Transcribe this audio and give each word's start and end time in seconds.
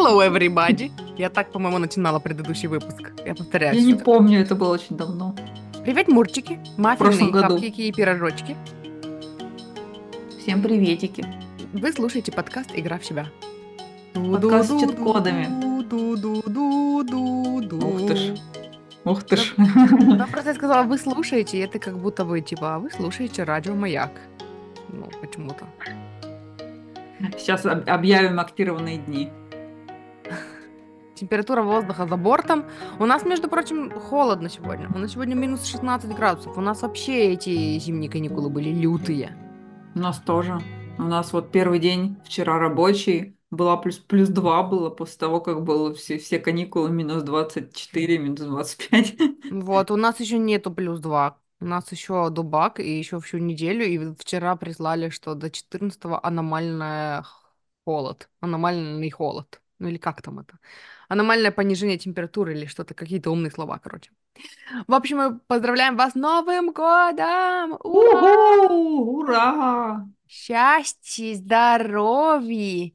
Hello, 0.00 0.26
everybody! 0.26 0.90
Я 1.18 1.28
так, 1.28 1.52
по-моему, 1.52 1.76
начинала 1.76 2.20
предыдущий 2.20 2.68
выпуск. 2.68 3.12
Я 3.26 3.34
повторяюсь. 3.34 3.76
Я 3.76 3.84
не 3.84 3.94
помню, 3.94 4.40
это 4.40 4.54
было 4.54 4.72
очень 4.72 4.96
давно. 4.96 5.36
Привет, 5.84 6.08
мурчики, 6.08 6.58
маффины, 6.78 7.30
капкики 7.30 7.82
и 7.82 7.92
пирожочки. 7.92 8.56
Всем 10.38 10.62
приветики. 10.62 11.26
Вы 11.74 11.92
слушаете 11.92 12.32
подкаст 12.32 12.70
«Игра 12.74 12.98
в 12.98 13.04
себя». 13.04 13.26
Подкаст 14.14 14.70
с 14.70 14.80
чит-кодами. 14.80 15.48
Ух 17.84 18.08
ты 18.08 18.16
ж. 18.16 18.38
Ух 19.04 19.22
ты 19.24 19.36
ж. 19.36 19.52
Ну, 19.58 20.26
просто 20.32 20.48
я 20.48 20.54
сказала, 20.54 20.84
вы 20.84 20.96
слушаете, 20.96 21.58
и 21.58 21.60
это 21.60 21.78
как 21.78 21.98
будто 21.98 22.24
бы, 22.24 22.40
типа, 22.40 22.76
а 22.76 22.78
вы 22.78 22.90
слушаете 22.90 23.42
радио 23.42 23.74
«Маяк». 23.74 24.12
Ну, 24.88 25.10
почему-то. 25.20 25.66
Сейчас 27.36 27.66
об- 27.66 27.86
объявим 27.86 28.40
актированные 28.40 28.96
дни. 28.96 29.30
Температура 31.20 31.62
воздуха 31.62 32.06
за 32.06 32.16
бортом. 32.16 32.64
У 32.98 33.04
нас, 33.04 33.26
между 33.26 33.46
прочим, 33.50 33.90
холодно 33.90 34.48
сегодня. 34.48 34.88
У 34.94 34.96
нас 34.96 35.12
сегодня 35.12 35.34
минус 35.34 35.66
16 35.66 36.16
градусов. 36.16 36.56
У 36.56 36.62
нас 36.62 36.80
вообще 36.80 37.34
эти 37.34 37.78
зимние 37.78 38.10
каникулы 38.10 38.48
были 38.48 38.70
лютые. 38.70 39.36
У 39.94 39.98
нас 39.98 40.18
тоже. 40.18 40.58
У 40.96 41.02
нас 41.02 41.34
вот 41.34 41.52
первый 41.52 41.78
день 41.78 42.16
вчера 42.24 42.58
рабочий. 42.58 43.36
Была 43.50 43.76
плюс, 43.76 43.98
плюс 43.98 44.30
2 44.30 44.62
было 44.62 44.88
после 44.88 45.18
того, 45.18 45.42
как 45.42 45.62
было 45.62 45.92
все, 45.92 46.16
все 46.16 46.38
каникулы 46.38 46.88
минус 46.88 47.22
24, 47.22 48.16
минус 48.18 48.40
25. 48.40 49.14
Вот, 49.50 49.90
у 49.90 49.96
нас 49.96 50.20
еще 50.20 50.38
нету 50.38 50.70
плюс 50.72 51.00
2. 51.00 51.36
У 51.60 51.64
нас 51.66 51.92
еще 51.92 52.30
дубак 52.30 52.80
и 52.80 52.96
еще 52.96 53.20
всю 53.20 53.36
неделю. 53.36 53.84
И 53.84 54.14
вчера 54.14 54.56
прислали, 54.56 55.10
что 55.10 55.34
до 55.34 55.50
14 55.50 56.00
аномальная 56.22 57.26
холод. 57.84 58.30
Аномальный 58.40 59.10
холод. 59.10 59.60
Ну 59.78 59.88
или 59.88 59.98
как 59.98 60.22
там 60.22 60.38
это? 60.38 60.58
Аномальное 61.10 61.50
понижение 61.50 61.98
температуры 61.98 62.54
или 62.54 62.66
что-то, 62.66 62.94
какие-то 62.94 63.32
умные 63.32 63.50
слова, 63.50 63.80
короче. 63.80 64.12
В 64.86 64.94
общем, 64.94 65.16
мы 65.16 65.38
поздравляем 65.40 65.96
вас 65.96 66.12
с 66.12 66.14
Новым 66.14 66.70
годом! 66.72 67.76
Ура! 67.82 68.64
Уху! 68.64 69.18
Ура! 69.18 70.08
Счастья, 70.28 71.34
здоровья! 71.34 72.92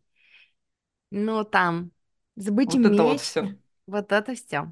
Ну, 1.11 1.43
там, 1.43 1.91
сбыть 2.38 2.73
Вот 2.75 2.86
это 2.86 3.03
вот 3.03 3.19
все. 3.19 3.58
Вот 3.86 4.11
это 4.13 4.33
все. 4.33 4.71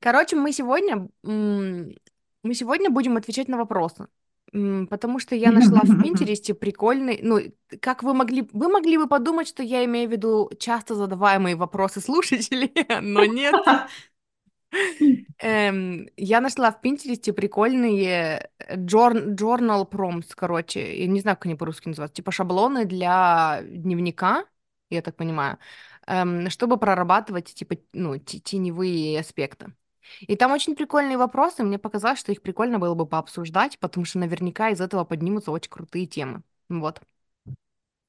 Короче, 0.00 0.36
мы 0.36 0.52
сегодня, 0.52 1.08
мы 1.22 2.54
сегодня 2.54 2.90
будем 2.90 3.16
отвечать 3.16 3.48
на 3.48 3.56
вопросы. 3.56 4.06
Потому 4.52 5.18
что 5.20 5.34
я 5.36 5.52
нашла 5.52 5.84
в 5.84 5.96
Пинтересте 5.98 6.54
прикольный, 6.54 7.20
ну, 7.22 7.38
как 7.80 8.02
вы 8.02 8.14
могли, 8.14 8.48
вы 8.52 8.68
могли 8.68 8.98
бы 8.98 9.06
подумать, 9.06 9.46
что 9.48 9.62
я 9.62 9.84
имею 9.84 10.08
в 10.08 10.12
виду 10.12 10.50
часто 10.58 10.94
задаваемые 10.94 11.56
вопросы 11.56 12.00
слушателей, 12.00 12.72
но 13.00 13.24
нет. 13.24 13.64
Эм, 15.38 16.08
я 16.16 16.40
нашла 16.40 16.70
в 16.70 16.80
Пинтересте 16.80 17.32
прикольные 17.32 18.50
джор- 18.70 19.34
journal 19.34 19.88
prompts, 19.90 20.32
короче, 20.36 21.00
я 21.00 21.06
не 21.06 21.20
знаю, 21.20 21.36
как 21.36 21.46
они 21.46 21.54
по-русски 21.54 21.88
называются, 21.88 22.16
типа 22.16 22.30
шаблоны 22.32 22.84
для 22.84 23.60
дневника, 23.62 24.44
я 24.90 25.00
так 25.02 25.16
понимаю, 25.16 25.58
эм, 26.06 26.50
чтобы 26.50 26.76
прорабатывать, 26.76 27.54
типа, 27.54 27.76
ну, 27.92 28.18
те- 28.18 28.38
теневые 28.40 29.18
аспекты. 29.20 29.72
И 30.20 30.36
там 30.36 30.52
очень 30.52 30.76
прикольные 30.76 31.16
вопросы, 31.18 31.62
мне 31.62 31.78
показалось, 31.78 32.18
что 32.20 32.32
их 32.32 32.42
прикольно 32.42 32.78
было 32.78 32.94
бы 32.94 33.06
пообсуждать, 33.06 33.78
потому 33.78 34.04
что 34.04 34.18
наверняка 34.18 34.70
из 34.70 34.80
этого 34.80 35.04
поднимутся 35.04 35.50
очень 35.52 35.70
крутые 35.70 36.06
темы. 36.06 36.42
Вот. 36.68 37.00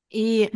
И. 0.10 0.52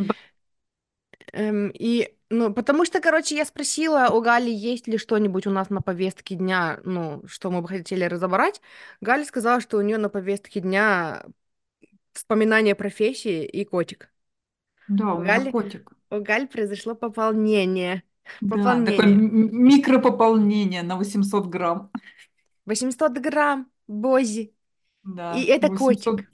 Эм, 1.32 1.70
и, 1.74 2.16
ну, 2.30 2.52
потому 2.52 2.84
что, 2.84 3.00
короче, 3.00 3.36
я 3.36 3.44
спросила 3.44 4.08
у 4.10 4.20
Гали, 4.20 4.50
есть 4.50 4.86
ли 4.86 4.98
что-нибудь 4.98 5.46
у 5.46 5.50
нас 5.50 5.70
на 5.70 5.82
повестке 5.82 6.34
дня, 6.34 6.80
ну, 6.84 7.22
что 7.26 7.50
мы 7.50 7.62
бы 7.62 7.68
хотели 7.68 8.04
разобрать. 8.04 8.60
Галя 9.00 9.24
сказала, 9.24 9.60
что 9.60 9.78
у 9.78 9.82
нее 9.82 9.98
на 9.98 10.08
повестке 10.08 10.60
дня 10.60 11.24
вспоминание 12.12 12.74
профессии 12.74 13.44
и 13.46 13.64
котик. 13.64 14.12
Да, 14.88 15.14
У 15.14 15.20
меня 15.20 15.36
Гали, 15.36 15.50
котик. 15.52 15.92
у 16.10 16.20
Гали 16.20 16.46
произошло 16.46 16.94
пополнение. 16.94 18.02
Да, 18.40 18.82
такое 18.84 19.06
Пополнение. 19.06 19.08
микропополнение 19.08 20.82
на 20.82 20.96
800 20.96 21.46
грамм. 21.46 21.90
800 22.66 23.18
грамм, 23.18 23.70
Бози. 23.88 24.54
И 25.30 25.44
Да, 25.44 25.46
это 25.46 25.70
800 25.70 26.22
котик. 26.22 26.30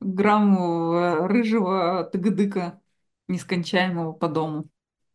грамм 0.00 0.56
э, 0.58 1.26
рыжего 1.26 2.04
тыгдыка, 2.04 2.80
нескончаемого 3.28 4.12
по 4.12 4.28
дому. 4.28 4.68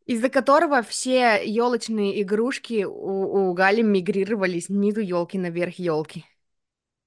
Из-за 0.07 0.29
которого 0.29 0.81
все 0.81 1.40
елочные 1.46 2.22
игрушки 2.23 2.85
у, 2.85 3.50
у 3.50 3.53
Гали 3.53 3.81
мигрировали 3.84 4.59
снизу 4.59 5.00
елки 5.02 5.38
наверх 5.38 5.75
елки. 5.78 6.25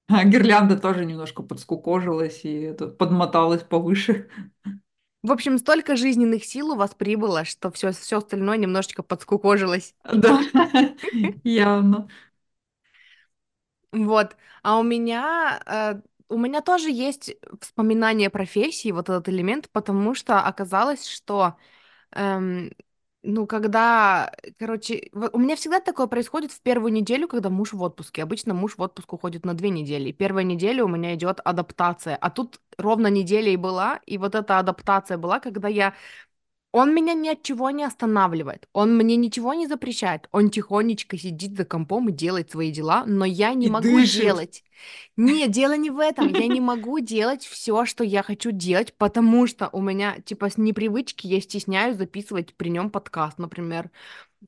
А 0.07 0.23
гирлянда 0.25 0.77
тоже 0.77 1.05
немножко 1.05 1.43
подскукожилась 1.43 2.43
и 2.43 2.51
это, 2.61 2.87
подмоталась 2.87 3.63
повыше. 3.63 4.29
В 5.21 5.31
общем, 5.33 5.57
столько 5.57 5.95
жизненных 5.97 6.45
сил 6.45 6.71
у 6.71 6.75
вас 6.75 6.95
прибыло, 6.95 7.43
что 7.43 7.71
все, 7.71 7.91
все 7.91 8.19
остальное 8.19 8.57
немножечко 8.57 9.03
подскукожилось. 9.03 9.93
Да, 10.13 10.39
явно. 11.43 12.07
Вот. 13.91 14.35
А 14.63 14.77
у 14.79 14.83
меня, 14.83 15.61
э, 15.65 16.01
у 16.29 16.37
меня 16.37 16.61
тоже 16.61 16.89
есть 16.91 17.35
вспоминание 17.61 18.29
профессии, 18.29 18.91
вот 18.91 19.09
этот 19.09 19.29
элемент, 19.29 19.69
потому 19.71 20.13
что 20.13 20.41
оказалось, 20.41 21.07
что, 21.07 21.55
эм, 22.13 22.71
ну, 23.21 23.45
когда, 23.47 24.31
короче, 24.57 25.09
вот 25.11 25.31
у 25.33 25.39
меня 25.39 25.55
всегда 25.57 25.81
такое 25.81 26.07
происходит 26.07 26.51
в 26.53 26.61
первую 26.61 26.93
неделю, 26.93 27.27
когда 27.27 27.49
муж 27.49 27.73
в 27.73 27.81
отпуске. 27.81 28.23
Обычно 28.23 28.53
муж 28.53 28.77
в 28.77 28.81
отпуск 28.81 29.11
уходит 29.13 29.45
на 29.45 29.53
две 29.53 29.69
недели. 29.69 30.11
Первая 30.13 30.45
неделя 30.45 30.85
у 30.85 30.87
меня 30.87 31.13
идет 31.15 31.41
адаптация. 31.43 32.15
А 32.15 32.29
тут 32.29 32.61
ровно 32.77 33.07
неделя 33.07 33.51
и 33.51 33.57
была, 33.57 33.99
и 34.05 34.17
вот 34.17 34.35
эта 34.35 34.57
адаптация 34.59 35.17
была, 35.17 35.39
когда 35.41 35.67
я 35.67 35.93
Он 36.71 36.93
меня 36.93 37.15
ни 37.15 37.27
от 37.29 37.41
чего 37.41 37.71
не 37.71 37.83
останавливает, 37.83 38.67
он 38.73 38.95
мне 38.95 39.15
ничего 39.15 39.55
не 39.55 39.65
запрещает, 39.67 40.27
он 40.31 40.51
тихонечко 40.51 41.17
сидит 41.17 41.57
за 41.57 41.65
компом 41.65 42.09
и 42.09 42.11
делает 42.11 42.51
свои 42.51 42.71
дела, 42.71 43.05
но 43.07 43.25
я 43.25 43.55
не 43.55 43.67
И 43.67 43.69
могу 43.69 44.01
дышит. 44.01 44.21
делать. 44.21 44.63
Нет, 45.17 45.51
дело 45.51 45.75
не 45.75 45.89
в 45.89 45.99
этом, 45.99 46.27
я 46.33 46.47
не 46.47 46.61
могу 46.61 46.99
делать 46.99 47.43
все, 47.43 47.85
что 47.85 48.03
я 48.03 48.23
хочу 48.23 48.51
делать, 48.51 48.95
потому 48.97 49.47
что 49.47 49.69
у 49.73 49.81
меня, 49.81 50.19
типа, 50.21 50.49
с 50.49 50.57
непривычки 50.57 51.27
я 51.27 51.41
стесняюсь 51.41 51.97
записывать 51.97 52.55
при 52.55 52.69
нем 52.69 52.91
подкаст, 52.91 53.39
например. 53.39 53.91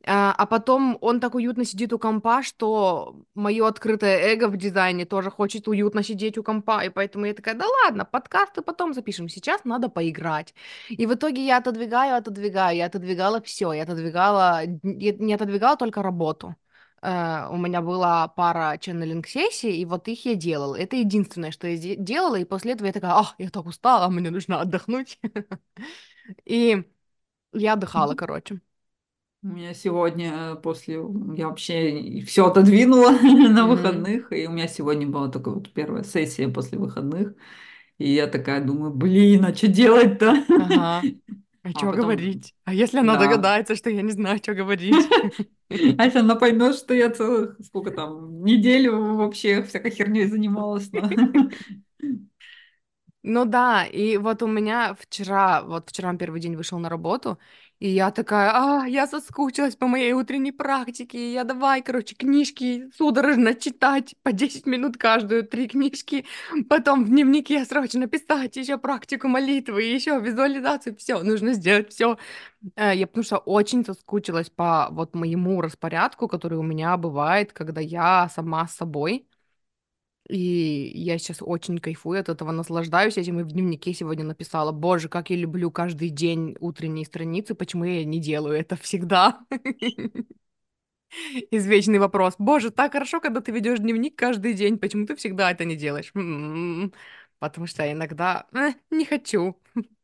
А, 0.05 0.33
а 0.37 0.45
потом 0.45 0.97
он 1.01 1.19
так 1.19 1.35
уютно 1.35 1.65
сидит 1.65 1.93
у 1.93 1.99
компа, 1.99 2.43
что 2.43 3.15
мое 3.35 3.67
открытое 3.67 4.17
эго 4.33 4.47
в 4.47 4.57
дизайне 4.57 5.05
тоже 5.05 5.29
хочет 5.31 5.67
уютно 5.67 6.03
сидеть 6.03 6.37
у 6.37 6.43
компа, 6.43 6.83
и 6.83 6.89
поэтому 6.89 7.25
я 7.25 7.33
такая, 7.33 7.55
да 7.55 7.65
ладно, 7.85 8.05
подкасты 8.05 8.61
потом 8.61 8.93
запишем, 8.93 9.29
сейчас 9.29 9.63
надо 9.65 9.89
поиграть. 9.89 10.53
И 10.89 11.05
в 11.05 11.13
итоге 11.13 11.45
я 11.45 11.57
отодвигаю, 11.57 12.15
отодвигаю, 12.17 12.77
я 12.77 12.85
отодвигала 12.87 13.41
все, 13.41 13.73
я 13.73 13.83
отодвигала, 13.83 14.61
я 14.83 15.13
не 15.13 15.33
отодвигала 15.33 15.77
только 15.77 16.01
работу. 16.01 16.55
Э, 17.01 17.47
у 17.49 17.57
меня 17.57 17.81
была 17.81 18.27
пара 18.29 18.77
ченнелинг-сессий, 18.79 19.77
и 19.77 19.85
вот 19.85 20.07
их 20.07 20.25
я 20.25 20.35
делала. 20.35 20.75
Это 20.75 20.95
единственное, 20.95 21.51
что 21.51 21.67
я 21.67 21.77
де- 21.77 21.95
делала, 21.95 22.35
и 22.37 22.45
после 22.45 22.73
этого 22.73 22.87
я 22.87 22.93
такая, 22.93 23.11
ах, 23.13 23.35
я 23.37 23.49
так 23.49 23.65
устала, 23.65 24.09
мне 24.09 24.29
нужно 24.31 24.61
отдохнуть. 24.61 25.19
И 26.45 26.83
я 27.53 27.73
отдыхала, 27.73 28.15
короче. 28.15 28.61
У 29.43 29.47
меня 29.47 29.73
сегодня 29.73 30.33
э, 30.33 30.55
после... 30.55 30.95
Я 31.35 31.47
вообще 31.47 32.21
все 32.27 32.45
отодвинула 32.45 33.11
на 33.21 33.65
выходных, 33.65 34.31
и 34.31 34.45
у 34.47 34.51
меня 34.51 34.67
сегодня 34.67 35.07
была 35.07 35.29
только 35.29 35.49
вот 35.49 35.73
первая 35.73 36.03
сессия 36.03 36.47
после 36.47 36.77
выходных. 36.77 37.33
И 37.97 38.13
я 38.13 38.27
такая 38.27 38.63
думаю, 38.63 38.93
блин, 38.93 39.45
а 39.45 39.53
что 39.53 39.67
делать-то? 39.67 40.43
Ага. 40.47 40.75
А 40.77 41.01
А 41.63 41.69
что 41.69 41.81
потом, 41.81 42.01
говорить? 42.01 42.55
А 42.65 42.73
если 42.73 42.97
она 42.97 43.17
да. 43.17 43.27
догадается, 43.27 43.75
что 43.75 43.91
я 43.91 44.01
не 44.01 44.11
знаю, 44.11 44.37
что 44.37 44.53
говорить? 44.53 44.95
А 45.97 46.03
если 46.03 46.19
она 46.19 46.35
поймет, 46.35 46.75
что 46.75 46.93
я 46.93 47.09
целых, 47.09 47.55
сколько 47.63 47.91
там, 47.91 48.43
неделю 48.43 49.15
вообще 49.15 49.63
всякой 49.63 49.91
херней 49.91 50.25
занималась. 50.25 50.91
Ну 53.23 53.45
да, 53.45 53.85
и 53.85 54.17
вот 54.17 54.41
у 54.41 54.47
меня 54.47 54.95
вчера, 54.99 55.61
вот 55.61 55.89
вчера 55.91 56.11
первый 56.15 56.41
день 56.41 56.55
вышел 56.55 56.79
на 56.79 56.89
работу, 56.89 57.37
и 57.79 57.87
я 57.87 58.09
такая, 58.09 58.49
а, 58.51 58.87
я 58.87 59.05
соскучилась 59.05 59.75
по 59.75 59.85
моей 59.87 60.13
утренней 60.13 60.51
практике, 60.51 61.31
я 61.31 61.43
давай, 61.43 61.83
короче, 61.83 62.15
книжки 62.15 62.89
судорожно 62.97 63.53
читать 63.53 64.15
по 64.23 64.31
10 64.31 64.65
минут 64.65 64.97
каждую, 64.97 65.43
три 65.47 65.67
книжки, 65.67 66.25
потом 66.67 67.05
в 67.05 67.09
дневнике 67.09 67.63
срочно 67.65 68.07
писать, 68.07 68.55
еще 68.55 68.79
практику 68.79 69.27
молитвы, 69.27 69.83
еще 69.83 70.19
визуализацию, 70.19 70.95
все, 70.97 71.21
нужно 71.21 71.53
сделать 71.53 71.91
все. 71.91 72.17
Я 72.77 73.07
потому 73.07 73.23
что 73.23 73.37
очень 73.37 73.85
соскучилась 73.85 74.49
по 74.49 74.89
вот 74.91 75.15
моему 75.15 75.61
распорядку, 75.61 76.27
который 76.27 76.57
у 76.59 76.63
меня 76.63 76.97
бывает, 76.97 77.53
когда 77.53 77.81
я 77.81 78.29
сама 78.33 78.67
с 78.67 78.75
собой. 78.75 79.27
И 80.29 80.91
я 80.95 81.17
сейчас 81.17 81.37
очень 81.41 81.79
кайфую 81.79 82.19
от 82.19 82.29
этого, 82.29 82.51
наслаждаюсь 82.51 83.17
этим, 83.17 83.39
и 83.39 83.43
в 83.43 83.47
дневнике 83.51 83.93
сегодня 83.93 84.23
написала, 84.23 84.71
боже, 84.71 85.09
как 85.09 85.29
я 85.29 85.35
люблю 85.35 85.71
каждый 85.71 86.09
день 86.09 86.55
утренние 86.59 87.05
страницы, 87.05 87.55
почему 87.55 87.83
я 87.85 88.05
не 88.05 88.19
делаю 88.19 88.57
это 88.57 88.75
всегда? 88.77 89.39
Извечный 91.51 91.99
вопрос. 91.99 92.35
Боже, 92.37 92.71
так 92.71 92.93
хорошо, 92.93 93.19
когда 93.19 93.41
ты 93.41 93.51
ведешь 93.51 93.79
дневник 93.79 94.15
каждый 94.17 94.53
день, 94.53 94.77
почему 94.77 95.05
ты 95.05 95.15
всегда 95.15 95.51
это 95.51 95.65
не 95.65 95.75
делаешь? 95.75 96.11
М-м-м. 96.15 96.93
Потому 97.39 97.67
что 97.67 97.83
я 97.83 97.91
иногда 97.93 98.47
э, 98.53 98.71
не 98.91 99.05
хочу. 99.05 99.57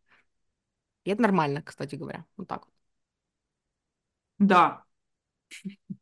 И 1.06 1.10
это 1.12 1.22
нормально, 1.24 1.62
кстати 1.64 1.96
говоря. 1.96 2.25
Вот 2.38 2.48
так. 2.48 2.68
Да, 4.40 4.86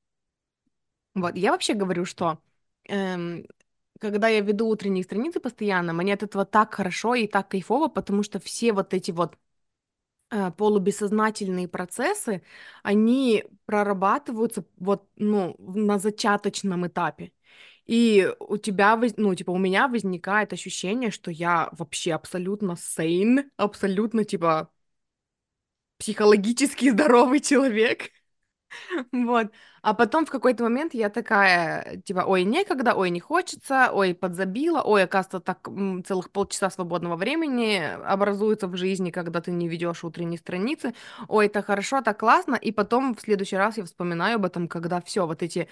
Вот, 1.14 1.36
я 1.36 1.52
вообще 1.52 1.74
говорю, 1.74 2.06
что 2.06 2.40
эм, 2.90 3.46
когда 4.00 4.28
я 4.30 4.42
веду 4.42 4.68
утренние 4.68 5.04
страницы 5.04 5.40
постоянно, 5.40 5.94
мне 5.94 6.14
от 6.14 6.24
этого 6.24 6.46
так 6.46 6.74
хорошо 6.76 7.16
и 7.16 7.28
так 7.28 7.50
кайфово, 7.50 7.88
потому 7.88 8.24
что 8.24 8.40
все 8.40 8.74
вот 8.74 8.94
эти 8.94 9.12
вот 9.12 9.38
э, 10.32 10.52
полубессознательные 10.52 11.68
процессы, 11.68 12.44
они 12.84 13.46
прорабатываются 13.66 14.66
вот, 14.78 15.08
ну, 15.16 15.56
на 15.60 16.00
зачаточном 16.00 16.88
этапе. 16.88 17.32
И 17.86 18.32
у 18.40 18.58
тебя, 18.58 19.00
ну, 19.18 19.36
типа, 19.36 19.52
у 19.52 19.58
меня 19.60 19.88
возникает 19.88 20.54
ощущение, 20.54 21.12
что 21.12 21.32
я 21.32 21.70
вообще 21.74 22.14
абсолютно 22.14 22.74
sane, 22.74 23.46
абсолютно, 23.58 24.24
типа, 24.26 24.72
психологически 25.98 26.90
здоровый 26.92 27.40
человек. 27.40 28.12
Вот. 29.12 29.48
А 29.82 29.94
потом 29.94 30.26
в 30.26 30.30
какой-то 30.32 30.64
момент 30.64 30.94
я 30.94 31.10
такая, 31.10 31.98
типа, 32.06 32.22
ой, 32.26 32.44
некогда, 32.44 32.94
ой, 32.96 33.10
не 33.10 33.20
хочется, 33.20 33.90
ой, 33.94 34.14
подзабила, 34.16 34.82
ой, 34.82 35.04
оказывается, 35.04 35.40
так 35.40 35.68
целых 36.08 36.32
полчаса 36.32 36.70
свободного 36.70 37.16
времени 37.16 37.82
образуется 38.06 38.68
в 38.68 38.76
жизни, 38.76 39.12
когда 39.12 39.42
ты 39.42 39.52
не 39.52 39.68
ведешь 39.68 40.04
утренние 40.04 40.40
страницы, 40.40 40.94
ой, 41.28 41.46
это 41.48 41.62
хорошо, 41.62 42.02
так 42.02 42.20
классно, 42.20 42.56
и 42.56 42.72
потом 42.72 43.16
в 43.16 43.22
следующий 43.22 43.58
раз 43.58 43.78
я 43.78 43.86
вспоминаю 43.86 44.36
об 44.36 44.46
этом, 44.46 44.68
когда 44.68 45.02
все, 45.02 45.26
вот 45.28 45.44
эти 45.44 45.68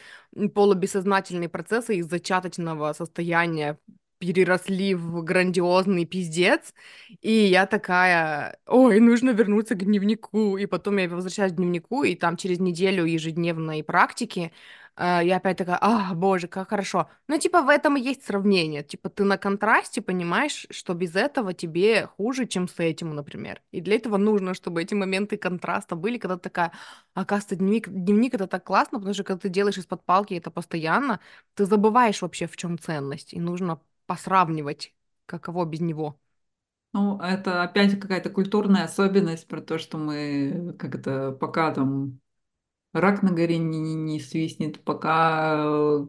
полубессознательные 0.53 1.49
процессы 1.49 1.95
из 1.97 2.07
зачаточного 2.07 2.93
состояния 2.93 3.77
переросли 4.23 4.95
в 4.95 5.21
грандиозный 5.23 6.05
пиздец, 6.05 6.73
и 7.21 7.31
я 7.31 7.65
такая, 7.65 8.57
ой, 8.67 8.99
нужно 8.99 9.31
вернуться 9.31 9.75
к 9.75 9.83
дневнику. 9.83 10.57
И 10.57 10.65
потом 10.65 10.97
я 10.97 11.09
возвращаюсь 11.09 11.51
к 11.53 11.55
дневнику, 11.55 12.03
и 12.03 12.15
там 12.15 12.37
через 12.37 12.59
неделю 12.59 13.05
ежедневной 13.05 13.83
практики 13.83 14.51
э, 14.95 15.21
я 15.23 15.37
опять 15.37 15.57
такая, 15.57 15.77
а, 15.81 16.13
боже, 16.13 16.47
как 16.47 16.69
хорошо. 16.69 17.09
Ну, 17.27 17.37
типа, 17.39 17.61
в 17.61 17.69
этом 17.69 17.97
и 17.97 18.01
есть 18.01 18.25
сравнение. 18.25 18.83
Типа, 18.83 19.09
ты 19.09 19.23
на 19.23 19.37
контрасте 19.37 20.01
понимаешь, 20.01 20.67
что 20.69 20.93
без 20.93 21.15
этого 21.15 21.53
тебе 21.53 22.07
хуже, 22.17 22.45
чем 22.47 22.67
с 22.67 22.79
этим, 22.79 23.15
например. 23.15 23.61
И 23.71 23.81
для 23.81 23.95
этого 23.95 24.17
нужно, 24.17 24.53
чтобы 24.53 24.81
эти 24.81 24.93
моменты 24.93 25.37
контраста 25.37 25.95
были, 25.95 26.17
когда 26.17 26.35
ты 26.37 26.43
такая, 26.43 26.71
оказывается, 27.13 27.55
дневник, 27.55 27.89
дневник 27.89 28.33
это 28.35 28.47
так 28.47 28.63
классно, 28.63 28.99
потому 28.99 29.13
что 29.13 29.23
когда 29.23 29.39
ты 29.41 29.49
делаешь 29.49 29.77
из-под 29.77 30.03
палки 30.05 30.33
это 30.35 30.51
постоянно, 30.51 31.19
ты 31.55 31.65
забываешь 31.65 32.21
вообще, 32.21 32.47
в 32.47 32.55
чем 32.57 32.77
ценность. 32.79 33.33
И 33.33 33.39
нужно 33.39 33.81
посравнивать, 34.05 34.93
каково 35.25 35.65
без 35.65 35.81
него. 35.81 36.19
ну 36.93 37.19
это 37.19 37.63
опять 37.63 37.99
какая-то 37.99 38.29
культурная 38.29 38.83
особенность 38.85 39.47
про 39.47 39.61
то, 39.61 39.77
что 39.79 39.97
мы 39.97 40.75
как-то 40.77 41.31
пока 41.31 41.73
там 41.73 42.19
рак 42.93 43.23
на 43.23 43.31
горе 43.31 43.57
не, 43.59 43.79
не, 43.79 43.95
не 43.95 44.19
свистнет, 44.19 44.83
пока 44.83 45.55
э, 45.65 46.07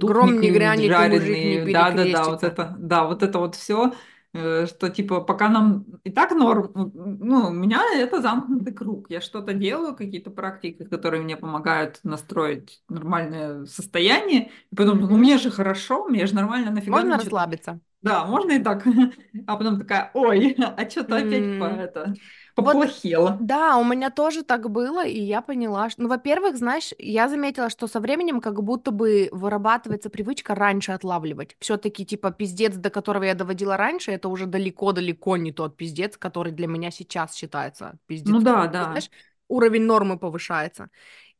Гром 0.00 0.40
не 0.40 0.50
грянет 0.50 0.98
и 0.98 1.02
мужик 1.04 1.44
не 1.44 1.58
жареный, 1.58 1.72
да-да-да, 1.72 2.26
вот 2.28 2.42
это, 2.44 2.76
да, 2.78 3.04
вот 3.04 3.22
это 3.22 3.38
вот 3.38 3.54
все, 3.56 3.92
что 4.34 4.88
типа 4.90 5.20
пока 5.22 5.48
нам 5.48 5.84
и 6.04 6.10
так 6.10 6.30
норм, 6.32 6.70
ну, 6.74 7.48
у 7.48 7.50
меня 7.50 7.82
это 7.94 8.22
замкнутый 8.22 8.72
круг, 8.72 9.10
я 9.10 9.20
что-то 9.20 9.54
делаю, 9.54 9.96
какие-то 9.96 10.30
практики, 10.30 10.84
которые 10.84 11.22
мне 11.22 11.36
помогают 11.36 12.00
настроить 12.04 12.82
нормальное 12.88 13.64
состояние, 13.66 14.50
и 14.70 14.76
потом, 14.76 15.00
ну, 15.00 15.16
мне 15.16 15.38
же 15.38 15.50
хорошо, 15.50 16.06
мне 16.08 16.26
же 16.26 16.34
нормально, 16.34 16.70
нафига 16.70 17.00
Можно 17.00 17.16
что-то 17.18 17.24
расслабиться. 17.24 17.80
да, 18.02 18.24
можно 18.24 18.52
и 18.52 18.62
так. 18.62 18.84
А 19.46 19.56
потом 19.56 19.78
такая, 19.78 20.10
ой, 20.14 20.54
а 20.58 20.88
что-то 20.90 21.18
опять 21.18 21.56
по 21.56 21.66
М, 21.66 22.20
это 22.60 22.70
Вот, 22.72 22.78
поплохело. 22.78 23.38
да, 23.38 23.76
у 23.78 23.84
меня 23.84 24.10
тоже 24.10 24.42
так 24.42 24.70
было, 24.70 25.06
и 25.06 25.18
я 25.20 25.40
поняла, 25.42 25.88
что, 25.90 26.02
ну, 26.02 26.08
во-первых, 26.08 26.56
знаешь, 26.58 26.92
я 26.98 27.28
заметила, 27.28 27.70
что 27.70 27.86
со 27.86 28.00
временем 28.00 28.40
как 28.40 28.62
будто 28.62 28.90
бы 28.90 29.28
вырабатывается 29.32 30.10
привычка 30.10 30.54
раньше 30.54 30.92
отлавливать. 30.92 31.56
Все-таки, 31.60 32.04
типа, 32.04 32.32
пиздец, 32.32 32.74
до 32.76 32.90
которого 32.90 33.24
я 33.24 33.34
доводила 33.34 33.76
раньше, 33.76 34.10
это 34.12 34.28
уже 34.28 34.46
далеко-далеко 34.46 35.36
не 35.38 35.52
тот 35.52 35.76
пиздец, 35.76 36.16
который 36.16 36.52
для 36.52 36.66
меня 36.66 36.90
сейчас 36.90 37.34
считается 37.34 37.98
Ну 38.24 38.40
пиздецом. 38.40 38.42
да, 38.42 38.66
да. 38.66 38.86
Знаешь, 38.90 39.10
уровень 39.48 39.82
нормы 39.84 40.18
повышается. 40.18 40.90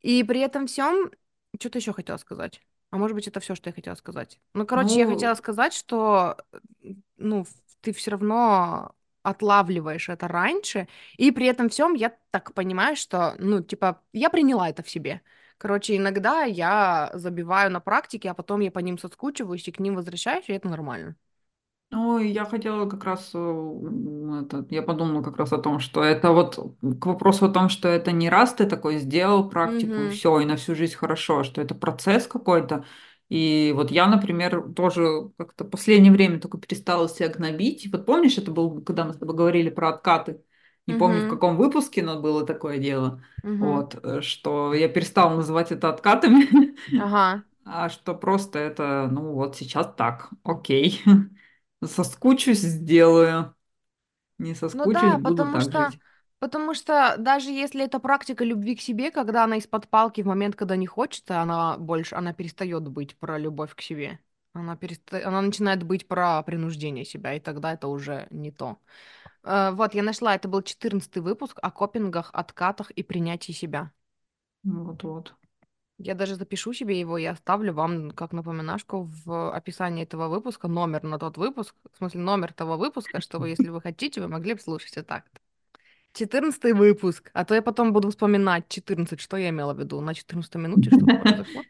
И 0.01 0.23
при 0.23 0.39
этом 0.41 0.67
всем, 0.67 1.11
что-то 1.59 1.77
еще 1.79 1.93
хотела 1.93 2.17
сказать. 2.17 2.61
А 2.89 2.97
может 2.97 3.15
быть, 3.15 3.27
это 3.27 3.39
все, 3.39 3.55
что 3.55 3.69
я 3.69 3.73
хотела 3.73 3.95
сказать. 3.95 4.39
Ну, 4.53 4.65
короче, 4.65 4.99
я 4.99 5.05
Ну, 5.05 5.07
хотела 5.07 5.33
сказать, 5.35 5.73
что, 5.73 6.37
ну, 7.17 7.45
ты 7.81 7.93
все 7.93 8.11
равно 8.11 8.93
отлавливаешь 9.23 10.09
это 10.09 10.27
раньше, 10.27 10.87
и 11.17 11.31
при 11.31 11.47
этом 11.47 11.69
всем 11.69 11.93
я 11.93 12.15
так 12.31 12.53
понимаю, 12.53 12.95
что, 12.95 13.35
ну, 13.39 13.61
типа, 13.63 14.01
я 14.13 14.29
приняла 14.29 14.69
это 14.69 14.83
в 14.83 14.89
себе. 14.89 15.21
Короче, 15.57 15.95
иногда 15.97 16.43
я 16.43 17.11
забиваю 17.13 17.71
на 17.71 17.79
практике, 17.79 18.31
а 18.31 18.33
потом 18.33 18.61
я 18.61 18.71
по 18.71 18.79
ним 18.79 18.97
соскучиваюсь 18.97 19.67
и 19.67 19.71
к 19.71 19.79
ним 19.79 19.95
возвращаюсь, 19.95 20.49
и 20.49 20.53
это 20.53 20.69
нормально. 20.69 21.15
ну, 21.91 22.19
я 22.19 22.45
хотела 22.45 22.87
как 22.89 23.03
раз, 23.03 23.31
э, 23.33 23.37
это, 24.43 24.65
я 24.69 24.81
подумала 24.81 25.21
как 25.23 25.35
раз 25.37 25.51
о 25.51 25.57
том, 25.57 25.79
что 25.79 26.01
это 26.03 26.31
вот 26.31 26.55
к 27.01 27.05
вопросу 27.05 27.45
о 27.45 27.49
том, 27.49 27.67
что 27.69 27.89
это 27.89 28.11
не 28.13 28.29
раз 28.29 28.53
ты 28.53 28.65
такой 28.65 28.97
сделал 28.99 29.49
практику 29.49 30.03
и 30.03 30.09
все, 30.09 30.39
и 30.39 30.45
на 30.45 30.55
всю 30.55 30.73
жизнь 30.75 30.95
хорошо, 30.95 31.43
что 31.43 31.61
это 31.61 31.75
процесс 31.75 32.27
какой-то. 32.27 32.85
И 33.31 33.73
вот 33.75 33.91
я, 33.91 34.07
например, 34.07 34.73
тоже 34.73 35.31
как-то 35.37 35.63
в 35.65 35.69
последнее 35.69 36.11
время 36.11 36.39
только 36.39 36.57
перестала 36.59 37.07
себя 37.09 37.29
гнобить. 37.29 37.87
Вот 37.91 38.05
помнишь, 38.05 38.37
это 38.37 38.51
был, 38.51 38.81
когда 38.83 39.05
мы 39.05 39.13
с 39.13 39.17
тобой 39.17 39.35
говорили 39.35 39.69
про 39.69 39.89
откаты? 39.89 40.43
Не 40.87 40.95
помню, 40.95 41.23
в 41.23 41.27
каком 41.27 41.57
выпуске, 41.57 42.03
но 42.03 42.21
было 42.21 42.45
такое 42.45 42.77
дело. 42.77 43.23
угу. 43.43 43.51
Вот, 43.59 43.95
э, 44.03 44.21
что 44.21 44.73
я 44.73 44.89
перестала 44.89 45.35
называть 45.35 45.71
это 45.71 45.89
откатами, 45.89 46.75
Ага. 46.97 47.43
а 47.65 47.89
что 47.89 48.15
просто 48.15 48.59
это, 48.59 49.07
ну 49.11 49.33
вот 49.33 49.55
сейчас 49.57 49.93
так, 49.95 50.29
окей. 50.43 51.01
Соскучусь, 51.85 52.59
сделаю. 52.61 53.55
Не 54.39 54.55
Ну 54.73 54.85
соскучусь, 54.85 54.91
да, 54.91 55.17
буду 55.17 55.47
потому 55.47 55.49
так 55.49 55.61
что, 55.61 55.77
жить. 55.77 55.99
Потому 56.41 56.73
что 56.73 57.15
даже 57.17 57.51
если 57.51 57.85
это 57.85 57.99
практика 57.99 58.43
любви 58.43 58.75
к 58.75 58.81
себе, 58.81 59.11
когда 59.11 59.43
она 59.45 59.57
из-под 59.57 59.87
палки 59.87 60.21
в 60.21 60.25
момент, 60.25 60.55
когда 60.55 60.75
не 60.75 60.87
хочется, 60.87 61.39
она 61.39 61.77
больше, 61.77 62.15
она 62.15 62.33
перестает 62.33 62.87
быть 62.89 63.15
про 63.17 63.37
любовь 63.37 63.75
к 63.75 63.81
себе. 63.81 64.19
Она, 64.53 64.75
переста... 64.75 65.25
она 65.25 65.41
начинает 65.41 65.83
быть 65.83 66.07
про 66.07 66.41
принуждение 66.43 67.05
себя, 67.05 67.35
и 67.35 67.39
тогда 67.39 67.73
это 67.73 67.87
уже 67.87 68.27
не 68.31 68.51
то. 68.51 68.79
Э, 69.43 69.71
вот, 69.71 69.93
я 69.93 70.03
нашла, 70.03 70.35
это 70.35 70.49
был 70.49 70.61
четырнадцатый 70.63 71.19
выпуск 71.19 71.59
о 71.61 71.71
копингах, 71.71 72.31
откатах 72.33 72.91
и 72.91 73.03
принятии 73.03 73.53
себя. 73.53 73.91
Вот-вот. 74.63 75.35
Я 75.99 76.15
даже 76.15 76.35
запишу 76.35 76.73
себе 76.73 76.99
его 76.99 77.17
и 77.17 77.25
оставлю 77.25 77.73
вам 77.73 78.11
как 78.11 78.33
напоминашку 78.33 79.03
в 79.03 79.55
описании 79.55 80.03
этого 80.03 80.27
выпуска, 80.27 80.67
номер 80.67 81.03
на 81.03 81.19
тот 81.19 81.37
выпуск, 81.37 81.75
в 81.93 81.97
смысле 81.97 82.21
номер 82.21 82.53
того 82.53 82.75
выпуска, 82.75 83.21
чтобы, 83.21 83.49
если 83.49 83.69
вы 83.69 83.79
хотите, 83.79 84.19
вы 84.19 84.27
могли 84.27 84.55
бы 84.55 84.59
слушать 84.59 84.97
и 84.97 85.01
так. 85.03 85.25
Четырнадцатый 86.13 86.73
выпуск. 86.73 87.31
А 87.33 87.45
то 87.45 87.55
я 87.55 87.61
потом 87.61 87.93
буду 87.93 88.09
вспоминать 88.09 88.67
14, 88.67 89.19
что 89.19 89.37
я 89.37 89.49
имела 89.49 89.73
в 89.73 89.79
виду. 89.79 90.01
На 90.01 90.13
четырнадцатой 90.13 90.61
минуте 90.61 90.89
что-то 90.89 91.17
произошло. 91.19 91.63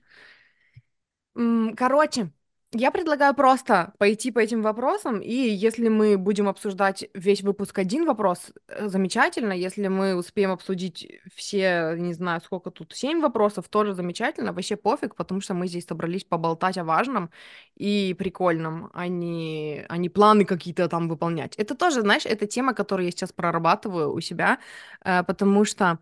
Короче, 1.78 2.32
я 2.74 2.92
предлагаю 2.92 3.34
просто 3.36 3.94
пойти 3.98 4.32
по 4.32 4.40
этим 4.40 4.62
вопросам, 4.62 5.20
и 5.20 5.34
если 5.34 5.90
мы 5.90 6.18
будем 6.18 6.48
обсуждать 6.48 7.06
весь 7.14 7.42
выпуск 7.42 7.78
один 7.80 8.06
вопрос, 8.06 8.52
э, 8.68 8.88
замечательно. 8.88 9.52
Если 9.54 9.88
мы 9.88 10.16
успеем 10.16 10.52
обсудить 10.52 11.20
все, 11.36 11.96
не 11.98 12.14
знаю, 12.14 12.42
сколько 12.42 12.72
тут, 12.72 12.94
семь 12.94 13.20
вопросов, 13.22 13.68
тоже 13.68 13.94
замечательно. 13.94 14.54
Вообще 14.54 14.78
пофиг, 14.78 15.16
потому 15.16 15.42
что 15.42 15.54
мы 15.54 15.68
здесь 15.68 15.86
собрались 15.86 16.24
поболтать 16.24 16.78
о 16.78 16.84
важном 16.86 17.30
и 17.76 18.16
прикольном, 18.18 18.90
а 18.94 19.08
не, 19.08 19.86
а 19.90 19.98
не 19.98 20.10
планы 20.10 20.46
какие-то 20.46 20.88
там 20.88 21.10
выполнять. 21.10 21.56
Это 21.58 21.76
тоже, 21.76 22.02
знаешь, 22.02 22.26
это 22.26 22.48
тема, 22.48 22.74
которую 22.74 23.06
я 23.06 23.12
сейчас 23.12 23.34
прорабатываю 23.34 24.14
у 24.14 24.22
себя, 24.22 24.60
э, 25.04 25.24
потому 25.24 25.66
что 25.66 26.00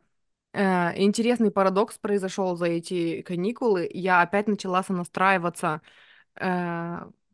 Э, 0.53 0.93
интересный 0.99 1.51
парадокс 1.51 1.97
произошел 1.99 2.55
за 2.55 2.65
эти 2.65 3.21
каникулы. 3.21 3.89
Я 3.93 4.21
опять 4.21 4.47
начала 4.47 4.83
сонастраиваться 4.83 5.81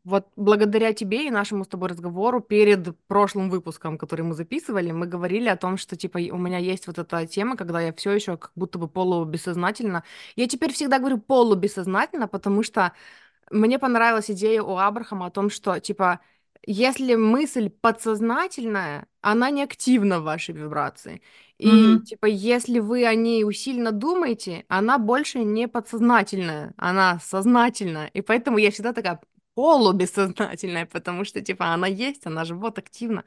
вот 0.04 0.28
благодаря 0.36 0.92
тебе 0.92 1.26
и 1.26 1.30
нашему 1.30 1.64
с 1.64 1.68
тобой 1.68 1.88
разговору 1.88 2.40
перед 2.40 2.96
прошлым 3.08 3.50
выпуском, 3.50 3.98
который 3.98 4.22
мы 4.22 4.34
записывали, 4.34 4.92
мы 4.92 5.06
говорили 5.06 5.48
о 5.48 5.56
том, 5.56 5.76
что 5.76 5.96
типа 5.96 6.18
у 6.18 6.38
меня 6.38 6.58
есть 6.58 6.86
вот 6.86 6.98
эта 6.98 7.26
тема, 7.26 7.56
когда 7.56 7.80
я 7.80 7.92
все 7.92 8.12
еще 8.12 8.36
как 8.36 8.52
будто 8.54 8.78
бы 8.78 8.88
полубессознательно. 8.88 10.04
Я 10.36 10.46
теперь 10.46 10.72
всегда 10.72 10.98
говорю 11.00 11.18
полубессознательно, 11.18 12.28
потому 12.28 12.62
что 12.62 12.92
Мне 13.50 13.78
понравилась 13.78 14.30
идея 14.30 14.62
у 14.62 14.76
Абрахама 14.78 15.26
о 15.26 15.30
том, 15.30 15.50
что, 15.50 15.78
типа, 15.80 16.20
если 16.66 17.14
мысль 17.14 17.70
подсознательная, 17.70 19.06
она 19.20 19.50
не 19.50 19.62
активна 19.62 20.20
в 20.20 20.24
вашей 20.24 20.54
вибрации. 20.54 21.22
И, 21.58 21.98
Мгм. 21.98 22.04
типа, 22.04 22.26
если 22.26 22.80
вы 22.80 23.06
о 23.06 23.14
ней 23.14 23.44
усиленно 23.44 23.92
думаете, 23.92 24.64
она 24.68 24.98
больше 24.98 25.40
не 25.44 25.68
подсознательная, 25.68 26.74
она 26.76 27.18
сознательная. 27.20 28.08
И 28.08 28.20
поэтому 28.20 28.58
я 28.58 28.70
всегда 28.70 28.92
такая 28.92 29.20
полубессознательная, 29.54 30.86
потому 30.86 31.24
что, 31.24 31.40
типа, 31.40 31.66
она 31.72 31.86
есть, 31.86 32.26
она 32.26 32.44
живет 32.44 32.78
активно. 32.78 33.24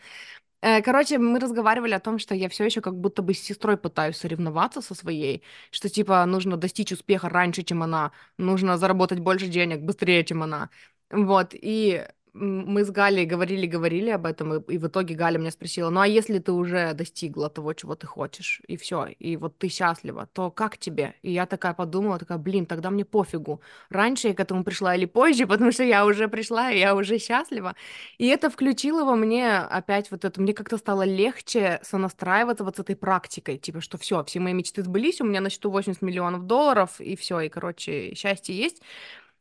Э, 0.61 0.81
Короче, 0.81 1.17
мы 1.17 1.39
разговаривали 1.39 1.93
о 1.93 1.99
том, 1.99 2.19
что 2.19 2.35
я 2.35 2.49
все 2.49 2.65
еще 2.65 2.81
как 2.81 2.95
будто 2.99 3.21
бы 3.21 3.33
с 3.33 3.39
сестрой 3.41 3.77
пытаюсь 3.77 4.17
соревноваться 4.17 4.81
со 4.81 4.93
своей, 4.95 5.43
что 5.71 5.89
типа 5.89 6.25
нужно 6.25 6.57
достичь 6.57 6.91
успеха 6.91 7.29
раньше, 7.29 7.63
чем 7.63 7.81
она, 7.83 8.11
нужно 8.37 8.77
заработать 8.77 9.19
больше 9.19 9.47
денег 9.47 9.79
быстрее, 9.81 10.23
чем 10.25 10.43
она. 10.43 10.69
Вот, 11.11 11.49
и 11.53 12.05
мы 12.39 12.83
с 12.83 12.91
Галей 12.91 13.25
говорили-говорили 13.25 14.09
об 14.09 14.25
этом, 14.25 14.55
и, 14.55 14.73
и 14.73 14.77
в 14.77 14.87
итоге 14.87 15.15
Галя 15.15 15.37
меня 15.37 15.51
спросила, 15.51 15.89
ну 15.89 15.99
а 15.99 16.07
если 16.07 16.39
ты 16.39 16.51
уже 16.51 16.93
достигла 16.93 17.49
того, 17.49 17.73
чего 17.73 17.95
ты 17.95 18.07
хочешь, 18.07 18.61
и 18.67 18.77
все, 18.77 19.07
и 19.07 19.37
вот 19.37 19.57
ты 19.57 19.67
счастлива, 19.67 20.27
то 20.33 20.49
как 20.49 20.77
тебе? 20.77 21.15
И 21.21 21.31
я 21.31 21.45
такая 21.45 21.73
подумала, 21.73 22.17
такая, 22.17 22.37
блин, 22.37 22.65
тогда 22.65 22.89
мне 22.89 23.05
пофигу, 23.05 23.61
раньше 23.89 24.29
я 24.29 24.33
к 24.33 24.39
этому 24.39 24.63
пришла 24.63 24.95
или 24.95 25.05
позже, 25.05 25.47
потому 25.47 25.71
что 25.71 25.83
я 25.83 26.05
уже 26.05 26.27
пришла, 26.27 26.71
и 26.71 26.79
я 26.79 26.95
уже 26.95 27.19
счастлива. 27.19 27.75
И 28.17 28.27
это 28.27 28.49
включило 28.49 29.03
во 29.03 29.15
мне 29.15 29.57
опять 29.57 30.11
вот 30.11 30.25
это, 30.25 30.41
мне 30.41 30.53
как-то 30.53 30.77
стало 30.77 31.03
легче 31.03 31.79
сонастраиваться 31.83 32.63
вот 32.63 32.77
с 32.77 32.79
этой 32.79 32.95
практикой, 32.95 33.57
типа, 33.57 33.81
что 33.81 33.97
все, 33.97 34.23
все 34.23 34.39
мои 34.39 34.53
мечты 34.53 34.83
сбылись, 34.83 35.21
у 35.21 35.25
меня 35.25 35.41
на 35.41 35.49
счету 35.49 35.69
80 35.69 36.01
миллионов 36.01 36.45
долларов, 36.47 37.01
и 37.01 37.15
все, 37.15 37.41
и, 37.41 37.49
короче, 37.49 38.15
счастье 38.15 38.55
есть. 38.55 38.81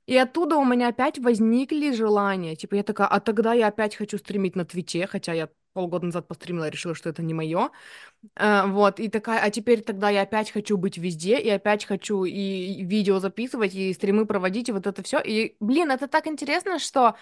И 0.09 0.17
оттуда 0.17 0.57
у 0.57 0.65
меня 0.65 0.89
опять 0.89 1.19
возникли 1.19 1.93
желания, 1.93 2.57
типа, 2.57 2.77
я 2.77 2.83
такая, 2.83 3.09
а 3.09 3.21
тогда 3.21 3.53
я 3.53 3.67
опять 3.67 3.95
хочу 3.95 4.17
стримить 4.17 4.57
на 4.57 4.65
Твиче, 4.65 5.07
хотя 5.07 5.35
я 5.35 5.51
полгода 5.75 6.07
назад 6.07 6.27
постримила 6.27 6.71
решила, 6.71 6.95
что 6.95 7.11
это 7.11 7.23
не 7.23 7.35
мое. 7.35 7.71
Э, 8.37 8.67
вот, 8.67 9.01
и 9.01 9.09
такая, 9.11 9.43
а 9.43 9.51
теперь 9.51 9.83
тогда 9.83 10.09
я 10.09 10.23
опять 10.23 10.51
хочу 10.51 10.79
быть 10.79 10.97
везде, 10.97 11.39
и 11.39 11.51
опять 11.51 11.85
хочу 11.85 12.25
и 12.25 12.83
видео 12.85 13.19
записывать, 13.21 13.75
и 13.75 13.93
стримы 13.93 14.25
проводить, 14.25 14.71
и 14.71 14.73
вот 14.73 14.87
это 14.87 15.03
все. 15.03 15.21
И, 15.21 15.57
блин, 15.61 15.91
это 15.91 16.09
так 16.09 16.27
интересно, 16.27 16.79
что 16.79 17.15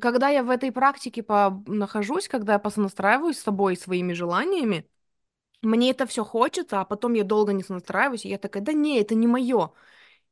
когда 0.00 0.28
я 0.28 0.42
в 0.42 0.50
этой 0.50 0.72
практике 0.72 1.22
по 1.22 1.62
нахожусь, 1.68 2.26
когда 2.26 2.54
я 2.54 2.58
посонастраиваюсь 2.58 3.38
с 3.38 3.42
собой, 3.44 3.76
своими 3.76 4.14
желаниями, 4.14 4.84
мне 5.62 5.90
это 5.90 6.06
все 6.06 6.24
хочется, 6.24 6.80
а 6.80 6.84
потом 6.84 7.14
я 7.14 7.24
долго 7.24 7.52
не 7.52 7.62
сонастраиваюсь, 7.62 8.24
и 8.24 8.28
я 8.30 8.38
такая, 8.38 8.62
да 8.62 8.72
не, 8.72 9.00
это 9.00 9.14
не 9.14 9.26
мое. 9.28 9.72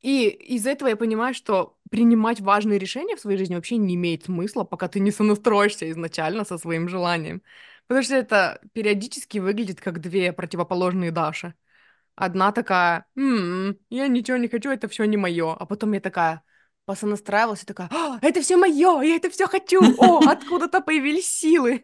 И 0.01 0.27
из 0.29 0.67
этого 0.67 0.89
я 0.89 0.97
понимаю, 0.97 1.33
что 1.33 1.77
принимать 1.91 2.41
важные 2.41 2.79
решения 2.79 3.17
в 3.17 3.21
своей 3.21 3.37
жизни 3.39 3.55
вообще 3.55 3.77
не 3.77 3.95
имеет 3.95 4.25
смысла, 4.25 4.65
пока 4.65 4.89
ты 4.89 5.01
не 5.01 5.11
сонастроишься 5.11 5.91
изначально 5.91 6.45
со 6.45 6.57
своим 6.59 6.89
желанием. 6.89 7.43
Потому 7.87 8.03
что 8.03 8.15
это 8.15 8.61
периодически 8.73 9.39
выглядит 9.39 9.81
как 9.81 10.01
две 10.01 10.33
противоположные 10.33 11.11
Даши. 11.11 11.55
Одна 12.15 12.51
такая, 12.53 13.05
«М, 13.17 13.77
я 13.89 14.07
ничего 14.07 14.37
не 14.37 14.47
хочу, 14.49 14.69
это 14.71 14.87
все 14.89 15.05
не 15.05 15.17
мое. 15.17 15.53
А 15.53 15.65
потом 15.67 15.93
я 15.93 16.01
такая 16.01 16.43
посонастраивалась 16.85 17.63
и 17.63 17.67
такая, 17.67 17.89
«А, 17.91 18.19
это 18.21 18.41
все 18.41 18.57
мое, 18.57 19.01
я 19.03 19.15
это 19.17 19.29
все 19.31 19.47
хочу. 19.47 19.93
О, 19.97 20.23
откуда-то 20.29 20.81
появились 20.81 21.27
силы. 21.29 21.81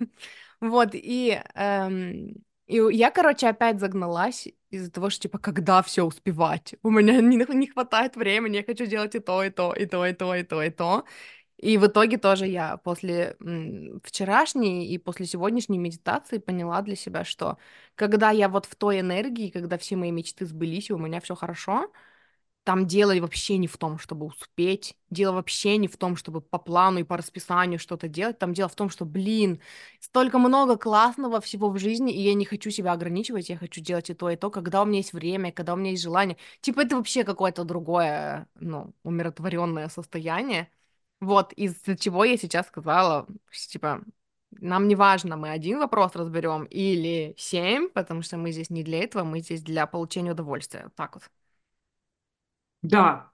Вот, 0.62 0.92
и, 0.94 1.42
эм, 1.56 2.36
и 2.68 2.76
я, 2.96 3.12
короче, 3.12 3.48
опять 3.48 3.80
загналась 3.80 4.48
из-за 4.70 4.92
того, 4.92 5.10
что, 5.10 5.24
типа, 5.24 5.40
когда 5.40 5.82
все 5.82 6.04
успевать? 6.04 6.76
У 6.84 6.90
меня 6.90 7.22
не, 7.22 7.38
не 7.56 7.68
хватает 7.68 8.16
времени, 8.16 8.58
я 8.58 8.64
хочу 8.64 8.86
делать 8.86 9.16
и 9.16 9.20
то, 9.20 9.44
и 9.44 9.50
то, 9.50 9.74
и 9.74 9.86
то, 9.86 10.06
и 10.06 10.14
то, 10.14 10.36
и 10.36 10.44
то, 10.44 10.64
и 10.64 10.70
то. 10.70 11.06
И 11.58 11.78
в 11.78 11.88
итоге 11.88 12.18
тоже 12.18 12.48
я 12.48 12.78
после 12.78 13.36
вчерашней 14.04 14.88
и 14.94 14.98
после 15.00 15.26
сегодняшней 15.26 15.80
медитации 15.80 16.38
поняла 16.40 16.82
для 16.84 16.96
себя, 16.96 17.24
что 17.26 17.58
когда 17.96 18.32
я 18.32 18.50
вот 18.50 18.66
в 18.66 18.76
той 18.76 19.00
энергии, 19.00 19.50
когда 19.50 19.78
все 19.78 19.96
мои 19.96 20.12
мечты 20.12 20.46
сбылись, 20.46 20.90
и 20.90 20.94
у 20.94 21.00
меня 21.00 21.20
все 21.22 21.36
хорошо, 21.36 21.92
там 22.68 22.86
дело 22.86 23.16
вообще 23.22 23.58
не 23.58 23.68
в 23.68 23.78
том, 23.78 23.98
чтобы 23.98 24.26
успеть, 24.26 24.98
дело 25.10 25.36
вообще 25.36 25.78
не 25.78 25.88
в 25.88 25.96
том, 25.96 26.18
чтобы 26.18 26.42
по 26.42 26.58
плану 26.60 27.00
и 27.00 27.04
по 27.04 27.16
расписанию 27.16 27.80
что-то 27.80 28.10
делать, 28.10 28.40
там 28.40 28.54
дело 28.54 28.68
в 28.68 28.76
том, 28.76 28.90
что, 28.90 29.06
блин, 29.06 29.62
столько 30.02 30.38
много 30.38 30.76
классного 30.76 31.40
всего 31.40 31.70
в 31.70 31.78
жизни, 31.80 32.14
и 32.14 32.22
я 32.22 32.34
не 32.34 32.44
хочу 32.44 32.70
себя 32.70 32.92
ограничивать, 32.92 33.48
я 33.48 33.56
хочу 33.56 33.80
делать 33.80 34.10
и 34.10 34.14
то, 34.14 34.30
и 34.30 34.36
то, 34.36 34.50
когда 34.52 34.82
у 34.82 34.86
меня 34.86 34.98
есть 34.98 35.14
время, 35.14 35.54
когда 35.54 35.74
у 35.76 35.78
меня 35.78 35.92
есть 35.92 36.04
желание. 36.04 36.36
Типа 36.60 36.82
это 36.82 36.98
вообще 36.98 37.24
какое-то 37.24 37.64
другое, 37.64 38.50
ну, 38.56 38.94
умиротворенное 39.04 39.88
состояние. 39.88 40.70
Вот, 41.22 41.54
из-за 41.54 41.96
чего 41.96 42.26
я 42.26 42.36
сейчас 42.38 42.68
сказала, 42.68 43.28
типа, 43.70 44.04
нам 44.52 44.90
не 44.90 44.96
важно, 44.96 45.38
мы 45.38 45.52
один 45.52 45.80
вопрос 45.80 46.16
разберем 46.16 46.66
или 46.66 47.34
семь, 47.38 47.88
потому 47.90 48.24
что 48.24 48.36
мы 48.38 48.52
здесь 48.52 48.70
не 48.70 48.84
для 48.84 49.04
этого, 49.04 49.24
мы 49.24 49.40
здесь 49.40 49.62
для 49.64 49.88
получения 49.88 50.32
удовольствия. 50.34 50.92
Так 50.98 51.16
вот. 51.16 51.24
Да, 52.94 53.32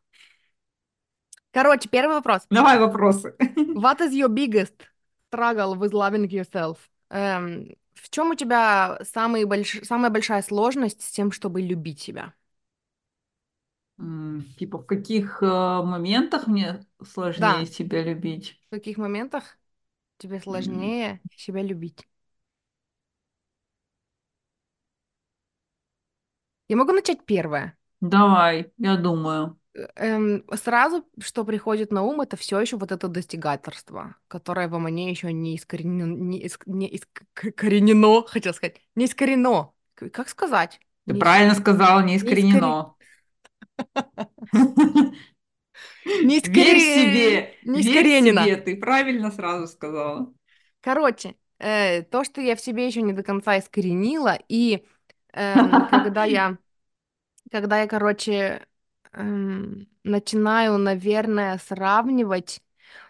Короче, 1.51 1.87
первый 1.89 2.15
вопрос. 2.15 2.47
давай 2.49 2.79
вопросы. 2.79 3.35
What 3.73 4.01
is 4.01 4.13
your 4.13 4.29
biggest 4.29 4.73
struggle 5.31 5.75
with 5.75 5.93
loving 5.93 6.29
yourself? 6.29 6.89
Эм, 7.09 7.75
в 7.95 8.09
чем 8.09 8.31
у 8.31 8.35
тебя 8.35 8.99
самый 9.03 9.45
больш... 9.45 9.81
самая 9.83 10.11
большая 10.11 10.41
сложность 10.41 11.01
с 11.01 11.11
тем, 11.11 11.31
чтобы 11.31 11.61
любить 11.61 11.99
себя? 12.01 12.33
М, 13.99 14.43
Типа, 14.57 14.77
в 14.79 14.85
каких 14.85 15.41
э, 15.41 15.45
моментах 15.47 16.45
мне 16.47 16.85
сложнее 17.03 17.65
Да, 17.65 17.65
себя 17.65 18.03
любить? 18.03 18.59
в 18.67 18.75
каких 18.75 18.97
моментах 18.97 19.57
тебе 20.19 20.39
М, 20.49 20.93
сложнее 20.93 21.21
себя 21.37 21.61
любить? 21.63 22.07
Я 26.67 26.75
могу 26.75 26.91
начать 26.91 27.25
первое. 27.25 27.77
Давай, 28.11 28.71
я 28.77 28.97
думаю. 28.97 29.59
Эм, 29.95 30.43
сразу, 30.55 31.03
что 31.19 31.43
приходит 31.45 31.91
на 31.91 32.03
ум, 32.03 32.21
это 32.21 32.37
все 32.37 32.59
еще 32.59 32.77
вот 32.77 32.91
это 32.91 33.07
достигаторство, 33.07 34.15
которое 34.27 34.67
во 34.67 34.77
мне 34.79 35.09
еще 35.09 35.33
не 35.33 35.55
искоренено, 35.55 36.05
не, 36.15 36.39
иск- 36.45 36.63
не 36.67 36.95
искоренено, 36.95 38.23
хотел 38.27 38.53
сказать, 38.53 38.81
не 38.95 39.05
искорено. 39.05 39.73
Как 39.95 40.29
сказать? 40.29 40.79
Ты 41.07 41.13
Не, 41.13 41.15
правильно 41.15 41.55
сказала, 41.55 42.01
не 42.01 42.17
не 42.21 42.33
искоре... 42.33 42.43
искоренено. 42.53 42.95
Не 46.21 46.37
Верь 46.43 46.79
искоре... 46.79 46.79
себе, 46.79 47.55
Не 47.63 47.81
искоренено. 47.81 48.55
ты 48.55 48.75
правильно 48.77 49.31
сразу 49.31 49.67
сказала. 49.67 50.33
Короче, 50.81 51.35
э, 51.59 52.03
то, 52.03 52.23
что 52.23 52.41
я 52.41 52.55
в 52.55 52.61
себе 52.61 52.85
еще 52.87 53.01
не 53.01 53.13
до 53.13 53.23
конца 53.23 53.57
искоренила, 53.59 54.37
и 54.49 54.85
эм, 55.33 55.85
когда 55.85 56.25
я, 56.25 56.57
когда 57.51 57.81
я, 57.81 57.87
короче, 57.87 58.65
эм, 59.13 59.87
начинаю, 60.03 60.77
наверное, 60.77 61.57
сравнивать, 61.59 62.61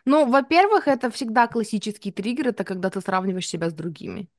ну, 0.06 0.26
во-первых, 0.30 0.88
это 0.88 1.10
всегда 1.12 1.48
классический 1.48 2.12
триггер, 2.12 2.50
это 2.50 2.64
когда 2.64 2.90
ты 2.90 3.02
сравниваешь 3.02 3.48
себя 3.48 3.70
с 3.70 3.74
другими. 3.74 4.30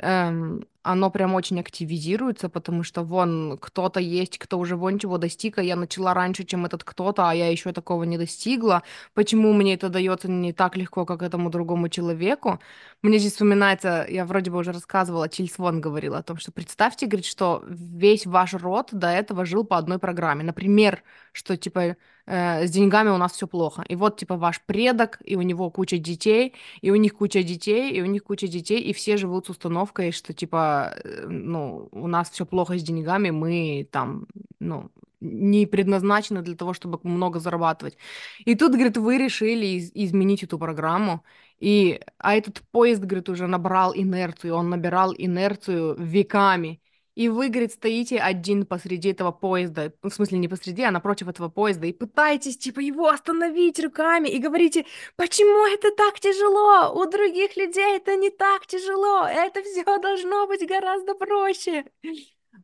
Эм, 0.00 0.64
оно 0.82 1.10
прям 1.10 1.34
очень 1.34 1.58
активизируется, 1.60 2.48
потому 2.48 2.82
что 2.84 3.02
вон 3.02 3.58
кто-то 3.60 4.00
есть, 4.00 4.38
кто 4.38 4.58
уже 4.58 4.76
вон 4.76 4.98
чего 4.98 5.18
достиг, 5.18 5.58
а 5.58 5.62
я 5.62 5.76
начала 5.76 6.14
раньше, 6.14 6.44
чем 6.44 6.66
этот 6.66 6.84
кто-то, 6.84 7.28
а 7.28 7.34
я 7.34 7.48
еще 7.50 7.72
такого 7.72 8.04
не 8.04 8.16
достигла. 8.16 8.82
Почему 9.14 9.52
мне 9.52 9.74
это 9.74 9.88
дается 9.88 10.30
не 10.30 10.52
так 10.52 10.76
легко, 10.76 11.04
как 11.04 11.22
этому 11.22 11.50
другому 11.50 11.88
человеку? 11.88 12.60
Мне 13.02 13.18
здесь 13.18 13.32
вспоминается, 13.32 14.06
я 14.08 14.24
вроде 14.24 14.50
бы 14.50 14.58
уже 14.58 14.72
рассказывала, 14.72 15.28
Чильс 15.28 15.58
Вон 15.58 15.80
говорила 15.80 16.18
о 16.18 16.22
том, 16.22 16.38
что 16.38 16.52
представьте, 16.52 17.06
говорит, 17.06 17.26
что 17.26 17.62
весь 17.68 18.24
ваш 18.26 18.54
род 18.54 18.90
до 18.92 19.08
этого 19.08 19.44
жил 19.44 19.64
по 19.64 19.78
одной 19.78 19.98
программе. 19.98 20.44
Например, 20.44 21.02
что 21.32 21.56
типа 21.56 21.96
э, 22.28 22.66
с 22.66 22.70
деньгами 22.70 23.10
у 23.10 23.16
нас 23.16 23.32
все 23.32 23.46
плохо. 23.46 23.82
И 23.88 23.96
вот 23.96 24.18
типа 24.18 24.36
ваш 24.36 24.60
предок, 24.66 25.18
и 25.24 25.36
у 25.36 25.42
него 25.42 25.70
куча 25.70 25.98
детей, 25.98 26.54
и 26.82 26.90
у 26.90 26.96
них 26.96 27.14
куча 27.14 27.42
детей, 27.42 27.92
и 27.92 28.02
у 28.02 28.06
них 28.06 28.24
куча 28.24 28.46
детей, 28.48 28.80
и 28.80 28.92
все 28.92 29.16
живут 29.16 29.46
с 29.46 29.50
установкой, 29.50 30.12
что 30.12 30.32
типа, 30.32 30.94
э, 31.04 31.26
ну, 31.28 31.88
у 31.92 32.06
нас 32.06 32.30
все 32.30 32.44
плохо 32.46 32.78
с 32.78 32.82
деньгами, 32.82 33.30
мы 33.30 33.88
там, 33.90 34.26
ну, 34.60 34.90
не 35.20 35.66
предназначены 35.66 36.42
для 36.42 36.54
того, 36.54 36.72
чтобы 36.74 37.00
много 37.02 37.40
зарабатывать. 37.40 37.96
И 38.44 38.54
тут, 38.54 38.72
говорит, 38.72 38.96
вы 38.96 39.18
решили 39.18 39.66
из- 39.66 39.90
изменить 39.94 40.42
эту 40.44 40.58
программу, 40.58 41.24
и, 41.60 42.00
а 42.18 42.34
этот 42.34 42.60
поезд, 42.70 43.02
говорит, 43.02 43.28
уже 43.28 43.46
набрал 43.46 43.92
инерцию, 43.94 44.54
он 44.54 44.70
набирал 44.70 45.12
инерцию 45.16 45.96
веками. 45.98 46.80
И 47.18 47.28
вы, 47.28 47.48
говорит, 47.48 47.72
стоите 47.72 48.18
один 48.18 48.64
посреди 48.64 49.08
этого 49.08 49.32
поезда, 49.32 49.92
ну, 50.04 50.08
в 50.08 50.14
смысле 50.14 50.38
не 50.38 50.46
посреди, 50.46 50.82
а 50.82 50.92
напротив 50.92 51.26
этого 51.26 51.48
поезда, 51.48 51.88
и 51.88 51.92
пытаетесь, 51.92 52.56
типа, 52.56 52.78
его 52.78 53.08
остановить 53.08 53.80
руками, 53.80 54.28
и 54.28 54.38
говорите, 54.38 54.86
Почему 55.16 55.66
это 55.66 55.90
так 55.96 56.20
тяжело? 56.20 56.94
У 56.94 57.10
других 57.10 57.56
людей 57.56 57.96
это 57.96 58.14
не 58.14 58.30
так 58.30 58.66
тяжело. 58.66 59.26
Это 59.26 59.62
все 59.62 59.82
должно 59.98 60.46
быть 60.46 60.64
гораздо 60.64 61.16
проще. 61.16 61.86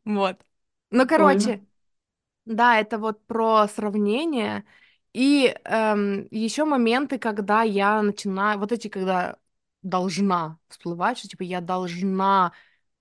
Вот. 0.04 0.36
Ну, 0.92 1.04
короче, 1.08 1.60
да, 2.44 2.78
это 2.78 2.98
вот 2.98 3.26
про 3.26 3.66
сравнение. 3.66 4.64
И 5.12 5.52
еще 6.30 6.64
моменты, 6.64 7.18
когда 7.18 7.62
я 7.62 8.02
начинаю, 8.02 8.60
вот 8.60 8.70
эти, 8.70 8.86
когда 8.86 9.36
должна 9.82 10.60
всплывать, 10.68 11.18
что 11.18 11.26
типа 11.26 11.42
я 11.42 11.60
должна 11.60 12.52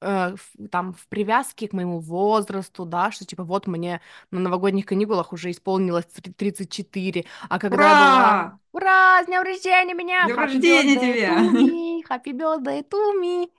э, 0.03 0.35
там 0.69 0.93
в 0.93 1.07
привязке 1.07 1.67
к 1.67 1.73
моему 1.73 1.99
возрасту, 1.99 2.85
да, 2.85 3.11
что 3.11 3.25
типа 3.25 3.43
вот 3.43 3.67
мне 3.67 4.01
на 4.31 4.39
новогодних 4.39 4.85
каникулах 4.85 5.33
уже 5.33 5.51
исполнилось 5.51 6.05
три- 6.05 6.33
34, 6.33 7.25
а 7.49 7.59
когда 7.59 7.83
я 7.83 7.95
была 7.95 8.17
Ура! 8.17 8.59
Ура, 8.71 9.23
с 9.23 9.25
днем 9.27 9.43
рождения 9.43 9.93
меня! 9.93 10.23
С 10.23 10.25
днем 10.25 10.39
рождения 10.39 11.37
me! 11.51 12.01
Happy 12.09 12.33
birthday 12.33 12.83
to 12.87 13.21
me! 13.21 13.49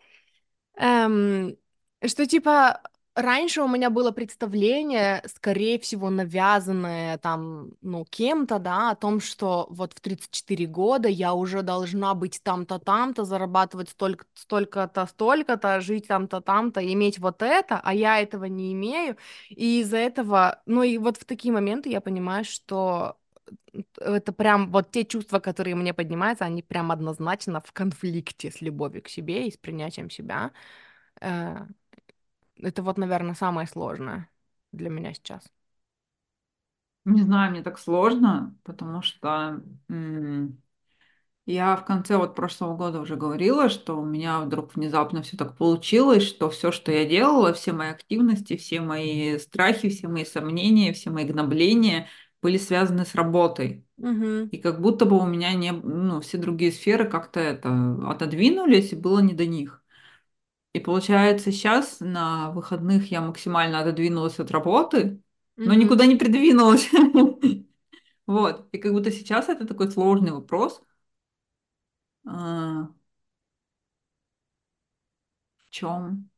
Эм, 0.76 1.56
что 2.04 2.26
типа 2.26 2.82
раньше 3.14 3.62
у 3.62 3.68
меня 3.68 3.90
было 3.90 4.10
представление, 4.10 5.22
скорее 5.26 5.78
всего, 5.78 6.10
навязанное 6.10 7.18
там, 7.18 7.72
ну, 7.82 8.04
кем-то, 8.04 8.58
да, 8.58 8.90
о 8.90 8.96
том, 8.96 9.20
что 9.20 9.66
вот 9.70 9.92
в 9.94 10.00
34 10.00 10.66
года 10.66 11.08
я 11.08 11.34
уже 11.34 11.62
должна 11.62 12.14
быть 12.14 12.40
там-то, 12.42 12.78
там-то, 12.78 13.24
зарабатывать 13.24 13.90
столько, 13.90 14.26
столько-то, 14.34 15.80
жить 15.80 16.08
там-то, 16.08 16.40
там-то, 16.40 16.80
иметь 16.92 17.18
вот 17.18 17.42
это, 17.42 17.80
а 17.82 17.94
я 17.94 18.20
этого 18.20 18.44
не 18.46 18.72
имею. 18.72 19.16
И 19.48 19.80
из-за 19.80 19.98
этого, 19.98 20.62
ну 20.66 20.82
и 20.82 20.98
вот 20.98 21.16
в 21.16 21.24
такие 21.24 21.52
моменты 21.52 21.90
я 21.90 22.00
понимаю, 22.00 22.44
что 22.44 23.16
это 24.00 24.32
прям 24.32 24.70
вот 24.70 24.90
те 24.90 25.04
чувства, 25.04 25.38
которые 25.40 25.74
мне 25.74 25.94
поднимаются, 25.94 26.44
они 26.44 26.62
прям 26.62 26.92
однозначно 26.92 27.60
в 27.60 27.72
конфликте 27.72 28.50
с 28.50 28.60
любовью 28.60 29.02
к 29.02 29.08
себе 29.08 29.46
и 29.48 29.50
с 29.52 29.56
принятием 29.56 30.10
себя. 30.10 30.52
Это 32.64 32.82
вот, 32.82 32.98
наверное, 32.98 33.34
самое 33.34 33.66
сложное 33.68 34.28
для 34.72 34.90
меня 34.90 35.14
сейчас. 35.14 35.44
Не 37.04 37.22
знаю, 37.22 37.50
мне 37.52 37.62
так 37.62 37.78
сложно, 37.78 38.56
потому 38.64 39.02
что 39.02 39.60
м, 39.90 40.62
я 41.46 41.76
в 41.76 41.84
конце 41.86 42.16
вот 42.18 42.34
прошлого 42.36 42.76
года 42.76 43.00
уже 43.00 43.16
говорила, 43.16 43.68
что 43.70 44.00
у 44.00 44.04
меня 44.06 44.40
вдруг 44.40 44.76
внезапно 44.76 45.22
все 45.22 45.36
так 45.36 45.56
получилось, 45.58 46.24
что 46.24 46.50
все, 46.50 46.72
что 46.72 46.92
я 46.92 47.06
делала, 47.06 47.52
все 47.54 47.72
мои 47.72 47.90
активности, 47.90 48.56
все 48.56 48.80
мои 48.80 49.38
страхи, 49.38 49.90
все 49.90 50.08
мои 50.08 50.24
сомнения, 50.26 50.92
все 50.94 51.10
мои 51.10 51.24
гнобления 51.26 52.08
были 52.42 52.58
связаны 52.58 53.06
с 53.06 53.14
работой. 53.14 53.86
Мгм. 53.96 54.50
И 54.50 54.58
как 54.58 54.80
будто 54.82 55.06
бы 55.06 55.18
у 55.20 55.26
меня 55.26 55.54
не, 55.54 55.72
ну, 55.72 56.22
все 56.22 56.38
другие 56.38 56.72
сферы 56.72 57.08
как-то 57.10 57.40
это 57.40 57.70
отодвинулись, 58.10 58.92
и 58.94 58.96
было 58.96 59.20
не 59.20 59.34
до 59.34 59.46
них. 59.46 59.83
И 60.74 60.80
получается, 60.80 61.52
сейчас 61.52 62.00
на 62.00 62.50
выходных 62.52 63.10
я 63.12 63.22
максимально 63.22 63.80
отодвинулась 63.80 64.40
от 64.40 64.52
работы, 64.52 65.22
но 65.64 65.72
Мгм. 65.72 65.80
никуда 65.82 66.06
не 66.06 66.16
придвинулась. 66.16 66.90
Вот. 68.26 68.68
И 68.72 68.78
как 68.78 68.92
будто 68.92 69.10
сейчас 69.12 69.48
это 69.50 69.66
такой 69.66 69.90
сложный 69.90 70.32
вопрос. 70.32 70.82
а, 72.26 72.88
В 75.58 75.68
чем? 75.70 76.30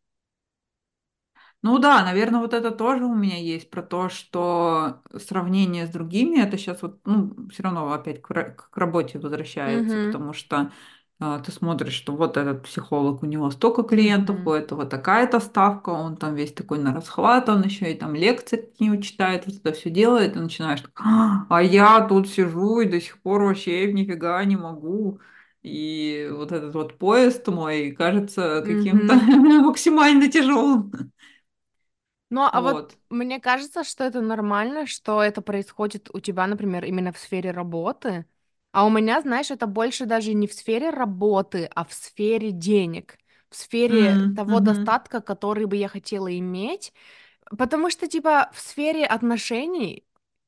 Ну 1.63 1.79
да, 1.79 2.05
наверное, 2.05 2.41
вот 2.41 2.55
это 2.55 2.71
тоже 2.71 3.05
у 3.05 3.15
меня 3.15 3.37
есть 3.39 3.71
про 3.71 3.83
то, 3.83 4.09
что 4.09 5.03
сравнение 5.19 5.87
с 5.87 5.91
другими, 5.91 6.41
это 6.41 6.57
сейчас 6.59 6.83
вот, 6.83 7.01
ну, 7.07 7.49
все 7.51 7.63
равно 7.65 7.93
опять 7.93 8.23
к, 8.23 8.29
к 8.57 8.77
работе 8.77 9.19
возвращается, 9.19 9.99
Мгм. 9.99 10.11
потому 10.11 10.33
что 10.33 10.71
ты 11.19 11.51
смотришь, 11.53 11.95
что 11.95 12.15
вот 12.15 12.37
этот 12.37 12.63
психолог, 12.65 13.23
у 13.23 13.27
него 13.27 13.51
столько 13.51 13.83
клиентов, 13.83 14.41
у 14.45 14.51
Мгм. 14.51 14.53
этого 14.53 14.85
такая-то 14.87 15.41
ставка, 15.41 15.91
он 15.91 16.17
там 16.17 16.35
весь 16.35 16.53
такой 16.53 16.79
на 16.79 16.93
расхват, 16.95 17.49
он 17.49 17.63
еще 17.65 17.91
и 17.93 17.97
там 17.97 18.15
лекции 18.15 18.57
какие-нибудь 18.57 19.05
читает, 19.05 19.47
вот 19.47 19.55
это 19.57 19.73
все 19.73 19.89
делает, 19.91 20.37
и 20.37 20.41
начинаешь, 20.41 20.83
«А, 20.95 21.47
а 21.49 21.63
я 21.63 22.03
тут 22.07 22.29
сижу 22.29 22.81
и 22.81 22.89
до 22.89 23.01
сих 23.01 23.21
пор 23.23 23.43
вообще 23.45 23.91
нифига 23.93 24.45
не 24.45 24.57
могу. 24.57 25.19
И 25.63 26.29
вот 26.33 26.53
этот 26.53 26.75
вот 26.75 26.99
поезд 26.99 27.47
мой 27.49 27.93
кажется 27.93 28.63
каким-то 28.67 29.17
максимально 29.63 30.31
тяжелым. 30.31 30.93
Ну, 32.31 32.43
а 32.53 32.61
вот 32.61 32.79
Вот. 32.79 32.97
мне 33.09 33.41
кажется, 33.41 33.85
что 33.85 34.05
это 34.05 34.21
нормально, 34.21 34.87
что 34.87 35.23
это 35.23 35.43
происходит 35.43 36.11
у 36.13 36.21
тебя, 36.21 36.47
например, 36.47 36.85
именно 36.85 37.13
в 37.13 37.19
сфере 37.19 37.51
работы. 37.53 38.27
А 38.77 38.85
у 38.85 38.91
меня, 38.91 39.21
знаешь, 39.23 39.51
это 39.51 39.67
больше 39.67 40.05
даже 40.07 40.35
не 40.35 40.47
в 40.47 40.53
сфере 40.53 40.91
работы, 40.91 41.71
а 41.75 41.85
в 41.87 41.95
сфере 41.95 42.51
денег, 42.51 43.17
в 43.49 43.57
сфере 43.57 44.21
М, 44.21 44.33
того 44.35 44.61
мгм. 44.61 44.61
достатка, 44.61 45.21
который 45.23 45.65
бы 45.67 45.77
я 45.77 45.89
хотела 45.89 46.37
иметь. 46.39 46.93
Потому 47.59 47.91
что, 47.91 48.09
типа, 48.09 48.51
в 48.55 48.61
сфере 48.61 49.07
отношений 49.07 50.05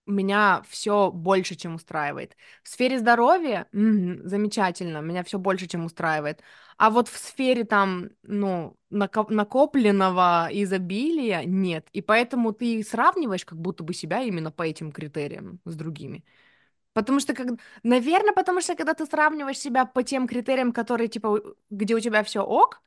меня 0.07 0.62
все 0.69 1.12
больше, 1.12 1.55
чем 1.57 1.77
устраивает. 1.77 2.37
В 2.64 2.69
сфере 2.69 2.99
здоровья, 2.99 3.69
мгм, 3.73 4.29
замечательно, 4.29 4.99
меня 5.03 5.25
все 5.25 5.38
больше, 5.38 5.69
чем 5.69 5.85
устраивает. 5.87 6.43
А 6.79 6.91
вот 6.91 7.09
в 7.09 7.17
сфере 7.19 7.64
там, 7.64 8.11
ну, 8.25 8.77
нако- 8.91 9.31
накопленного 9.33 10.49
изобилия 10.53 11.45
нет. 11.45 11.88
И 11.95 12.03
поэтому 12.03 12.53
ты 12.53 12.83
сравниваешь 12.85 13.45
как 13.47 13.59
будто 13.61 13.85
бы 13.85 13.95
себя 13.95 14.23
именно 14.23 14.51
по 14.53 14.64
этим 14.64 14.93
критериям 14.93 15.61
с 15.67 15.77
другими. 15.77 16.25
Потому 17.00 17.20
что, 17.20 17.34
как... 17.34 17.48
наверное, 17.82 18.32
потому 18.34 18.61
что 18.61 18.74
когда 18.76 18.94
ты 18.94 19.06
сравниваешь 19.06 19.58
себя 19.58 19.84
по 19.87 20.02
тем 20.02 20.26
критериям, 20.28 20.72
которые, 20.72 21.08
типа, 21.08 21.40
где 21.70 21.94
у 21.94 22.00
тебя 22.00 22.22
все 22.24 22.40
ок, 22.44 22.82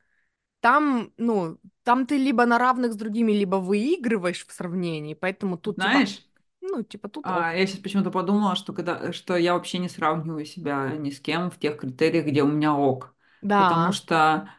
там, 0.61 1.13
ну, 1.17 1.59
там 1.83 2.05
ты 2.07 2.17
либо 2.17 2.45
на 2.45 2.57
равных 2.59 2.93
с 2.93 2.95
другими, 2.97 3.31
либо 3.33 3.57
выигрываешь 3.57 4.45
в 4.47 4.51
сравнении, 4.53 5.13
поэтому 5.15 5.57
тут, 5.57 5.79
типа, 5.79 6.01
Знаешь, 6.01 6.27
ну, 6.61 6.83
типа, 6.83 7.09
тут 7.09 7.27
а, 7.27 7.53
я 7.55 7.67
сейчас 7.67 7.79
почему-то 7.81 8.11
подумала, 8.11 8.55
что, 8.55 8.73
когда, 8.73 9.11
что 9.13 9.35
я 9.37 9.53
вообще 9.53 9.77
не 9.77 9.89
сравниваю 9.89 10.45
себя 10.45 10.95
ни 10.97 11.09
с 11.11 11.19
кем 11.19 11.51
в 11.51 11.59
тех 11.59 11.77
критериях, 11.79 12.25
где 12.25 12.43
у 12.43 12.47
меня 12.47 12.75
ок. 12.75 13.15
Потому 13.55 13.91
Да, 13.91 13.91
что, 13.91 14.49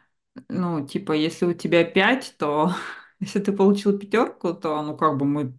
ну, 0.49 0.85
типа, 0.87 1.11
если 1.13 1.45
у 1.45 1.53
тебя 1.53 1.83
пять, 1.83 2.35
то 2.37 2.71
если 3.19 3.39
ты 3.39 3.51
получил 3.53 3.97
пятерку, 3.99 4.53
то, 4.53 4.81
ну, 4.81 4.95
как 4.97 5.17
бы 5.17 5.25
мы, 5.25 5.57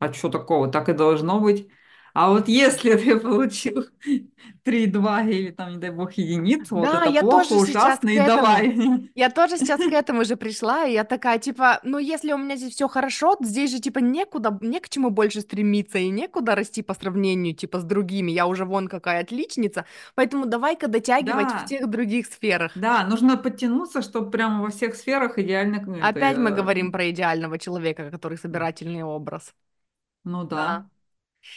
а 0.00 0.12
что 0.12 0.30
такого, 0.30 0.70
так 0.70 0.88
и 0.88 0.94
должно 0.94 1.40
быть. 1.40 1.70
А 2.14 2.30
вот 2.30 2.48
если 2.48 2.94
ты 2.96 3.18
получил 3.20 3.86
три, 4.64 4.86
два 4.86 5.22
или 5.24 5.50
там, 5.50 5.72
не 5.72 5.78
дай 5.78 5.90
бог, 5.90 6.12
единицу, 6.14 6.76
вот 6.76 6.94
да, 6.94 6.94
это 6.94 7.10
я 7.10 7.22
плохо, 7.22 7.52
тоже 7.52 7.54
ужасно 7.54 8.10
и 8.10 8.20
этому. 8.20 8.20
давай. 8.20 9.10
Я 9.14 9.30
тоже 9.30 9.58
сейчас 9.58 9.82
к 9.84 9.92
этому 9.92 10.24
же 10.24 10.36
пришла, 10.36 10.86
и 10.86 10.92
я 10.92 11.02
такая, 11.04 11.38
типа, 11.40 11.80
ну, 11.82 11.98
если 11.98 12.32
у 12.32 12.38
меня 12.38 12.56
здесь 12.56 12.74
все 12.74 12.86
хорошо, 12.88 13.36
здесь 13.40 13.70
же, 13.72 13.80
типа, 13.80 13.98
некуда, 13.98 14.56
не 14.60 14.78
к 14.80 14.88
чему 14.88 15.10
больше 15.10 15.40
стремиться, 15.40 15.98
и 15.98 16.08
некуда 16.10 16.54
расти 16.54 16.82
по 16.82 16.94
сравнению, 16.94 17.54
типа, 17.54 17.80
с 17.80 17.84
другими. 17.84 18.30
Я 18.30 18.46
уже 18.46 18.64
вон 18.64 18.86
какая 18.86 19.22
отличница, 19.22 19.86
поэтому 20.14 20.46
давай-ка 20.46 20.86
дотягивать 20.88 21.52
в 21.52 21.64
Да, 21.64 21.64
тех 21.64 21.88
других 21.88 22.26
сферах. 22.26 22.72
да, 22.74 23.06
нужно 23.06 23.36
подтянуться, 23.36 24.02
чтобы 24.02 24.30
прямо 24.30 24.62
во 24.62 24.70
всех 24.70 24.94
сферах 24.94 25.38
идеально, 25.38 25.82
ну, 25.82 25.96
это, 25.96 26.20
Опять 26.20 26.36
мы 26.38 26.50
э, 26.50 26.50
говорим 26.50 26.90
про 26.92 27.10
идеального 27.10 27.58
человека, 27.58 28.10
который 28.10 28.38
собирательный 28.38 29.02
образ. 29.02 29.54
ну 30.24 30.44
Да. 30.50 30.76
да. 30.76 30.88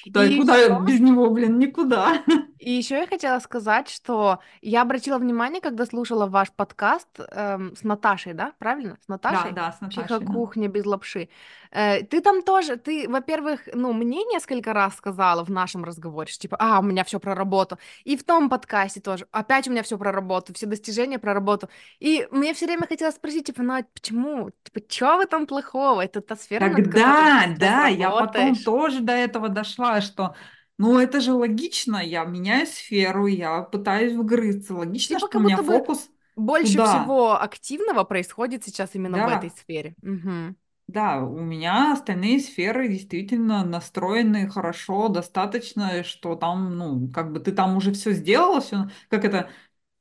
И 0.05 0.11
Куда, 0.11 0.23
еще 0.23 0.83
без 0.85 0.99
него, 0.99 1.29
блин, 1.29 1.59
никуда. 1.59 2.23
И 2.61 2.69
еще 2.71 2.99
я 2.99 3.07
хотела 3.07 3.39
сказать, 3.39 3.89
что 3.89 4.39
я 4.61 4.83
обратила 4.83 5.17
внимание, 5.17 5.61
когда 5.61 5.83
слушала 5.87 6.27
ваш 6.27 6.51
подкаст 6.51 7.07
эм, 7.19 7.75
с 7.75 7.83
Наташей, 7.83 8.33
да, 8.33 8.53
правильно? 8.59 8.99
С 9.01 9.07
Да, 9.07 9.13
Наташей? 9.13 9.51
да, 9.51 9.71
с 9.71 9.81
Наташей, 9.81 10.19
да. 10.27 10.35
Психокухня 10.35 10.67
без 10.67 10.85
лапши. 10.85 11.29
Э, 11.71 12.03
ты 12.03 12.21
там 12.21 12.43
тоже, 12.43 12.77
ты, 12.77 13.09
во-первых, 13.09 13.61
ну, 13.73 13.93
мне 13.93 14.23
несколько 14.25 14.73
раз 14.73 14.95
сказала 14.95 15.43
в 15.43 15.49
нашем 15.49 15.83
разговоре, 15.83 16.29
что 16.31 16.41
типа, 16.43 16.57
а, 16.59 16.79
у 16.79 16.83
меня 16.83 17.03
все 17.03 17.19
про 17.19 17.33
работу. 17.33 17.79
И 18.03 18.15
в 18.15 18.23
том 18.23 18.47
подкасте 18.47 19.01
тоже, 19.01 19.27
опять 19.31 19.67
у 19.67 19.71
меня 19.71 19.81
все 19.81 19.97
про 19.97 20.11
работу, 20.11 20.53
все 20.53 20.67
достижения 20.67 21.17
про 21.17 21.33
работу. 21.33 21.67
И 21.99 22.27
мне 22.29 22.53
все 22.53 22.67
время 22.67 22.85
хотелось 22.85 23.15
спросить, 23.15 23.47
типа, 23.47 23.63
ну, 23.63 23.73
а 23.79 23.83
почему? 23.91 24.51
Типа, 24.63 24.81
что 24.87 25.17
в 25.17 25.19
этом 25.21 25.47
плохого? 25.47 26.01
Это 26.01 26.21
та 26.21 26.35
сфера, 26.35 26.69
Тогда, 26.71 27.47
да, 27.57 27.87
я 27.87 28.11
потом 28.11 28.55
тоже 28.55 28.99
до 28.99 29.13
этого 29.13 29.49
дошла, 29.49 29.99
что, 30.01 30.35
ну, 30.81 30.99
это 30.99 31.21
же 31.21 31.33
логично, 31.33 31.97
я 31.97 32.25
меняю 32.25 32.67
сферу, 32.67 33.27
я 33.27 33.61
пытаюсь 33.63 34.13
вгрызться. 34.13 34.75
Логично, 34.75 35.19
Типа, 35.19 35.19
что 35.19 35.37
у 35.39 35.41
меня 35.41 35.57
фокус 35.59 36.09
Больше 36.35 36.81
туда. 36.81 36.81
всего 36.81 37.41
активного 37.41 38.03
происходит 38.05 38.63
сейчас 38.63 38.95
именно 38.95 39.19
в 39.19 39.27
этой 39.27 39.49
Да, 39.49 39.51
сфере. 39.51 39.95
Мгм. 40.01 40.57
да, 40.87 41.23
у 41.23 41.39
меня 41.39 41.93
остальные 41.93 42.39
сферы 42.41 42.89
действительно 42.89 43.63
настроены 43.63 44.49
хорошо, 44.49 45.07
достаточно, 45.07 46.03
что 46.03 46.35
там, 46.35 46.77
ну, 46.77 47.09
как 47.13 47.31
бы 47.31 47.39
ты 47.39 47.51
там 47.53 47.77
уже 47.77 47.93
все 47.93 48.11
сделала, 48.11 48.59
все, 48.61 48.89
как 49.09 49.23
это, 49.23 49.49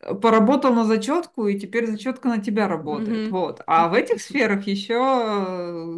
э, 0.00 0.14
поработал 0.14 0.74
на 0.74 0.84
зачетку, 0.84 1.48
и 1.48 1.58
теперь 1.60 1.86
зачетка 1.88 2.28
на 2.28 2.38
тебя 2.42 2.68
работает. 2.68 3.28
Мгм. 3.28 3.32
Вот. 3.32 3.62
А 3.66 3.88
в 3.88 3.94
этих 3.94 4.20
сферах 4.22 4.66
еще, 4.66 4.94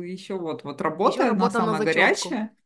еще 0.04 0.38
вот, 0.38 0.64
вот 0.64 0.80
Еще 1.04 1.22
работа, 1.22 1.30
она 1.30 1.50
работа 1.50 1.60
на 1.62 1.74
самая 1.74 1.80
зачетку. 1.80 2.40
горячая. 2.40 2.56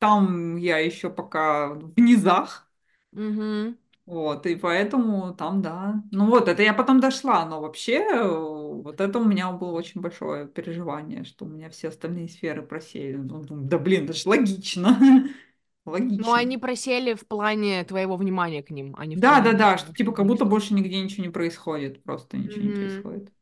Там 0.00 0.56
я 0.58 0.78
еще 0.80 1.10
пока 1.10 1.70
в 1.74 1.94
низах. 2.00 2.68
Мгм. 3.12 3.76
Вот, 4.06 4.44
и 4.46 4.56
поэтому 4.56 5.34
там, 5.34 5.62
да. 5.62 6.02
Ну 6.10 6.26
вот, 6.26 6.48
это 6.48 6.62
я 6.64 6.74
потом 6.74 6.98
дошла, 7.00 7.46
но 7.46 7.60
вообще 7.60 7.98
э, 8.00 8.26
вот 8.28 9.00
это 9.00 9.18
у 9.20 9.24
меня 9.24 9.52
было 9.52 9.70
очень 9.72 10.00
большое 10.00 10.48
переживание, 10.48 11.22
что 11.24 11.44
у 11.44 11.48
меня 11.48 11.70
все 11.70 11.88
остальные 11.88 12.28
сферы 12.28 12.62
просеяны. 12.62 13.24
Ну, 13.24 13.44
да 13.48 13.78
блин, 13.78 14.04
это 14.04 14.12
ж 14.14 14.26
логично. 14.26 14.98
Но 16.16 16.34
Логично. 16.34 16.34
они 16.34 16.56
просели 16.58 17.14
в 17.14 17.26
плане 17.26 17.82
твоего 17.84 18.16
внимания 18.16 18.62
к 18.62 18.70
ним, 18.70 18.94
а 18.96 19.06
не 19.06 19.16
в 19.16 19.22
Да, 19.22 19.40
плане 19.40 19.40
да, 19.40 19.52
да, 19.54 19.78
что 19.78 19.92
типа 19.94 20.12
как 20.12 20.26
будто 20.26 20.44
больше 20.44 20.74
нигде 20.74 21.00
ничего 21.02 21.24
не 21.24 21.30
происходит, 21.32 22.02
просто 22.04 22.36
ничего 22.36 22.66
не 22.66 22.72
Мгм. 22.72 22.72
происходит. 22.72 23.32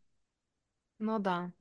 Ну 0.98 1.18
да. 1.18 1.52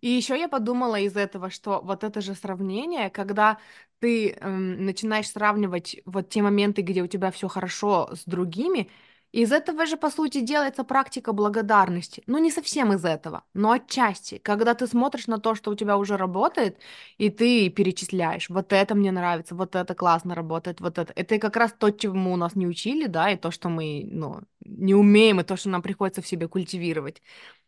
И 0.00 0.08
еще 0.08 0.38
я 0.38 0.48
подумала 0.48 0.96
из 1.00 1.16
этого, 1.16 1.50
что 1.50 1.80
вот 1.82 2.04
это 2.04 2.20
же 2.20 2.34
сравнение, 2.34 3.10
когда 3.10 3.58
ты 4.00 4.30
эм, 4.32 4.84
начинаешь 4.84 5.30
сравнивать 5.30 5.96
вот 6.04 6.28
те 6.28 6.42
моменты, 6.42 6.82
где 6.82 7.02
у 7.02 7.06
тебя 7.06 7.30
все 7.30 7.48
хорошо 7.48 8.10
с 8.12 8.24
другими, 8.24 8.88
из 9.32 9.50
этого 9.50 9.84
же, 9.86 9.96
по 9.96 10.10
сути, 10.10 10.40
делается 10.40 10.84
практика 10.84 11.32
благодарности. 11.32 12.22
Ну, 12.28 12.38
не 12.38 12.52
совсем 12.52 12.92
из 12.92 13.04
этого, 13.04 13.42
но 13.52 13.72
отчасти. 13.72 14.38
Когда 14.38 14.74
ты 14.74 14.86
смотришь 14.86 15.26
на 15.26 15.38
то, 15.40 15.56
что 15.56 15.72
у 15.72 15.74
тебя 15.74 15.96
уже 15.96 16.16
работает, 16.16 16.78
и 17.18 17.30
ты 17.30 17.68
перечисляешь, 17.68 18.48
вот 18.48 18.72
это 18.72 18.94
мне 18.94 19.10
нравится, 19.10 19.56
вот 19.56 19.74
это 19.74 19.94
классно 19.96 20.36
работает, 20.36 20.80
вот 20.80 20.98
это. 20.98 21.12
Это 21.16 21.38
как 21.40 21.56
раз 21.56 21.72
то, 21.76 21.90
чему 21.90 22.32
у 22.32 22.36
нас 22.36 22.54
не 22.54 22.68
учили, 22.68 23.06
да, 23.06 23.30
и 23.32 23.36
то, 23.36 23.50
что 23.50 23.68
мы, 23.68 24.06
ну, 24.08 24.40
не 24.64 24.94
умеем, 24.94 25.40
и 25.40 25.44
то, 25.44 25.56
что 25.56 25.68
нам 25.68 25.82
приходится 25.82 26.22
в 26.22 26.28
себе 26.28 26.46
культивировать 26.46 27.20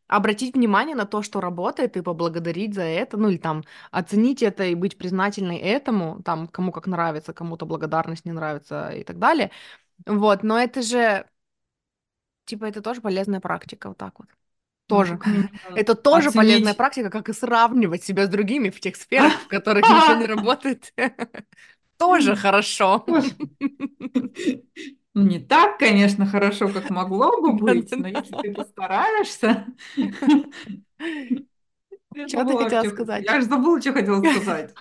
обратить 0.09 0.55
внимание 0.55 0.95
на 0.97 1.07
то, 1.07 1.23
что 1.23 1.41
работает, 1.41 1.97
и 1.97 2.03
поблагодарить 2.03 2.75
за 2.75 2.83
это, 2.83 3.17
ну 3.17 3.29
или 3.29 3.39
там 3.39 3.65
оценить 3.91 4.43
это 4.43 4.65
и 4.65 4.75
быть 4.75 4.99
признательной 4.99 5.59
этому, 5.59 6.23
там 6.23 6.47
кому 6.49 6.73
как 6.73 6.87
нравится, 6.87 7.33
кому-то 7.33 7.67
благодарность 7.67 8.25
не 8.25 8.33
нравится 8.33 8.91
и 8.91 9.05
так 9.05 9.19
далее. 9.19 9.51
Вот, 10.07 10.43
но 10.43 10.59
это 10.59 10.83
же, 10.83 11.27
типа, 12.45 12.67
это 12.67 12.83
тоже 12.83 13.01
полезная 13.01 13.41
практика, 13.41 13.89
вот 13.89 13.99
так 13.99 14.19
вот. 14.19 14.29
Ну, 14.89 14.97
Тоже. 14.97 15.19
Это 15.75 15.97
тоже 15.97 16.31
полезная 16.31 16.75
практика, 16.75 17.11
как 17.11 17.29
и 17.29 17.33
сравнивать 17.33 18.05
себя 18.05 18.27
с 18.27 18.29
другими 18.29 18.71
в 18.71 18.79
тех 18.81 18.95
сферах, 18.95 19.33
в 19.33 19.49
которых 19.49 19.83
ничего 19.83 20.15
не 20.15 20.27
работает. 20.35 20.95
Тоже 21.99 22.37
хорошо. 22.37 23.05
Ну, 25.17 25.23
не 25.23 25.39
так, 25.41 25.79
конечно, 25.79 26.27
хорошо, 26.27 26.71
как 26.73 26.91
могло 26.91 27.41
бы 27.41 27.53
быть, 27.59 27.97
но 27.97 28.07
если 28.09 28.37
ты 28.37 28.53
постараешься, 28.55 29.67
Что 32.27 32.45
ты 32.45 32.57
хотела 32.57 32.85
сказать? 32.85 33.27
Я 33.27 33.41
же 33.41 33.47
забыла, 33.47 33.81
что 33.81 33.93
хотела 33.93 34.23
сказать. 34.25 34.77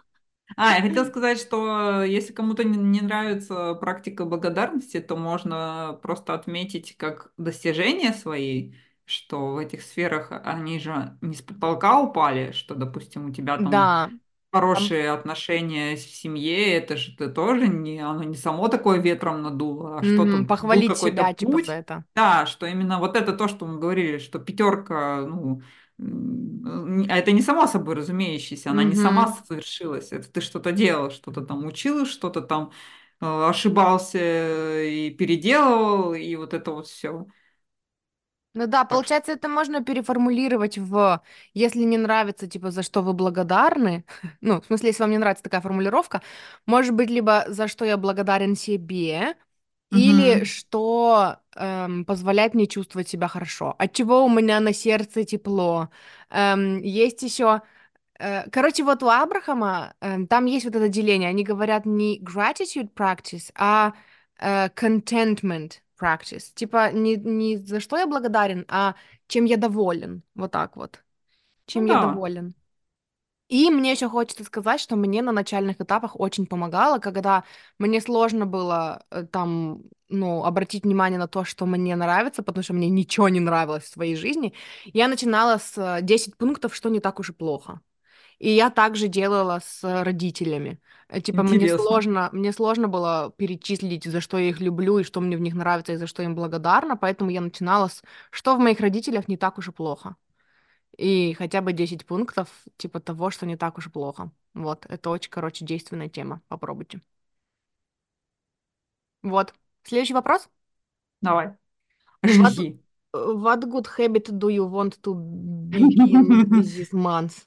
А, 0.58 0.76
я 0.78 0.82
хотела 0.84 1.06
сказать, 1.06 1.40
что 1.40 2.04
если 2.04 2.34
кому-то 2.34 2.64
не, 2.64 2.78
не 2.78 3.02
нравится 3.02 3.76
практика 3.76 4.26
благодарности, 4.26 5.02
то 5.02 5.16
можно 5.18 6.00
просто 6.04 6.34
отметить 6.36 6.98
как 6.98 7.34
достижения 7.38 8.14
свои, 8.14 8.74
что 9.06 9.54
в 9.54 9.58
этих 9.58 9.84
сферах 9.84 10.32
они 10.32 10.80
же 10.80 11.18
не 11.22 11.36
с 11.36 11.42
потолка 11.44 12.02
упали, 12.02 12.52
что, 12.54 12.76
допустим, 12.76 13.28
у 13.28 13.34
тебя 13.34 13.58
там 13.60 13.72
Да, 13.72 14.10
там... 14.56 14.62
хорошие 14.62 15.12
отношения 15.12 15.96
в 15.96 16.00
семье, 16.00 16.74
это 16.74 16.98
же 16.98 17.16
ты 17.16 17.30
тоже 17.30 17.68
не, 17.68 18.00
оно 18.00 18.24
не 18.24 18.36
само 18.36 18.68
такое 18.68 19.00
ветром 19.00 19.42
надуло, 19.42 20.00
а 20.00 20.04
что-то 20.04 20.24
мгм, 20.24 20.42
был 20.42 20.48
похвалить 20.48 20.98
себя, 20.98 21.34
типа, 21.34 21.52
за 21.52 21.58
путь. 21.58 21.70
это. 21.74 22.06
Да, 22.16 22.46
что 22.46 22.66
именно 22.66 23.00
вот 23.00 23.16
это 23.16 23.34
то, 23.34 23.48
что 23.48 23.66
мы 23.66 23.80
говорили, 23.80 24.18
что 24.20 24.40
пятерка, 24.40 25.22
ну, 25.22 25.62
а 25.98 27.18
это 27.18 27.32
не 27.32 27.42
само 27.42 27.68
собой 27.68 27.96
разумеющееся, 27.96 28.72
она 28.72 28.84
не 28.84 28.96
сама 28.96 29.28
совершилась, 29.48 30.12
это 30.12 30.30
ты 30.32 30.42
что-то 30.42 30.72
делал, 30.72 31.12
что-то 31.12 31.42
там 31.42 31.66
учил, 31.66 32.06
что-то 32.06 32.42
там 32.42 32.72
э, 33.22 33.26
ошибался 33.50 34.84
и 34.84 35.12
переделывал, 35.12 36.14
и 36.14 36.36
вот 36.36 36.54
это 36.54 36.72
вот 36.72 36.88
все. 36.88 37.28
Ну 38.56 38.68
да, 38.68 38.86
получается, 38.86 39.34
это 39.34 39.50
можно 39.50 39.84
переформулировать 39.84 40.78
в 40.78 41.22
«если 41.54 41.80
не 41.84 41.98
нравится, 41.98 42.48
типа, 42.48 42.72
за 42.72 42.84
что 42.84 43.02
вы 43.02 43.14
благодарны». 43.14 44.06
Ну, 44.42 44.62
в 44.62 44.66
смысле, 44.66 44.90
если 44.90 45.04
вам 45.04 45.12
не 45.12 45.18
нравится 45.18 45.44
такая 45.44 45.62
формулировка, 45.62 46.22
может 46.66 46.94
быть, 46.96 47.10
либо 47.10 47.44
«за 47.50 47.68
что 47.68 47.84
я 47.86 47.98
благодарен 47.98 48.56
себе», 48.56 49.36
или 49.94 50.44
Мгм. 50.44 50.46
что 50.46 51.38
эм, 51.56 52.06
позволяет 52.06 52.54
мне 52.54 52.68
чувствовать 52.68 53.10
себя 53.10 53.28
хорошо. 53.28 53.76
От 53.80 53.94
чего 53.94 54.26
у 54.26 54.30
меня 54.30 54.60
на 54.62 54.74
сердце 54.74 55.26
тепло. 55.26 55.90
Эм, 56.32 56.80
есть 56.84 57.24
еще 57.24 57.62
Э, 58.20 58.50
Короче, 58.50 58.84
вот 58.84 59.04
у 59.04 59.10
Абрахама 59.10 59.94
эм, 60.02 60.28
там 60.28 60.46
есть 60.46 60.66
вот 60.66 60.76
это 60.76 60.88
деление. 60.90 61.30
Они 61.30 61.44
говорят 61.44 61.86
не 61.86 62.20
gratitude 62.22 62.92
practice, 62.94 63.52
а 63.56 63.94
э, 64.40 64.68
contentment 64.70 65.80
practice. 66.00 66.54
Типа 66.54 66.92
не, 66.92 67.16
не 67.18 67.58
за 67.58 67.80
что 67.80 67.98
я 67.98 68.08
благодарен, 68.08 68.66
а 68.68 68.96
чем 69.28 69.46
я 69.46 69.58
доволен. 69.58 70.24
Вот 70.36 70.52
так 70.52 70.76
вот. 70.76 71.04
Чем 71.68 71.86
Ну 71.86 71.94
я 71.94 72.00
да, 72.02 72.02
доволен. 72.08 72.56
И 73.48 73.70
мне 73.70 73.92
еще 73.92 74.10
хочется 74.10 74.44
сказать, 74.44 74.82
что 74.82 74.96
мне 74.96 75.22
на 75.22 75.32
начальных 75.32 75.80
этапах 75.80 76.20
очень 76.20 76.48
помогало, 76.48 76.98
когда 77.00 77.44
мне 77.78 78.02
сложно 78.02 78.48
было 78.48 79.06
э, 79.12 79.24
там, 79.26 79.84
ну, 80.10 80.44
обратить 80.44 80.84
внимание 80.84 81.20
на 81.20 81.28
то, 81.28 81.44
что 81.44 81.68
мне 81.68 81.96
нравится, 81.96 82.42
потому 82.42 82.64
что 82.64 82.74
мне 82.74 82.90
ничего 82.90 83.30
не 83.30 83.40
нравилось 83.40 83.84
в 83.84 83.90
своей 83.94 84.16
жизни. 84.16 84.54
Я 84.86 85.08
начинала 85.08 85.60
с 85.60 85.78
э, 85.78 86.02
10 86.02 86.38
пунктов, 86.38 86.74
что 86.76 86.90
не 86.90 87.00
так 87.00 87.20
уж 87.20 87.30
и 87.30 87.34
плохо. 87.34 87.82
И 88.40 88.50
я 88.52 88.70
также 88.70 89.08
делала 89.08 89.62
с 89.64 89.84
родителями. 90.04 90.80
Э, 91.10 91.22
Типа 91.22 91.44
мне 91.44 91.70
сложно, 91.70 92.30
мне 92.34 92.52
сложно 92.54 92.88
было 92.88 93.34
перечислить, 93.38 94.06
за 94.06 94.22
что 94.22 94.38
я 94.38 94.50
их 94.50 94.60
люблю 94.60 95.00
и 95.00 95.04
что 95.04 95.22
мне 95.22 95.38
в 95.38 95.42
них 95.42 95.56
нравится 95.56 95.94
и 95.94 95.98
за 95.98 96.08
что 96.08 96.24
им 96.24 96.36
благодарна, 96.36 96.98
поэтому 96.98 97.30
я 97.32 97.42
начинала 97.42 97.88
с 97.88 98.04
что 98.32 98.56
в 98.56 98.60
моих 98.60 98.80
родителях 98.80 99.28
не 99.28 99.38
так 99.38 99.58
уж 99.58 99.70
и 99.70 99.72
плохо. 99.72 100.16
И 100.98 101.34
хотя 101.36 101.62
бы 101.62 101.74
10 101.74 102.06
пунктов, 102.06 102.50
типа 102.78 103.00
того, 103.02 103.30
что 103.32 103.46
не 103.46 103.58
так 103.58 103.78
уж 103.78 103.88
и 103.88 103.90
плохо. 103.90 104.32
Вот, 104.54 104.86
это 104.90 105.10
очень, 105.10 105.32
короче, 105.32 105.66
действенная 105.66 106.10
тема. 106.10 106.42
Попробуйте. 106.48 107.02
Вот. 109.24 109.54
Следующий 109.84 110.14
вопрос. 110.14 110.48
Давай, 111.22 111.58
What, 112.24 112.56
жги. 112.56 112.80
what 113.14 113.70
good 113.70 113.88
habit 113.98 114.38
do 114.40 114.50
you 114.50 114.66
want 114.66 115.02
to 115.04 115.16
begin 115.70 116.46
this 116.76 116.94
month? 116.94 117.46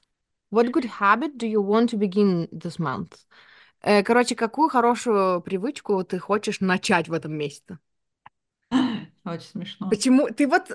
What 0.51 0.71
good 0.71 0.85
habit 0.85 1.37
do 1.39 1.47
you 1.47 1.59
want 1.61 1.89
to 1.89 1.97
begin 1.97 2.47
this 2.51 2.77
month? 2.79 3.25
Э, 3.81 4.03
Короче, 4.03 4.35
какую 4.35 4.69
хорошую 4.69 5.41
привычку 5.41 6.03
ты 6.03 6.19
хочешь 6.19 6.61
начать 6.61 7.09
в 7.09 7.13
этом 7.13 7.33
месяце? 7.33 7.79
Очень 9.25 9.47
смешно. 9.47 9.89
Почему? 9.89 10.27
Ты 10.29 10.47
вот, 10.47 10.67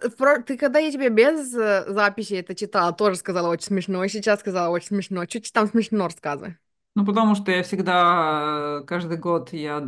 ты 0.46 0.56
когда 0.56 0.78
я 0.80 0.90
тебе 0.90 1.08
без 1.08 1.54
э, 1.54 1.84
записи 1.92 2.34
это 2.34 2.54
читала, 2.56 2.92
тоже 2.92 3.16
сказала 3.16 3.48
очень 3.48 3.66
смешно, 3.66 4.02
и 4.02 4.08
сейчас 4.08 4.40
сказала 4.40 4.70
очень 4.70 4.88
смешно. 4.88 5.24
Чуть 5.26 5.52
там 5.52 5.68
смешно 5.68 6.04
рассказывай. 6.06 6.56
Ну, 6.94 7.04
потому 7.04 7.34
что 7.34 7.50
я 7.50 7.62
всегда, 7.64 8.80
э, 8.82 8.84
каждый 8.86 9.18
год 9.18 9.52
я 9.52 9.80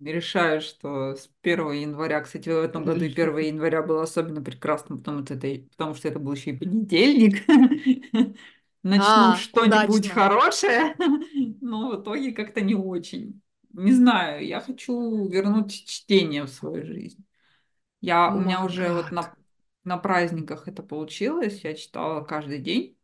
решаю, 0.00 0.60
что 0.60 1.14
с 1.14 1.28
первого 1.42 1.72
января, 1.72 2.20
кстати, 2.20 2.48
в 2.48 2.62
этом 2.62 2.84
году 2.84 3.04
и 3.04 3.08
1 3.10 3.46
января 3.46 3.82
было 3.82 4.02
особенно 4.02 4.42
прекрасно, 4.42 4.96
потому 4.96 5.24
что 5.24 5.34
это, 5.34 5.62
потому 5.70 5.94
что 5.94 6.08
это 6.08 6.18
был 6.18 6.32
еще 6.32 6.50
и 6.50 6.56
понедельник. 6.58 7.44
Начну 8.82 9.04
А, 9.04 9.36
что-нибудь 9.36 10.08
хорошее, 10.08 10.96
но 11.60 11.90
в 11.90 12.02
итоге 12.02 12.32
как-то 12.32 12.60
не 12.62 12.74
очень. 12.74 13.40
Не 13.72 13.92
знаю, 13.92 14.44
я 14.44 14.60
хочу 14.60 15.28
вернуть 15.28 15.72
чтение 15.86 16.44
в 16.44 16.48
свою 16.48 16.84
жизнь. 16.84 17.24
Я, 18.00 18.28
О 18.28 18.36
у 18.36 18.40
меня 18.40 18.64
уже 18.64 18.92
вот 18.92 19.12
на, 19.12 19.34
на 19.84 19.98
праздниках 19.98 20.68
это 20.68 20.82
получилось, 20.82 21.62
я 21.64 21.74
читала 21.74 22.24
каждый 22.24 22.58
день. 22.60 22.98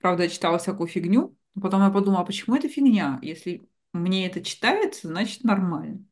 Правда, 0.00 0.24
я 0.24 0.28
читала 0.30 0.58
всякую 0.58 0.88
фигню, 0.88 1.37
потом 1.60 1.82
я 1.82 1.90
подумала, 1.90 2.22
а 2.22 2.24
почему 2.24 2.56
это 2.56 2.68
фигня? 2.68 3.18
Если 3.22 3.68
мне 3.92 4.26
это 4.26 4.42
читается, 4.42 5.08
значит 5.08 5.44
нормально. 5.44 6.04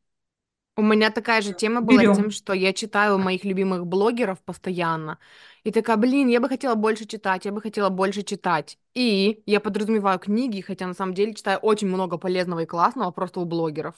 У 0.75 0.83
меня 0.83 1.09
такая 1.09 1.41
же 1.41 1.53
тема 1.53 1.81
была 1.81 2.05
с 2.05 2.15
тем, 2.15 2.25
Берем. 2.25 2.31
что 2.31 2.53
я 2.53 2.71
читаю 2.71 3.17
моих 3.17 3.43
любимых 3.43 3.87
блогеров 3.87 4.39
постоянно. 4.43 5.17
И 5.63 5.71
такая, 5.71 5.97
блин, 5.97 6.27
я 6.27 6.39
бы 6.39 6.47
хотела 6.49 6.75
больше 6.75 7.05
читать, 7.05 7.45
я 7.45 7.51
бы 7.51 7.61
хотела 7.61 7.89
больше 7.89 8.21
читать. 8.21 8.77
И 8.93 9.41
я 9.47 9.59
подразумеваю 9.59 10.19
книги, 10.19 10.61
хотя 10.61 10.85
на 10.85 10.93
самом 10.93 11.15
деле 11.15 11.33
читаю 11.33 11.57
очень 11.59 11.87
много 11.87 12.17
полезного 12.19 12.59
и 12.59 12.65
классного 12.67 13.09
просто 13.09 13.39
у 13.39 13.45
блогеров. 13.45 13.95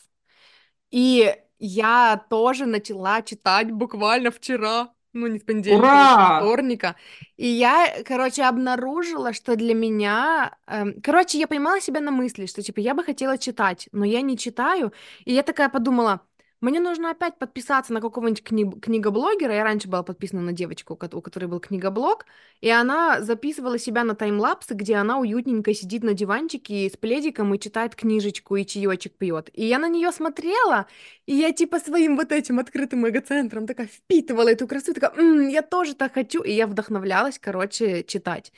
И 0.92 1.36
я 1.60 2.26
тоже 2.30 2.66
начала 2.66 3.22
читать 3.22 3.72
буквально 3.72 4.32
вчера, 4.32 4.94
ну 5.14 5.28
не 5.28 5.40
с 5.40 5.44
понедельника, 5.44 5.98
Ура! 5.98 6.14
а 6.14 6.22
вторника. 6.22 6.96
И 7.38 7.48
я, 7.48 8.04
короче, 8.06 8.44
обнаружила, 8.44 9.34
что 9.34 9.56
для 9.56 9.74
меня... 9.74 10.58
эм, 10.68 11.02
короче, 11.02 11.40
я 11.40 11.48
поймала 11.48 11.82
себя 11.82 12.02
на 12.02 12.12
мысли, 12.12 12.46
что, 12.46 12.62
типа, 12.62 12.80
я 12.80 12.94
бы 12.94 13.04
хотела 13.04 13.38
читать, 13.38 13.88
но 13.92 14.06
я 14.06 14.22
не 14.22 14.38
читаю. 14.38 14.94
И 15.26 15.34
я 15.34 15.44
такая 15.44 15.70
подумала, 15.70 16.22
мне 16.62 16.80
нужно 16.80 17.12
опять 17.12 17.38
подписаться 17.40 17.94
на 17.94 18.02
какого-нибудь 18.02 18.44
кни- 18.44 18.80
книгоблогера. 18.80 19.54
Я 19.54 19.64
раньше 19.64 19.88
была 19.88 20.04
подписана 20.04 20.42
на 20.42 20.52
девочку, 20.54 20.94
у 20.94 20.98
ко- 20.98 21.10
у 21.16 21.22
которой 21.22 21.46
был 21.46 21.60
книгоблог, 21.60 22.26
и 22.62 22.70
она 22.70 23.22
записывала 23.22 23.78
себя 23.80 24.04
на 24.04 24.16
таймлапсы, 24.16 24.74
где 24.74 24.96
она 24.96 25.20
уютненько 25.20 25.74
сидит 25.74 26.04
на 26.04 26.14
диванчике 26.14 26.90
с 26.90 26.98
пледиком 26.98 27.54
и 27.54 27.60
читает 27.60 27.96
книжечку, 27.96 28.56
и 28.58 28.66
чаечек 28.66 29.14
пьет. 29.18 29.50
И 29.54 29.66
я 29.66 29.80
на 29.80 29.88
нее 29.88 30.12
смотрела, 30.12 30.88
и 31.26 31.36
я 31.36 31.52
типа 31.54 31.80
своим 31.80 32.18
вот 32.18 32.32
этим 32.32 32.60
открытым 32.60 33.08
эгоцентром 33.08 33.66
такая 33.68 33.88
впитывала 33.88 34.50
эту 34.50 34.68
красоту, 34.68 34.94
такая, 35.00 35.12
«М, 35.18 35.48
я 35.48 35.62
тоже 35.62 35.96
так 35.96 36.14
хочу, 36.14 36.42
и 36.42 36.52
я 36.52 36.68
вдохновлялась, 36.68 37.40
короче, 37.40 38.04
читать. 38.04 38.52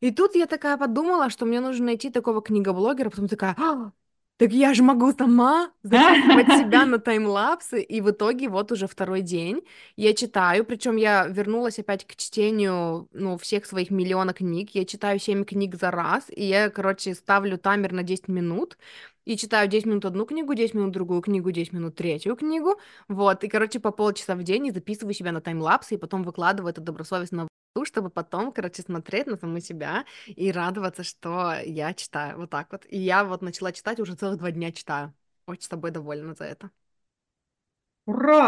И 0.00 0.10
тут 0.10 0.34
я 0.36 0.46
такая 0.46 0.76
подумала, 0.76 1.30
что 1.30 1.46
мне 1.46 1.60
нужно 1.60 1.86
найти 1.86 2.10
такого 2.10 2.42
книгоблогера, 2.42 3.10
потом 3.10 3.28
такая, 3.28 3.54
«А, 3.58 3.92
так 4.42 4.52
я 4.52 4.74
же 4.74 4.82
могу 4.82 5.12
сама 5.12 5.70
записывать 5.84 6.46
себя 6.58 6.84
на 6.84 6.98
таймлапсы, 6.98 7.80
и 7.80 8.00
в 8.00 8.10
итоге 8.10 8.48
вот 8.48 8.72
уже 8.72 8.88
второй 8.88 9.20
день 9.20 9.62
я 9.94 10.14
читаю, 10.14 10.64
причем 10.64 10.96
я 10.96 11.28
вернулась 11.28 11.78
опять 11.78 12.04
к 12.04 12.16
чтению, 12.16 13.08
ну, 13.12 13.38
всех 13.38 13.66
своих 13.66 13.92
миллиона 13.92 14.32
книг, 14.32 14.70
я 14.74 14.84
читаю 14.84 15.20
7 15.20 15.44
книг 15.44 15.76
за 15.76 15.92
раз, 15.92 16.24
и 16.28 16.44
я, 16.44 16.70
короче, 16.70 17.14
ставлю 17.14 17.56
таймер 17.56 17.92
на 17.92 18.02
10 18.02 18.26
минут, 18.26 18.78
и 19.26 19.36
читаю 19.36 19.68
10 19.68 19.86
минут 19.86 20.04
одну 20.06 20.26
книгу, 20.26 20.54
10 20.54 20.74
минут 20.74 20.90
другую 20.90 21.20
книгу, 21.20 21.52
10 21.52 21.72
минут 21.72 21.94
третью 21.94 22.34
книгу, 22.34 22.80
вот, 23.06 23.44
и, 23.44 23.48
короче, 23.48 23.78
по 23.78 23.92
полчаса 23.92 24.34
в 24.34 24.42
день 24.42 24.66
и 24.66 24.72
записываю 24.72 25.14
себя 25.14 25.30
на 25.30 25.40
таймлапсы, 25.40 25.94
и 25.94 25.98
потом 25.98 26.24
выкладываю 26.24 26.72
это 26.72 26.80
добросовестно 26.80 27.46
чтобы 27.84 28.10
потом, 28.10 28.52
короче, 28.52 28.82
смотреть 28.82 29.26
на 29.26 29.36
саму 29.36 29.60
себя 29.60 30.04
и 30.26 30.52
радоваться, 30.52 31.02
что 31.04 31.54
я 31.64 31.94
читаю. 31.94 32.38
Вот 32.38 32.50
так 32.50 32.70
вот. 32.72 32.84
И 32.88 32.98
я 32.98 33.24
вот 33.24 33.42
начала 33.42 33.72
читать, 33.72 34.00
уже 34.00 34.14
целых 34.14 34.38
два 34.38 34.50
дня 34.50 34.72
читаю. 34.72 35.14
Очень 35.46 35.62
с 35.64 35.68
тобой 35.68 35.90
довольна 35.90 36.34
за 36.34 36.44
это. 36.44 36.70
Ура! 38.10 38.42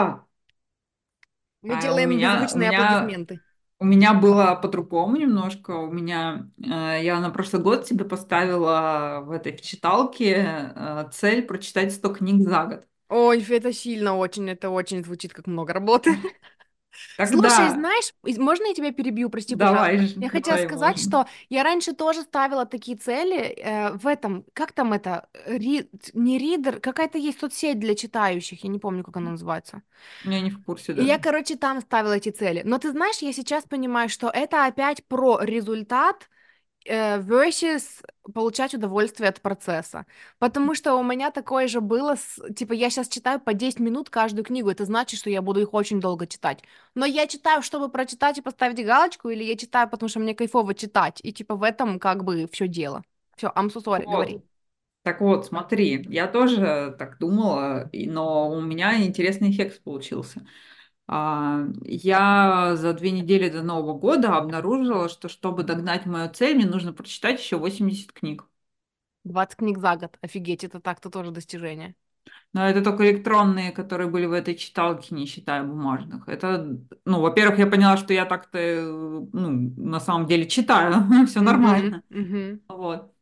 Мы 1.63 1.75
А 1.75 1.99
у 1.99 2.03
делаем 2.03 2.13
у 2.13 2.17
меня, 2.17 2.71
аплодисменты. 2.71 3.41
у 3.81 3.85
меня 3.85 4.15
было 4.15 4.55
по-другому 4.61 5.17
немножко. 5.17 5.73
У 5.73 5.91
меня, 5.93 6.51
э, 6.59 7.01
я 7.05 7.21
на 7.21 7.31
прошлый 7.31 7.63
год 7.63 7.87
себе 7.87 8.05
поставила 8.05 9.23
в 9.27 9.31
этой 9.33 9.57
читалке 9.59 10.73
э, 10.75 11.09
цель 11.13 11.43
прочитать 11.43 11.93
100 11.93 12.15
книг 12.15 12.49
за 12.49 12.65
год. 12.67 12.87
Ой, 13.09 13.43
это 13.51 13.73
сильно 13.73 14.17
очень, 14.17 14.49
это 14.51 14.71
очень 14.71 15.05
звучит 15.05 15.33
как 15.33 15.47
много 15.47 15.73
работы. 15.73 16.11
Слушай, 17.25 17.69
Тогда, 17.69 17.71
знаешь, 17.71 18.13
из- 18.25 18.39
можно 18.39 18.67
я 18.67 18.75
тебя 18.75 18.93
перебью, 18.93 19.31
прости, 19.31 19.55
давай, 19.55 19.91
пожалуйста? 19.91 20.21
Я 20.21 20.29
хотела 20.29 20.57
сказать, 20.59 20.99
можно. 20.99 21.25
что 21.25 21.27
я 21.49 21.63
раньше 21.63 21.93
тоже 21.95 22.23
ставила 22.23 22.67
такие 22.67 22.97
цели 22.97 23.37
э, 23.37 23.93
в 23.93 24.07
этом, 24.07 24.45
как 24.53 24.73
там 24.73 24.93
это, 24.93 25.29
Ри- 25.47 25.89
не 26.13 26.39
ридер, 26.39 26.81
какая-то 26.81 27.19
есть 27.19 27.41
соцсеть 27.41 27.79
для 27.79 27.95
читающих, 27.95 28.65
я 28.65 28.71
не 28.71 28.79
помню, 28.79 29.03
как 29.05 29.17
она 29.17 29.31
называется. 29.33 29.83
Я 30.25 30.41
не 30.41 30.51
в 30.51 30.65
курсе 30.65 30.93
И 30.95 31.05
я, 31.05 31.19
короче, 31.19 31.57
там 31.57 31.81
ставила 31.81 32.13
эти 32.15 32.31
цели. 32.31 32.63
Но 32.65 32.79
ты 32.79 32.91
знаешь, 32.93 33.19
я 33.19 33.33
сейчас 33.33 33.65
понимаю, 33.65 34.09
что 34.09 34.29
это 34.29 34.67
опять 34.67 35.05
про 35.07 35.39
результат 35.41 36.17
э, 36.17 36.34
versus 36.87 38.03
получать 38.33 38.75
удовольствие 38.75 39.29
от 39.29 39.41
процесса. 39.41 40.07
Потому 40.39 40.75
что 40.75 40.95
у 40.97 41.03
меня 41.03 41.31
такое 41.31 41.69
же 41.69 41.81
было, 41.81 42.17
с, 42.17 42.41
типа, 42.55 42.73
я 42.73 42.91
сейчас 42.91 43.09
читаю 43.09 43.41
по 43.41 43.55
10 43.55 43.81
минут 43.81 44.11
каждую 44.11 44.45
книгу, 44.45 44.71
это 44.71 44.85
значит, 44.85 45.19
что 45.21 45.31
я 45.31 45.43
буду 45.43 45.61
их 45.61 45.75
очень 45.75 46.01
долго 46.01 46.27
читать. 46.27 46.63
Но 46.95 47.07
я 47.07 47.27
читаю, 47.27 47.63
чтобы 47.63 47.89
прочитать 47.89 48.39
и 48.39 48.43
поставить 48.43 48.85
галочку, 48.85 49.29
или 49.29 49.45
я 49.45 49.57
читаю, 49.57 49.89
потому 49.89 50.09
что 50.09 50.21
мне 50.21 50.35
кайфово 50.35 50.75
читать, 50.75 51.21
и 51.23 51.33
типа 51.33 51.55
в 51.57 51.63
этом 51.63 51.99
как 51.99 52.25
бы 52.25 52.49
все 52.53 52.69
дело. 52.69 53.03
Все, 53.37 53.49
I'm 53.49 53.69
so 53.69 53.83
sorry, 53.83 54.05
говори. 54.05 54.35
Вот. 54.35 54.45
Так 55.03 55.21
вот, 55.21 55.45
смотри, 55.45 56.07
я 56.09 56.27
тоже 56.27 56.95
так 56.99 57.19
думала, 57.19 57.91
но 57.93 58.51
у 58.51 58.61
меня 58.63 59.05
интересный 59.05 59.51
эффект 59.51 59.83
получился. 59.83 60.47
А, 61.07 61.65
Я 61.85 62.77
за 62.77 62.93
две 62.95 63.11
недели 63.11 63.49
до 63.51 63.63
Нового 63.63 63.99
года 63.99 64.37
обнаружила, 64.37 65.09
что 65.09 65.29
чтобы 65.29 65.63
догнать 65.65 66.07
мою 66.07 66.33
цель, 66.33 66.57
мне 66.57 66.67
нужно 66.67 66.93
прочитать 66.93 67.41
еще 67.41 67.59
80 67.59 68.13
книг. 68.13 68.47
20 69.25 69.59
книг 69.59 69.79
за 69.79 69.95
год, 69.97 70.19
офигеть, 70.21 70.65
это 70.65 70.81
так-то 70.81 71.11
тоже 71.11 71.31
достижение. 71.31 71.95
Но 72.53 72.67
это 72.69 72.83
только 72.83 73.11
электронные, 73.11 73.73
которые 73.73 74.09
были 74.09 74.27
в 74.27 74.33
этой 74.33 74.55
читалке, 74.57 75.15
не 75.15 75.27
считая 75.27 75.63
бумажных. 75.65 76.29
Это, 76.29 76.79
ну, 77.05 77.21
во-первых, 77.21 77.59
я 77.59 77.67
поняла, 77.67 77.97
что 77.97 78.13
я 78.13 78.25
так-то, 78.27 78.59
э, 78.59 78.83
ну, 79.33 79.73
на 79.77 80.01
самом 80.01 80.27
деле 80.27 80.47
читаю, 80.49 80.95
все 81.27 81.41
нормально. 81.41 82.03
угу. 82.11 82.61
Вот. 82.69 83.14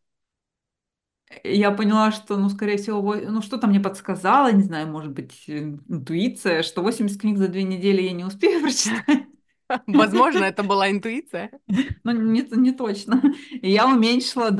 Я 1.45 1.71
поняла, 1.73 2.13
что, 2.13 2.37
ну, 2.37 2.49
скорее 2.49 2.77
всего, 2.77 3.15
ну, 3.15 3.43
что-то 3.43 3.67
мне 3.67 3.81
подсказало, 3.81 4.53
не 4.53 4.63
знаю, 4.63 4.89
может 4.89 5.13
быть, 5.13 5.45
интуиция, 5.49 6.63
что 6.63 6.83
80 6.83 7.21
книг 7.21 7.39
за 7.39 7.49
две 7.49 7.63
недели 7.63 8.03
я 8.03 8.13
не 8.13 8.25
успею 8.25 8.61
прочитать. 8.63 9.27
Возможно, 9.87 10.45
это 10.45 10.63
была 10.63 10.91
интуиция. 10.91 11.51
Ну, 12.05 12.13
не, 12.13 12.43
не 12.57 12.73
точно. 12.73 13.23
Я 13.63 13.87
уменьшила 13.87 14.51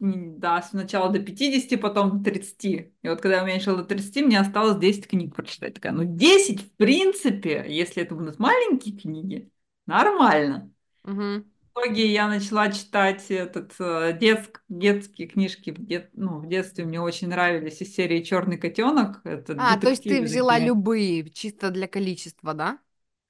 м, 0.00 0.38
да, 0.38 0.62
сначала 0.62 1.10
до 1.10 1.18
50, 1.18 1.76
потом 1.76 2.22
до 2.22 2.30
30. 2.30 2.92
И 3.02 3.08
вот 3.08 3.20
когда 3.20 3.38
я 3.38 3.42
уменьшила 3.42 3.78
до 3.78 3.84
30, 3.84 4.22
мне 4.22 4.38
осталось 4.38 4.78
10 4.78 5.06
книг 5.06 5.34
прочитать. 5.34 5.74
Такая, 5.74 5.92
ну 5.92 6.04
10, 6.04 6.60
в 6.60 6.70
принципе, 6.76 7.64
если 7.68 8.02
это 8.02 8.14
будут 8.14 8.38
маленькие 8.38 8.96
книги, 8.96 9.50
нормально. 9.86 10.70
Угу. 11.04 11.44
В 11.74 11.80
итоге 11.80 12.12
я 12.12 12.28
начала 12.28 12.70
читать 12.70 13.30
этот, 13.30 13.72
э, 13.80 14.16
детск- 14.20 14.60
детские 14.68 15.26
книжки. 15.26 15.70
В, 15.70 15.78
дет- 15.84 16.10
ну, 16.14 16.38
в 16.38 16.46
детстве 16.48 16.84
мне 16.84 17.00
очень 17.00 17.28
нравились 17.28 17.80
из 17.80 17.94
серии 17.94 18.22
«Черный 18.22 18.58
котенок». 18.58 19.20
Это 19.24 19.54
А, 19.58 19.76
то 19.76 19.90
есть 19.90 20.02
ты 20.06 20.20
взяла 20.22 20.58
такие. 20.58 20.66
любые, 20.68 21.30
чисто 21.30 21.70
для 21.70 21.88
количества, 21.88 22.54
да? 22.54 22.78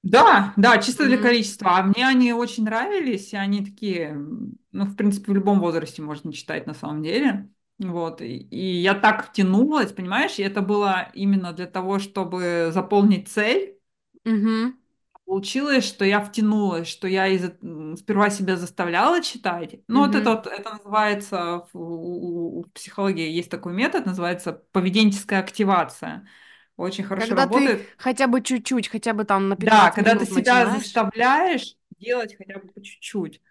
Да, 0.03 0.53
да, 0.55 0.77
чисто 0.77 1.05
для 1.07 1.15
Угу. 1.17 1.23
количества. 1.23 1.77
А 1.79 1.83
мне 1.83 2.07
они 2.07 2.31
очень 2.33 2.63
нравились, 2.63 3.33
и 3.33 3.37
они 3.37 3.65
такие, 3.65 4.13
ну, 4.13 4.85
в 4.85 4.95
принципе, 4.95 5.31
в 5.31 5.35
любом 5.35 5.59
возрасте 5.59 6.01
можно 6.03 6.31
читать 6.31 6.67
на 6.67 6.75
самом 6.75 7.01
деле. 7.01 7.49
Вот, 7.79 8.21
и, 8.21 8.37
и 8.37 8.81
я 8.81 8.93
так 8.93 9.27
втянулась, 9.29 9.91
понимаешь, 9.91 10.37
и 10.39 10.43
это 10.43 10.61
было 10.61 11.09
именно 11.13 11.53
для 11.53 11.65
того, 11.65 11.97
чтобы 11.99 12.69
заполнить 12.71 13.27
цель. 13.29 13.79
Угу. 14.25 14.73
Получилось, 15.25 15.85
что 15.85 16.05
я 16.05 16.21
втянулась, 16.23 16.87
что 16.87 17.07
я 17.07 17.27
из 17.27 17.43
сперва 17.99 18.29
себя 18.29 18.57
заставляла 18.57 19.23
читать. 19.23 19.77
Ну, 19.87 20.01
вот 20.05 20.13
это 20.15 20.29
вот, 20.31 20.45
это 20.47 20.73
называется, 20.73 21.65
у- 21.73 22.59
у- 22.59 22.63
в 22.63 22.71
психологии 22.73 23.27
есть 23.31 23.49
такой 23.49 23.73
метод, 23.73 24.05
называется 24.05 24.53
поведенческая 24.53 25.39
активация. 25.39 26.27
Очень 26.77 27.05
хорошо 27.05 27.29
Когда 27.29 27.47
ты 27.47 27.69
работает. 27.69 27.89
хотя 27.97 28.27
бы 28.27 28.41
чуть-чуть, 28.41 28.87
хотя 28.89 29.13
бы 29.13 29.23
там 29.25 29.49
на 29.49 29.55
Да, 29.57 29.91
15 29.91 29.91
когда 29.91 30.15
ты 30.15 30.25
себя 30.25 30.65
начинаешь. 30.65 30.69
заставляешь 30.69 31.75
делать 31.97 32.35
хотя 32.37 32.59
бы 32.59 32.67
по 32.67 32.81
чуть-чуть. 32.81 33.41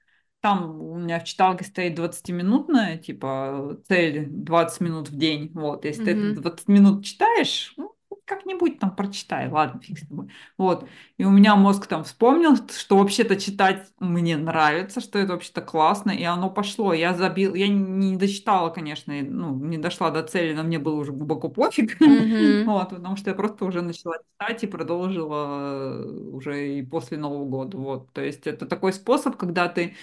Там 0.41 0.79
у 0.83 0.99
меня 0.99 1.19
в 1.21 1.25
читалке 1.25 1.65
стоит 1.65 1.95
20-минутная, 1.95 2.99
типа, 2.99 3.79
цель 3.89 4.27
20 4.29 4.81
минут 4.83 5.09
в 5.09 5.17
день. 5.17 5.51
Вот, 5.55 5.85
если 5.87 6.03
ты 6.05 6.11
это 6.13 6.27
Угу. 6.27 6.43
20 6.43 6.69
минут 6.69 7.05
читаешь, 7.05 7.73
ну, 7.79 7.94
как-нибудь 8.25 8.79
там 8.79 8.95
прочитай, 8.95 9.49
ладно, 9.49 9.81
фиг 9.81 9.99
с 9.99 10.07
тобой. 10.07 10.29
Вот, 10.57 10.89
и 11.19 11.25
у 11.25 11.31
меня 11.31 11.57
мозг 11.57 11.87
там 11.87 12.05
вспомнил, 12.05 12.57
что 12.57 12.97
вообще-то 12.97 13.37
читать 13.37 13.87
мне 13.99 14.37
нравится, 14.37 15.01
что 15.01 15.19
это 15.19 15.33
вообще-то 15.33 15.61
классно, 15.61 16.11
и 16.11 16.25
оно 16.25 16.51
пошло. 16.51 16.93
Я 16.93 17.15
забил, 17.15 17.55
я 17.55 17.69
не 17.69 18.17
дочитала, 18.17 18.71
конечно, 18.71 19.15
ну, 19.15 19.55
не 19.55 19.79
дошла 19.79 20.11
до 20.11 20.23
цели, 20.23 20.55
но 20.55 20.63
мне 20.63 20.79
было 20.79 20.95
уже 20.95 21.13
глубоко 21.13 21.49
пофиг. 21.49 21.97
Угу. 22.01 22.65
Вот, 22.75 22.91
потому 22.91 23.17
что 23.17 23.31
я 23.31 23.37
просто 23.37 23.65
уже 23.65 23.83
начала 23.83 24.17
читать 24.19 24.65
и 24.65 24.67
продолжила 24.67 26.03
э, 26.03 26.31
уже 26.33 26.79
и 26.79 26.83
после 26.83 27.19
Нового 27.19 27.45
года. 27.45 27.77
Вот, 27.77 28.13
то 28.13 28.23
есть 28.23 28.47
это 28.47 28.67
такой 28.67 28.93
способ, 28.93 29.37
когда 29.37 29.69
ты 29.69 29.95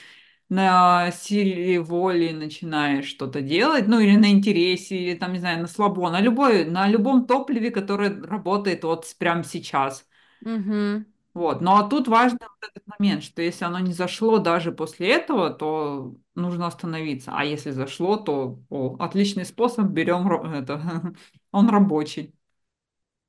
на 0.51 1.11
силе 1.11 1.79
воли 1.79 2.31
начинаешь 2.33 3.05
что-то 3.07 3.41
делать, 3.41 3.87
ну 3.87 3.99
или 3.99 4.17
на 4.17 4.29
интересе, 4.31 4.97
или 4.97 5.17
там, 5.17 5.31
не 5.33 5.39
знаю, 5.39 5.61
на 5.61 5.67
слабо, 5.67 6.09
на 6.11 6.19
любой, 6.19 6.65
на 6.65 6.87
любом 6.89 7.25
топливе, 7.25 7.71
которое 7.71 8.21
работает 8.21 8.83
вот 8.83 9.05
прямо 9.17 9.43
сейчас. 9.45 10.05
Угу. 10.45 11.05
Вот. 11.33 11.61
Но 11.61 11.87
тут 11.87 12.09
важный 12.09 12.39
вот 12.41 12.69
этот 12.69 12.85
момент, 12.87 13.23
что 13.23 13.41
если 13.41 13.63
оно 13.63 13.79
не 13.79 13.93
зашло 13.93 14.37
даже 14.39 14.73
после 14.73 15.11
этого, 15.11 15.49
то 15.49 16.13
нужно 16.35 16.67
остановиться. 16.67 17.31
А 17.33 17.45
если 17.45 17.71
зашло, 17.71 18.17
то 18.17 18.59
о, 18.69 18.97
отличный 18.99 19.45
способ, 19.45 19.85
берем 19.87 20.29
это, 20.53 21.13
он 21.51 21.69
рабочий. 21.69 22.35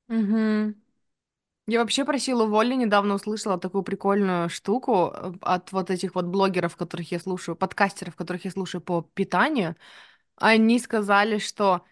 Угу. 0.09 0.73
Я 1.65 1.79
вообще 1.79 2.03
про 2.03 2.19
силу 2.19 2.47
воли 2.47 2.73
недавно 2.75 3.15
услышала 3.15 3.57
такую 3.57 3.83
прикольную 3.83 4.49
штуку 4.49 5.13
э, 5.13 5.31
от 5.41 5.71
вот 5.71 5.89
этих 5.89 6.13
вот 6.15 6.25
блогеров, 6.25 6.75
которых 6.75 7.11
я 7.11 7.19
слушаю, 7.19 7.55
подкастеров, 7.55 8.15
которых 8.17 8.43
я 8.45 8.51
слушаю 8.51 8.81
по 8.81 9.01
питанию. 9.13 9.75
Они 10.37 10.79
сказали, 10.79 11.37
что 11.39 11.85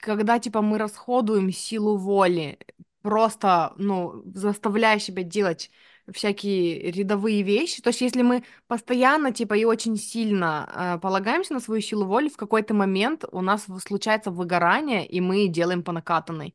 когда, 0.00 0.38
типа, 0.38 0.62
мы 0.62 0.78
расходуем 0.78 1.52
силу 1.52 1.96
воли, 1.98 2.58
просто, 3.02 3.74
ну, 3.76 4.22
заставляя 4.34 4.98
себя 4.98 5.22
делать 5.24 5.70
всякие 6.12 6.90
рядовые 6.90 7.42
вещи, 7.42 7.82
то 7.82 7.88
есть 7.90 8.00
если 8.00 8.22
мы 8.22 8.44
постоянно, 8.66 9.32
типа, 9.32 9.54
и 9.54 9.64
очень 9.64 9.96
сильно 9.98 10.96
э, 10.96 11.00
полагаемся 11.00 11.54
на 11.54 11.60
свою 11.60 11.82
силу 11.82 12.06
воли, 12.06 12.30
в 12.30 12.36
какой-то 12.38 12.74
момент 12.74 13.24
у 13.32 13.42
нас 13.42 13.66
случается 13.86 14.30
выгорание, 14.30 15.06
и 15.06 15.20
мы 15.20 15.48
делаем 15.48 15.82
по 15.82 15.92
накатанной. 15.92 16.54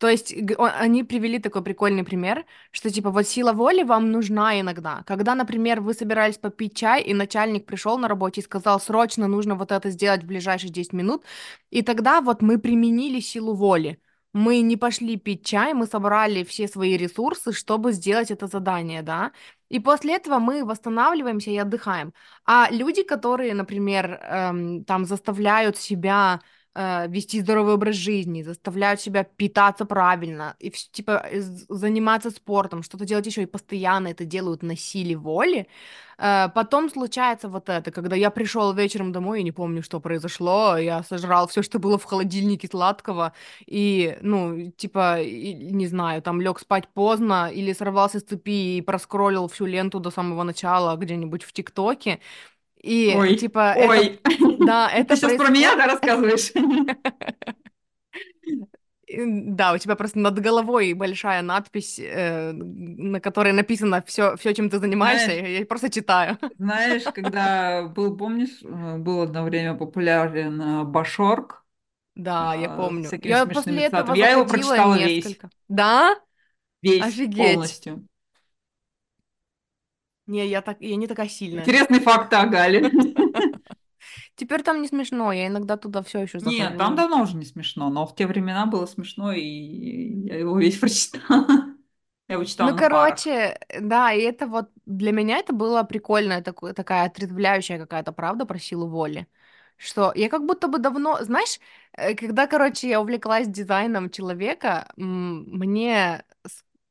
То 0.00 0.08
есть 0.08 0.34
они 0.58 1.04
привели 1.04 1.38
такой 1.38 1.62
прикольный 1.62 2.04
пример, 2.04 2.46
что 2.70 2.90
типа 2.90 3.10
вот 3.10 3.26
сила 3.28 3.52
воли 3.52 3.82
вам 3.82 4.10
нужна 4.10 4.58
иногда. 4.58 5.02
Когда, 5.06 5.34
например, 5.34 5.82
вы 5.82 5.92
собирались 5.92 6.38
попить 6.38 6.74
чай, 6.74 7.02
и 7.02 7.12
начальник 7.12 7.66
пришел 7.66 7.98
на 7.98 8.08
работе 8.08 8.40
и 8.40 8.44
сказал, 8.44 8.80
срочно 8.80 9.28
нужно 9.28 9.56
вот 9.56 9.72
это 9.72 9.90
сделать 9.90 10.22
в 10.22 10.26
ближайшие 10.26 10.70
10 10.72 10.94
минут, 10.94 11.24
и 11.70 11.82
тогда 11.82 12.22
вот 12.22 12.40
мы 12.40 12.58
применили 12.58 13.20
силу 13.20 13.54
воли. 13.54 14.00
Мы 14.32 14.60
не 14.62 14.76
пошли 14.78 15.16
пить 15.18 15.44
чай, 15.44 15.74
мы 15.74 15.86
собрали 15.86 16.44
все 16.44 16.66
свои 16.66 16.96
ресурсы, 16.96 17.52
чтобы 17.52 17.92
сделать 17.92 18.30
это 18.30 18.46
задание, 18.46 19.02
да. 19.02 19.32
И 19.68 19.80
после 19.80 20.16
этого 20.16 20.38
мы 20.38 20.64
восстанавливаемся 20.64 21.50
и 21.50 21.58
отдыхаем. 21.58 22.14
А 22.46 22.68
люди, 22.70 23.02
которые, 23.02 23.54
например, 23.54 24.12
эм, 24.22 24.84
там 24.84 25.04
заставляют 25.04 25.76
себя 25.76 26.40
вести 26.76 27.40
здоровый 27.40 27.74
образ 27.74 27.96
жизни, 27.96 28.42
заставляют 28.42 29.00
себя 29.00 29.24
питаться 29.24 29.84
правильно, 29.84 30.56
и 30.60 30.70
типа 30.70 31.26
э, 31.30 31.40
заниматься 31.68 32.30
спортом, 32.30 32.82
что-то 32.82 33.04
делать 33.04 33.26
еще 33.26 33.42
и 33.42 33.46
постоянно 33.46 34.08
это 34.08 34.24
делают 34.24 34.62
на 34.62 34.76
силе 34.76 35.16
воли, 35.16 35.66
э, 36.18 36.48
потом 36.54 36.90
случается 36.90 37.48
вот 37.48 37.68
это, 37.68 37.90
когда 37.90 38.16
я 38.16 38.30
пришел 38.30 38.72
вечером 38.72 39.12
домой 39.12 39.40
и 39.40 39.42
не 39.44 39.52
помню, 39.52 39.82
что 39.82 40.00
произошло, 40.00 40.76
я 40.76 41.02
сожрал 41.02 41.46
все, 41.48 41.62
что 41.62 41.78
было 41.78 41.98
в 41.98 42.04
холодильнике 42.04 42.68
сладкого, 42.68 43.32
и, 43.66 44.16
ну, 44.22 44.70
типа, 44.72 45.20
и- 45.20 45.54
не 45.54 45.86
знаю, 45.86 46.22
там 46.22 46.40
лег 46.40 46.58
спать 46.60 46.88
поздно 46.88 47.50
или 47.52 47.72
сорвался 47.72 48.20
с 48.20 48.22
цепи 48.22 48.76
и 48.78 48.82
проскроллил 48.82 49.48
всю 49.48 49.66
ленту 49.66 50.00
до 50.00 50.10
самого 50.10 50.42
начала 50.44 50.96
где-нибудь 50.96 51.42
в 51.44 51.52
ТикТоке. 51.52 52.20
И, 52.82 53.14
Ой, 53.14 53.36
типа, 53.36 53.74
это, 53.76 53.88
ой. 53.88 54.20
да, 54.58 54.90
Ты 54.96 55.02
это 55.02 55.16
сейчас 55.16 55.32
про 55.34 55.48
меня, 55.50 55.76
да, 55.76 55.86
рассказываешь? 55.86 56.52
Да, 59.12 59.72
у 59.72 59.78
тебя 59.78 59.96
просто 59.96 60.20
над 60.20 60.38
головой 60.38 60.92
большая 60.92 61.42
надпись, 61.42 61.98
э, 61.98 62.52
на 62.52 63.20
которой 63.20 63.52
написано 63.52 64.02
все, 64.06 64.36
все, 64.36 64.54
чем 64.54 64.70
ты 64.70 64.78
занимаешься, 64.78 65.32
Знаешь, 65.32 65.48
я 65.48 65.58
я 65.58 65.66
просто 65.66 65.90
читаю. 65.90 66.38
знаешь, 66.58 67.02
когда 67.12 67.88
был, 67.88 68.16
помнишь, 68.16 68.62
э, 68.62 68.98
был 68.98 69.22
одно 69.22 69.42
время 69.44 69.74
популярен 69.74 70.60
э, 70.62 70.84
Башорг 70.84 71.64
Да, 72.14 72.54
я 72.54 72.68
э, 72.68 72.76
с 72.76 72.76
помню. 72.76 73.10
Я 73.22 73.46
после 73.46 73.84
этого 73.86 74.14
Я 74.14 74.30
его 74.30 74.44
прочитала 74.46 74.94
весь. 74.96 75.38
Да? 75.68 76.16
весь 76.82 77.04
Офигеть. 77.04 77.58
полностью. 77.58 78.06
Не, 80.34 80.46
я 80.48 80.62
так, 80.62 80.80
я 80.80 80.96
не 80.96 81.06
такая 81.06 81.28
сильная. 81.28 81.64
Интересные 81.64 82.00
факты 82.00 82.36
о 82.36 82.46
Гале. 82.46 82.90
Теперь 84.36 84.62
там 84.62 84.82
не 84.82 84.88
смешно, 84.88 85.32
я 85.32 85.46
иногда 85.46 85.76
туда 85.76 86.02
все 86.02 86.20
еще 86.20 86.40
Нет, 86.40 86.76
там 86.78 86.96
захожу. 86.96 86.96
давно 86.96 87.22
уже 87.22 87.36
не 87.36 87.44
смешно, 87.44 87.90
но 87.90 88.06
в 88.06 88.14
те 88.14 88.26
времена 88.26 88.66
было 88.66 88.86
смешно, 88.86 89.32
и 89.32 89.42
я 90.26 90.38
его 90.38 90.58
весь 90.58 90.78
прочитала. 90.78 91.46
Я 92.28 92.34
его 92.36 92.44
читала 92.44 92.70
Ну, 92.70 92.76
на 92.76 92.84
парах. 92.84 93.24
короче, 93.24 93.58
да, 93.80 94.12
и 94.12 94.20
это 94.20 94.46
вот 94.46 94.70
для 94.84 95.12
меня 95.12 95.38
это 95.38 95.54
было 95.54 95.82
прикольная 95.82 96.42
такое, 96.42 96.74
такая 96.74 97.06
отрезвляющая 97.06 97.78
какая-то 97.78 98.12
правда 98.12 98.44
про 98.44 98.58
силу 98.58 98.86
воли. 98.88 99.26
Что 99.78 100.12
я 100.14 100.28
как 100.28 100.44
будто 100.44 100.68
бы 100.68 100.78
давно, 100.78 101.22
знаешь, 101.24 101.58
э, 101.94 102.14
когда, 102.14 102.46
короче, 102.46 102.88
я 102.90 103.00
увлеклась 103.00 103.48
дизайном 103.48 104.10
человека, 104.10 104.92
мне, 104.96 106.22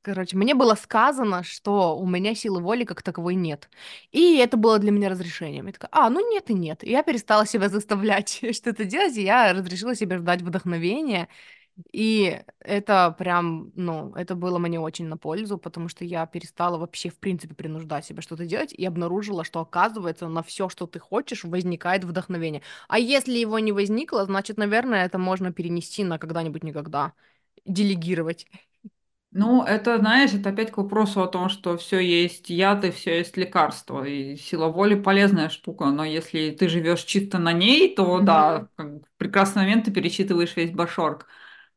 короче, 0.01 0.37
мне 0.37 0.55
было 0.55 0.75
сказано, 0.75 1.43
что 1.43 1.97
у 1.97 2.07
меня 2.07 2.35
силы 2.35 2.61
воли 2.61 2.83
как 2.85 3.01
таковой 3.03 3.35
нет. 3.35 3.69
И 4.11 4.37
это 4.37 4.57
было 4.57 4.79
для 4.79 4.91
меня 4.91 5.09
разрешением. 5.09 5.67
Я 5.67 5.73
такая, 5.73 5.89
а, 5.91 6.09
ну 6.09 6.27
нет 6.31 6.49
и 6.49 6.53
нет. 6.53 6.83
И 6.83 6.91
я 6.91 7.03
перестала 7.03 7.45
себя 7.45 7.69
заставлять 7.69 8.41
что-то 8.55 8.85
делать, 8.85 9.17
и 9.17 9.23
я 9.23 9.53
разрешила 9.53 9.95
себе 9.95 10.17
ждать 10.17 10.41
вдохновения. 10.41 11.27
И 11.93 12.41
это 12.59 13.15
прям, 13.17 13.71
ну, 13.75 14.13
это 14.15 14.35
было 14.35 14.57
мне 14.59 14.79
очень 14.79 15.07
на 15.07 15.17
пользу, 15.17 15.57
потому 15.57 15.87
что 15.89 16.03
я 16.05 16.25
перестала 16.25 16.77
вообще, 16.77 17.09
в 17.09 17.17
принципе, 17.19 17.55
принуждать 17.55 18.05
себя 18.05 18.21
что-то 18.21 18.45
делать 18.45 18.73
и 18.73 18.85
обнаружила, 18.85 19.43
что, 19.45 19.61
оказывается, 19.61 20.27
на 20.27 20.43
все, 20.43 20.69
что 20.69 20.87
ты 20.87 20.99
хочешь, 20.99 21.43
возникает 21.45 22.03
вдохновение. 22.03 22.61
А 22.89 22.99
если 22.99 23.37
его 23.37 23.59
не 23.59 23.71
возникло, 23.71 24.25
значит, 24.25 24.57
наверное, 24.57 25.05
это 25.05 25.17
можно 25.17 25.53
перенести 25.53 26.03
на 26.03 26.19
когда-нибудь 26.19 26.63
никогда, 26.63 27.13
делегировать. 27.65 28.45
Ну, 29.31 29.63
это, 29.63 29.99
знаешь, 29.99 30.33
это 30.33 30.49
опять 30.49 30.71
к 30.71 30.77
вопросу 30.77 31.21
о 31.21 31.27
том, 31.27 31.49
что 31.49 31.77
все 31.77 31.99
есть 31.99 32.49
яд 32.49 32.83
и 32.83 32.89
все 32.91 33.19
есть 33.19 33.37
лекарство. 33.37 34.03
И 34.03 34.35
сила 34.35 34.69
воли 34.69 34.95
полезная 34.95 35.49
штука, 35.49 35.85
но 35.91 36.03
если 36.03 36.49
ты 36.51 36.67
живешь 36.67 37.03
чисто 37.03 37.37
на 37.37 37.53
ней, 37.53 37.93
то 37.95 38.19
Мгм. 38.19 38.25
да, 38.25 38.67
как 38.75 38.87
в 38.87 39.17
прекрасный 39.17 39.61
момент 39.63 39.85
ты 39.85 39.91
перечитываешь 39.91 40.55
весь 40.55 40.71
Башорг. 40.71 41.27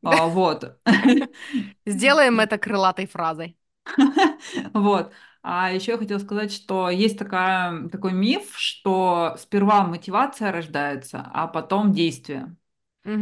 А, 0.02 0.26
вот. 0.28 0.78
Сделаем 1.86 2.40
это 2.40 2.58
крылатой 2.58 3.06
фразой. 3.06 3.56
Вот. 4.74 5.12
А 5.42 5.72
еще 5.72 5.92
я 5.92 5.98
хотела 5.98 6.18
сказать, 6.18 6.52
что 6.52 6.88
есть 6.90 7.18
такая, 7.18 7.88
такой 7.88 8.12
миф, 8.12 8.56
что 8.56 9.36
сперва 9.38 9.84
мотивация 9.84 10.52
рождается, 10.52 11.28
а 11.32 11.48
потом 11.48 11.92
действие. 11.92 12.56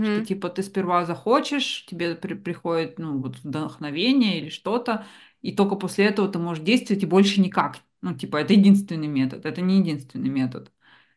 Что 0.02 0.20
Мгм. 0.20 0.22
типа 0.22 0.48
ты 0.50 0.62
сперва 0.62 1.04
захочешь, 1.04 1.84
тебе 1.86 2.14
при- 2.16 2.34
приходит 2.34 2.98
ну, 2.98 3.18
вот 3.20 3.36
вдохновение 3.38 4.38
или 4.40 4.48
что-то, 4.48 5.06
и 5.42 5.52
только 5.54 5.76
после 5.76 6.06
этого 6.06 6.28
ты 6.28 6.38
можешь 6.38 6.64
действовать 6.64 7.02
и 7.02 7.06
больше 7.06 7.40
никак. 7.40 7.78
Ну, 8.02 8.14
типа, 8.14 8.38
это 8.38 8.54
единственный 8.54 9.08
метод, 9.08 9.44
это 9.46 9.60
не 9.60 9.78
единственный 9.78 10.30
метод. 10.30 10.72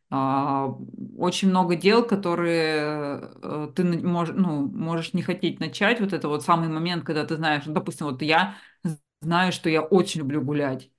А, 0.09 0.67
очень 1.17 1.49
много 1.49 1.75
дел, 1.75 2.05
которые 2.07 3.31
э, 3.43 3.69
ты 3.75 3.83
мож- 3.83 4.33
ну, 4.33 4.67
можешь 4.67 5.13
не 5.13 5.21
хотеть 5.23 5.59
начать. 5.59 5.99
Вот 6.01 6.13
это 6.13 6.27
вот 6.29 6.43
самый 6.43 6.69
момент, 6.69 7.03
когда 7.05 7.25
ты 7.25 7.35
знаешь, 7.37 7.63
ну, 7.65 7.73
допустим, 7.73 8.07
вот 8.07 8.21
я 8.21 8.55
знаю, 9.21 9.51
что 9.51 9.69
я 9.69 9.81
очень 9.81 10.21
люблю 10.21 10.41
гулять. 10.41 10.91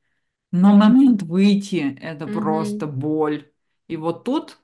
Но 0.52 0.74
момент 0.76 1.22
выйти– 1.22 1.98
это 2.00 2.26
Мгм. 2.26 2.28
просто 2.28 2.86
боль. 2.86 3.50
И 3.88 3.96
вот 3.96 4.24
тут 4.24 4.58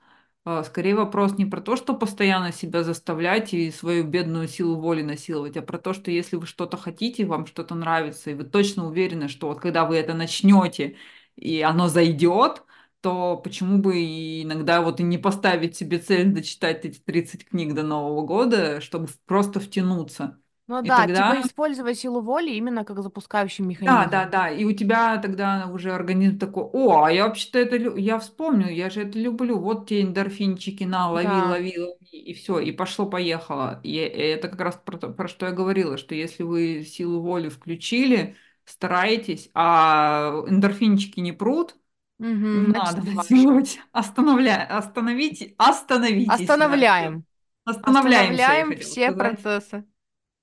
скорее 0.63 0.95
вопрос 0.95 1.37
не 1.37 1.45
про 1.45 1.61
то, 1.61 1.75
что 1.75 1.95
постоянно 1.95 2.51
себя 2.51 2.83
заставлять 2.83 3.53
и 3.53 3.69
свою 3.71 4.03
бедную 4.03 4.47
силу 4.47 4.75
воли 4.79 5.03
насиловать, 5.03 5.55
а 5.57 5.61
про 5.61 5.77
то, 5.77 5.93
что 5.93 6.09
если 6.09 6.35
вы 6.35 6.47
что-то 6.47 6.77
хотите, 6.77 7.25
вам 7.25 7.45
что-то 7.45 7.75
нравится, 7.75 8.31
и 8.31 8.33
вы 8.33 8.43
точно 8.45 8.87
уверены, 8.87 9.27
что 9.27 9.47
вот 9.47 9.59
когда 9.59 9.85
вы 9.85 9.97
это 9.97 10.13
начнете, 10.15 10.97
и 11.35 11.61
оно 11.61 11.87
зайдет, 11.87 12.63
то 13.01 13.37
почему 13.37 13.79
бы 13.79 14.01
иногда 14.41 14.81
вот 14.81 14.99
и 14.99 15.03
не 15.03 15.17
поставить 15.17 15.75
себе 15.75 15.99
цель 15.99 16.31
дочитать 16.33 16.85
эти 16.85 16.99
30 16.99 17.45
книг 17.47 17.73
до 17.75 17.83
Нового 17.83 18.25
года, 18.25 18.81
чтобы 18.81 19.09
просто 19.25 19.59
втянуться. 19.59 20.39
Ну 20.71 20.83
И 20.83 20.87
да, 20.87 20.97
тогда 21.05 21.35
типа 21.35 21.47
использовать 21.47 21.99
силу 21.99 22.21
воли 22.21 22.51
именно 22.51 22.85
как 22.85 23.01
запускающий 23.01 23.63
да, 23.79 24.05
да, 24.05 24.25
механизм. 24.25 24.31
да. 24.31 24.49
И 24.49 24.63
у 24.63 24.71
тебя 24.73 25.17
тогда 25.17 25.67
уже 25.71 25.91
организм 25.91 26.37
такой, 26.37 26.63
о, 26.63 27.03
а 27.03 27.11
я 27.11 27.25
вообще-то 27.27 27.57
это, 27.59 27.75
я 27.97 28.19
вспомнил, 28.19 28.67
я 28.67 28.89
же 28.91 29.01
это 29.01 29.17
люблю. 29.17 29.59
Вот 29.59 29.87
те 29.89 30.01
эндорфинчики, 30.01 30.83
на, 30.83 31.09
лови, 31.11 31.27
Да. 31.27 31.45
лови, 31.49 31.79
лови, 31.79 31.95
и 32.11 32.33
все, 32.33 32.59
и 32.59 32.71
пошло-поехало. 32.71 33.79
И, 33.83 33.89
и 33.89 33.97
это 33.97 34.49
как 34.49 34.61
раз 34.61 34.75
про, 34.85 34.97
про 34.97 35.27
что 35.27 35.47
я 35.47 35.51
говорила, 35.51 35.97
что 35.97 36.13
если 36.13 36.43
вы 36.43 36.83
силу 36.85 37.21
воли 37.21 37.49
включили, 37.49 38.35
стараетесь, 38.65 39.49
а 39.55 40.43
эндорфинчики 40.47 41.19
не 41.19 41.31
прут. 41.31 41.75
Значит, 42.19 42.97
надо 42.97 43.11
насиловать. 43.11 43.79
Остановля... 43.91 44.63
Остановите, 44.69 45.55
остановитесь, 45.57 46.55
да, 46.59 46.77
все. 46.87 47.23
Остановляем. 47.65 48.77
Все 48.77 49.11
сказать. 49.11 49.41
процессы. 49.41 49.85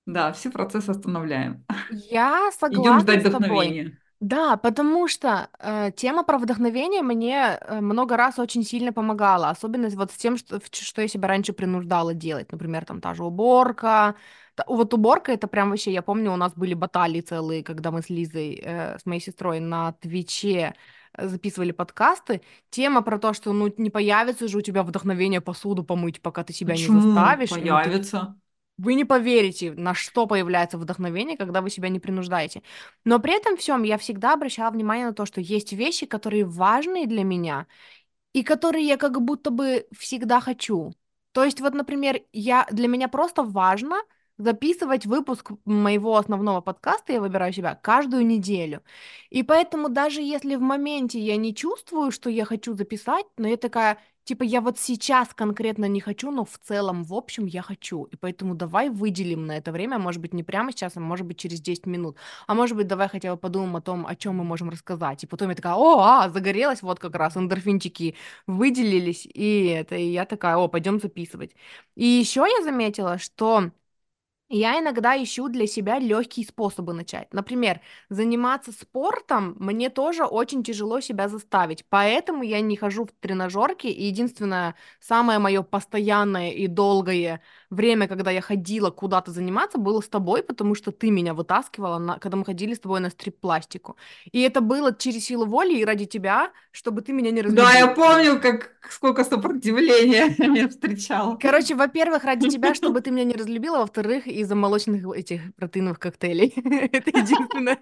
Да, 0.08 0.32
все 0.32 0.50
процессы 0.50 0.90
остановляем. 0.90 1.64
Я 1.88 2.50
Идем 2.70 2.82
согласна 2.82 3.00
ждать 3.00 3.20
с 3.26 3.30
тобой. 3.30 3.68
вдохновения. 3.68 3.98
Да, 4.20 4.56
потому 4.56 5.06
что 5.06 5.48
э, 5.60 5.92
тема 5.94 6.24
про 6.24 6.38
вдохновение 6.38 7.02
мне 7.02 7.58
э, 7.60 7.80
много 7.80 8.16
раз 8.16 8.38
очень 8.40 8.64
сильно 8.64 8.92
помогала, 8.92 9.50
особенно 9.50 9.88
вот 9.90 10.10
с 10.10 10.16
тем, 10.16 10.36
что, 10.36 10.60
что 10.72 11.02
я 11.02 11.08
себя 11.08 11.28
раньше 11.28 11.52
принуждала 11.52 12.14
делать. 12.14 12.50
Например, 12.50 12.84
там 12.84 13.00
та 13.00 13.14
же 13.14 13.22
уборка. 13.22 14.16
Та- 14.56 14.64
вот 14.66 14.92
уборка 14.92 15.30
это 15.32 15.46
прям 15.46 15.70
вообще, 15.70 15.92
я 15.92 16.02
помню, 16.02 16.32
у 16.32 16.36
нас 16.36 16.52
были 16.54 16.74
баталии 16.74 17.20
целые, 17.20 17.62
когда 17.62 17.92
мы 17.92 18.02
с 18.02 18.10
Лизой, 18.10 18.60
э, 18.64 18.98
с 18.98 19.06
моей 19.06 19.20
сестрой 19.20 19.60
на 19.60 19.92
Твиче 19.92 20.74
э, 21.12 21.28
записывали 21.28 21.70
подкасты. 21.70 22.42
Тема 22.70 23.02
про 23.02 23.18
то, 23.20 23.32
что 23.34 23.52
ну 23.52 23.72
не 23.76 23.90
появится 23.90 24.48
же 24.48 24.58
у 24.58 24.62
тебя 24.62 24.82
вдохновение 24.82 25.40
посуду 25.40 25.84
помыть, 25.84 26.20
пока 26.22 26.42
ты 26.42 26.52
себя 26.52 26.76
не 26.76 26.88
Почему 26.88 27.00
заставишь. 27.00 27.50
И 27.50 27.54
мы 27.54 27.60
такие, 27.60 27.74
появится? 27.82 28.36
Вы 28.78 28.94
не 28.94 29.04
поверите, 29.04 29.72
на 29.72 29.92
что 29.94 30.26
появляется 30.26 30.78
вдохновение, 30.78 31.36
когда 31.36 31.60
вы 31.62 31.70
себя 31.70 31.88
не 31.88 31.98
принуждаете. 31.98 32.62
Но 33.04 33.18
при 33.18 33.36
этом 33.36 33.56
всем 33.56 33.82
я 33.82 33.98
всегда 33.98 34.34
обращала 34.34 34.70
внимание 34.70 35.06
на 35.06 35.14
то, 35.14 35.26
что 35.26 35.40
есть 35.40 35.72
вещи, 35.72 36.06
которые 36.06 36.44
важные 36.44 37.06
для 37.06 37.24
меня, 37.24 37.66
и 38.32 38.42
которые 38.44 38.86
я 38.86 38.96
как 38.96 39.20
будто 39.22 39.50
бы 39.50 39.86
всегда 39.98 40.40
хочу. 40.40 40.94
То 41.32 41.44
есть 41.44 41.60
вот, 41.60 41.74
например, 41.74 42.22
я, 42.32 42.66
для 42.70 42.88
меня 42.88 43.08
просто 43.08 43.42
важно 43.42 43.96
записывать 44.38 45.06
выпуск 45.06 45.50
моего 45.64 46.16
основного 46.16 46.60
подкаста, 46.60 47.12
я 47.12 47.20
выбираю 47.20 47.52
себя, 47.52 47.74
каждую 47.74 48.24
неделю. 48.26 48.82
И 49.30 49.42
поэтому 49.42 49.88
даже 49.88 50.22
если 50.22 50.54
в 50.54 50.60
моменте 50.60 51.18
я 51.18 51.36
не 51.36 51.54
чувствую, 51.54 52.12
что 52.12 52.30
я 52.30 52.44
хочу 52.44 52.74
записать, 52.74 53.26
но 53.36 53.48
я 53.48 53.56
такая, 53.56 53.98
типа, 54.28 54.44
я 54.44 54.60
вот 54.60 54.78
сейчас 54.78 55.28
конкретно 55.34 55.86
не 55.86 56.00
хочу, 56.00 56.30
но 56.30 56.44
в 56.44 56.58
целом, 56.58 57.04
в 57.04 57.14
общем, 57.14 57.46
я 57.46 57.62
хочу. 57.62 58.04
И 58.04 58.16
поэтому 58.16 58.54
давай 58.54 58.90
выделим 58.90 59.46
на 59.46 59.56
это 59.56 59.72
время, 59.72 59.98
может 59.98 60.20
быть, 60.20 60.34
не 60.34 60.42
прямо 60.42 60.70
сейчас, 60.72 60.96
а 60.96 61.00
может 61.00 61.26
быть, 61.26 61.38
через 61.38 61.60
10 61.60 61.86
минут. 61.86 62.16
А 62.46 62.54
может 62.54 62.76
быть, 62.76 62.86
давай 62.86 63.08
хотя 63.08 63.34
бы 63.34 63.40
подумаем 63.40 63.76
о 63.76 63.80
том, 63.80 64.06
о 64.06 64.14
чем 64.16 64.36
мы 64.36 64.44
можем 64.44 64.70
рассказать. 64.70 65.24
И 65.24 65.26
потом 65.26 65.48
я 65.48 65.54
такая, 65.54 65.74
о, 65.74 66.00
а, 66.00 66.28
загорелась, 66.30 66.82
вот 66.82 66.98
как 66.98 67.14
раз 67.16 67.36
эндорфинчики 67.36 68.14
выделились, 68.46 69.26
и 69.26 69.66
это, 69.66 69.96
и 69.96 70.12
я 70.12 70.26
такая, 70.26 70.56
о, 70.56 70.68
пойдем 70.68 71.00
записывать. 71.00 71.52
И 71.96 72.04
еще 72.04 72.40
я 72.40 72.62
заметила, 72.64 73.18
что 73.18 73.70
Я 74.50 74.80
иногда 74.80 75.22
ищу 75.22 75.48
для 75.48 75.66
себя 75.66 75.98
легкие 75.98 76.46
способы 76.46 76.94
начать. 76.94 77.28
Например, 77.34 77.82
заниматься 78.08 78.72
спортом 78.72 79.54
мне 79.58 79.90
тоже 79.90 80.24
очень 80.24 80.64
тяжело 80.64 81.00
себя 81.00 81.28
заставить, 81.28 81.84
поэтому 81.90 82.42
я 82.42 82.60
не 82.62 82.74
хожу 82.76 83.04
в 83.04 83.12
тренажерки. 83.20 83.88
И 83.88 84.04
единственное, 84.06 84.74
самое 85.00 85.38
мое 85.38 85.62
постоянное 85.62 86.52
и 86.52 86.66
долгое 86.66 87.42
время, 87.68 88.08
когда 88.08 88.30
я 88.30 88.40
ходила 88.40 88.90
куда-то 88.90 89.32
заниматься, 89.32 89.76
было 89.76 90.00
с 90.00 90.08
тобой, 90.08 90.42
потому 90.42 90.74
что 90.74 90.92
ты 90.92 91.10
меня 91.10 91.34
вытаскивала, 91.34 91.98
на, 91.98 92.18
когда 92.18 92.38
мы 92.38 92.46
ходили 92.46 92.72
с 92.72 92.80
тобой 92.80 93.00
на 93.00 93.10
стрип-пластику. 93.10 93.96
И 94.32 94.40
это 94.40 94.62
было 94.62 94.94
через 94.96 95.26
силу 95.26 95.44
воли 95.44 95.74
и 95.78 95.84
ради 95.84 96.06
тебя, 96.06 96.52
чтобы 96.70 97.02
ты 97.02 97.12
меня 97.12 97.30
не 97.32 97.42
Да, 97.44 97.72
я 97.74 97.86
разлюбила. 97.86 97.94
помню, 97.94 98.40
как 98.40 98.76
сколько 98.90 99.24
сопротивления 99.24 100.34
я 100.38 100.68
встречала. 100.68 101.36
Короче, 101.36 101.74
во-первых, 101.74 102.24
ради 102.24 102.46
тебя, 102.48 102.74
чтобы 102.74 103.00
ты 103.00 103.10
меня 103.10 103.24
не 103.24 103.34
разлюбила, 103.34 103.78
во-вторых, 103.78 104.26
из-за 104.40 104.54
молочных 104.54 105.04
этих 105.16 105.54
протеиновых 105.56 105.98
коктейлей. 105.98 106.52
Это 106.92 107.10
единственное. 107.10 107.78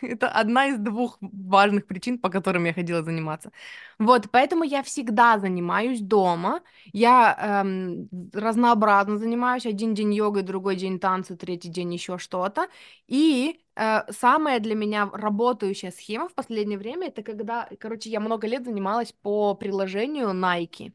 Это 0.00 0.28
одна 0.28 0.66
из 0.66 0.78
двух 0.78 1.18
важных 1.20 1.86
причин, 1.86 2.18
по 2.18 2.28
которым 2.28 2.64
я 2.66 2.72
ходила 2.72 3.02
заниматься. 3.02 3.50
Вот, 3.98 4.30
поэтому 4.30 4.64
я 4.64 4.82
всегда 4.82 5.38
занимаюсь 5.38 6.00
дома. 6.00 6.60
Я 6.92 7.62
эм, 7.64 8.08
разнообразно 8.32 9.18
занимаюсь. 9.18 9.66
Один 9.66 9.94
день 9.94 10.14
йогой, 10.14 10.42
другой 10.42 10.76
день 10.76 10.98
танцы, 10.98 11.36
третий 11.36 11.68
день 11.68 11.94
еще 11.94 12.18
что-то. 12.18 12.68
И 13.08 13.60
э, 13.76 14.12
самая 14.12 14.60
для 14.60 14.74
меня 14.74 15.10
работающая 15.12 15.90
схема 15.90 16.28
в 16.28 16.34
последнее 16.34 16.78
время, 16.78 17.08
это 17.08 17.22
когда, 17.22 17.68
короче, 17.78 18.10
я 18.10 18.20
много 18.20 18.46
лет 18.46 18.64
занималась 18.64 19.12
по 19.22 19.54
приложению 19.54 20.28
Nike. 20.30 20.92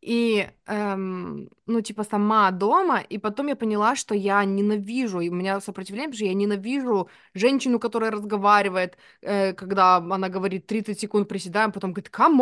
И, 0.00 0.48
эм, 0.66 1.50
ну, 1.66 1.80
типа, 1.82 2.04
сама 2.04 2.50
дома, 2.52 3.00
и 3.00 3.18
потом 3.18 3.48
я 3.48 3.56
поняла, 3.56 3.96
что 3.96 4.14
я 4.14 4.44
ненавижу, 4.44 5.20
и 5.20 5.28
у 5.28 5.34
меня 5.34 5.60
сопротивление, 5.60 6.08
потому 6.08 6.16
что 6.18 6.24
я 6.26 6.34
ненавижу 6.34 7.08
женщину, 7.34 7.78
которая 7.78 8.10
разговаривает, 8.10 8.96
э, 9.20 9.52
когда 9.52 9.96
она 9.96 10.28
говорит 10.30 10.66
30 10.66 11.00
секунд 11.00 11.28
приседаем, 11.28 11.70
потом 11.72 11.92
говорит, 11.92 12.10
come 12.14 12.40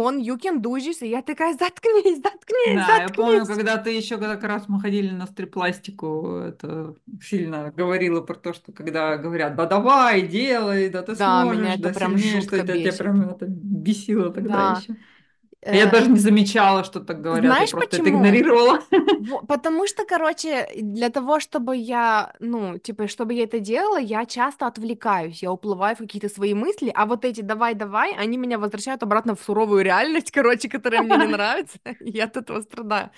on, 0.00 0.20
you 0.20 0.36
can 0.38 0.60
do 0.60 0.76
this, 0.78 0.98
и 1.04 1.08
я 1.08 1.22
такая, 1.22 1.54
заткнись, 1.56 2.22
заткнись, 2.22 2.86
Да, 2.86 2.96
я 2.96 3.08
помню, 3.10 3.46
заткнись. 3.46 3.46
когда 3.46 3.78
ты 3.78 3.90
еще 3.96 4.18
как 4.18 4.42
раз 4.44 4.68
мы 4.68 4.80
ходили 4.80 5.10
на 5.10 5.26
стрип-пластику, 5.26 6.36
это 6.36 6.96
сильно 7.22 7.70
говорила 7.70 8.20
про 8.20 8.34
то, 8.34 8.52
что 8.52 8.72
когда 8.72 9.16
говорят, 9.16 9.56
да 9.56 9.64
давай, 9.64 10.26
делай, 10.28 10.90
да 10.90 11.02
ты 11.02 11.14
Да, 11.14 11.44
меня 11.44 11.74
сможешь, 11.74 11.74
это 11.74 11.88
да 11.88 11.92
прям 11.92 12.16
сильнее, 12.16 12.42
что 12.42 12.56
это 12.56 12.74
тебя 12.76 12.92
бесит. 12.92 12.98
прям 12.98 13.22
это 13.30 13.46
бесило 13.46 14.30
тогда 14.32 14.58
Да. 14.58 14.64
еще. 14.64 14.96
Я 15.72 15.86
Э, 15.86 15.90
даже 15.90 16.10
не 16.10 16.18
замечала, 16.18 16.84
что 16.84 17.00
так 17.00 17.20
говорят, 17.20 17.44
я 17.44 17.50
знаешь 17.50 17.70
просто 17.70 17.96
это 17.96 18.04
почему? 18.04 18.18
игнорировала. 18.18 18.80
Во- 19.20 19.42
Потому 19.42 19.86
что, 19.86 20.04
короче, 20.04 20.68
для 20.76 21.08
того, 21.10 21.40
чтобы 21.40 21.76
я, 21.76 22.32
ну, 22.40 22.78
типа, 22.78 23.08
чтобы 23.08 23.34
я 23.34 23.44
это 23.44 23.58
делала, 23.60 23.98
я 23.98 24.24
часто 24.26 24.66
отвлекаюсь, 24.66 25.42
я 25.42 25.50
уплываю 25.52 25.94
в 25.96 25.98
какие-то 25.98 26.28
свои 26.28 26.54
мысли, 26.54 26.92
а 26.94 27.04
вот 27.06 27.24
эти 27.24 27.40
«давай-давай», 27.42 28.14
они 28.14 28.38
меня 28.38 28.58
возвращают 28.58 29.02
обратно 29.02 29.34
в 29.34 29.40
суровую 29.40 29.82
реальность, 29.84 30.30
короче, 30.34 30.68
которая 30.68 31.02
мне 31.02 31.16
не 31.16 31.26
нравится, 31.26 31.78
я 32.00 32.24
от 32.24 32.36
этого 32.36 32.60
страдаю. 32.62 33.10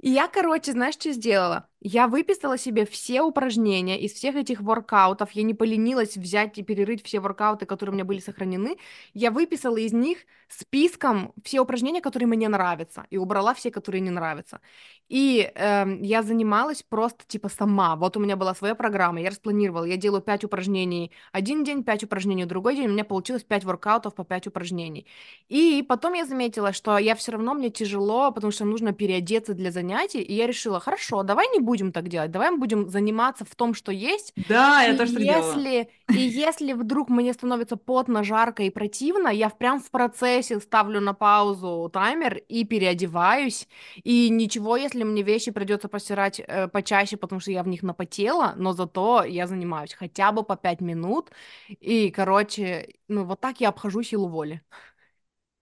И 0.00 0.10
я, 0.10 0.28
короче, 0.28 0.72
знаешь, 0.72 0.94
что 0.94 1.12
сделала? 1.12 1.68
Я 1.88 2.08
выписала 2.08 2.58
себе 2.58 2.84
все 2.84 3.22
упражнения 3.22 3.96
из 4.00 4.12
всех 4.12 4.34
этих 4.34 4.60
воркаутов. 4.60 5.30
Я 5.30 5.44
не 5.44 5.54
поленилась 5.54 6.16
взять 6.16 6.58
и 6.58 6.64
перерыть 6.64 7.04
все 7.04 7.20
воркауты, 7.20 7.64
которые 7.64 7.92
у 7.92 7.94
меня 7.94 8.04
были 8.04 8.18
сохранены. 8.18 8.76
Я 9.14 9.30
выписала 9.30 9.76
из 9.76 9.92
них 9.92 10.18
списком 10.48 11.32
все 11.44 11.60
упражнения, 11.60 12.00
которые 12.00 12.26
мне 12.26 12.48
нравятся, 12.48 13.06
и 13.10 13.18
убрала 13.18 13.54
все, 13.54 13.70
которые 13.70 14.00
не 14.00 14.10
нравятся. 14.10 14.60
И 15.08 15.52
эм, 15.54 16.02
я 16.02 16.22
занималась 16.22 16.82
просто 16.82 17.24
типа 17.26 17.48
сама. 17.48 17.94
Вот 17.94 18.16
у 18.16 18.20
меня 18.20 18.34
была 18.36 18.54
своя 18.54 18.74
программа, 18.74 19.20
я 19.20 19.30
распланировала. 19.30 19.84
Я 19.84 19.96
делаю 19.96 20.22
5 20.22 20.44
упражнений 20.44 21.12
один 21.30 21.62
день, 21.62 21.84
5 21.84 22.04
упражнений 22.04 22.46
другой 22.46 22.74
день. 22.74 22.86
У 22.86 22.92
меня 22.92 23.04
получилось 23.04 23.44
5 23.44 23.64
воркаутов 23.64 24.14
по 24.16 24.24
5 24.24 24.48
упражнений. 24.48 25.06
И 25.48 25.84
потом 25.88 26.14
я 26.14 26.26
заметила, 26.26 26.72
что 26.72 26.98
я 26.98 27.14
все 27.14 27.32
равно 27.32 27.54
мне 27.54 27.70
тяжело, 27.70 28.32
потому 28.32 28.50
что 28.50 28.64
нужно 28.64 28.92
переодеться 28.92 29.54
для 29.54 29.70
занятий, 29.70 30.20
и 30.20 30.34
я 30.34 30.48
решила, 30.48 30.80
хорошо, 30.80 31.22
давай 31.22 31.46
не 31.52 31.60
будем 31.60 31.75
так 31.92 32.08
делать, 32.08 32.30
давай 32.30 32.50
мы 32.50 32.58
будем 32.58 32.88
заниматься 32.88 33.44
в 33.44 33.54
том, 33.54 33.74
что 33.74 33.92
есть, 33.92 34.34
Да, 34.36 34.84
и 34.86 34.92
я 34.92 34.96
тоже 34.96 35.18
если, 35.20 35.88
и 36.12 36.18
если 36.20 36.72
вдруг 36.72 37.08
мне 37.08 37.32
становится 37.32 37.76
потно, 37.76 38.22
жарко 38.24 38.62
и 38.62 38.70
противно, 38.70 39.28
я 39.28 39.50
прям 39.50 39.80
в 39.80 39.90
процессе 39.90 40.60
ставлю 40.60 41.00
на 41.00 41.14
паузу 41.14 41.90
таймер 41.92 42.36
и 42.48 42.64
переодеваюсь, 42.64 43.68
и 44.04 44.28
ничего, 44.30 44.76
если 44.76 45.04
мне 45.04 45.22
вещи 45.22 45.50
придется 45.50 45.88
постирать 45.88 46.40
э, 46.40 46.68
почаще, 46.68 47.16
потому 47.16 47.40
что 47.40 47.50
я 47.52 47.62
в 47.62 47.68
них 47.68 47.82
напотела, 47.82 48.54
но 48.56 48.72
зато 48.72 49.24
я 49.24 49.46
занимаюсь 49.46 49.94
хотя 49.94 50.32
бы 50.32 50.42
по 50.42 50.56
пять 50.56 50.80
минут, 50.80 51.30
и, 51.68 52.10
короче, 52.10 52.94
ну 53.08 53.24
вот 53.24 53.40
так 53.40 53.60
я 53.60 53.68
обхожу 53.68 54.02
силу 54.02 54.28
воли. 54.28 54.62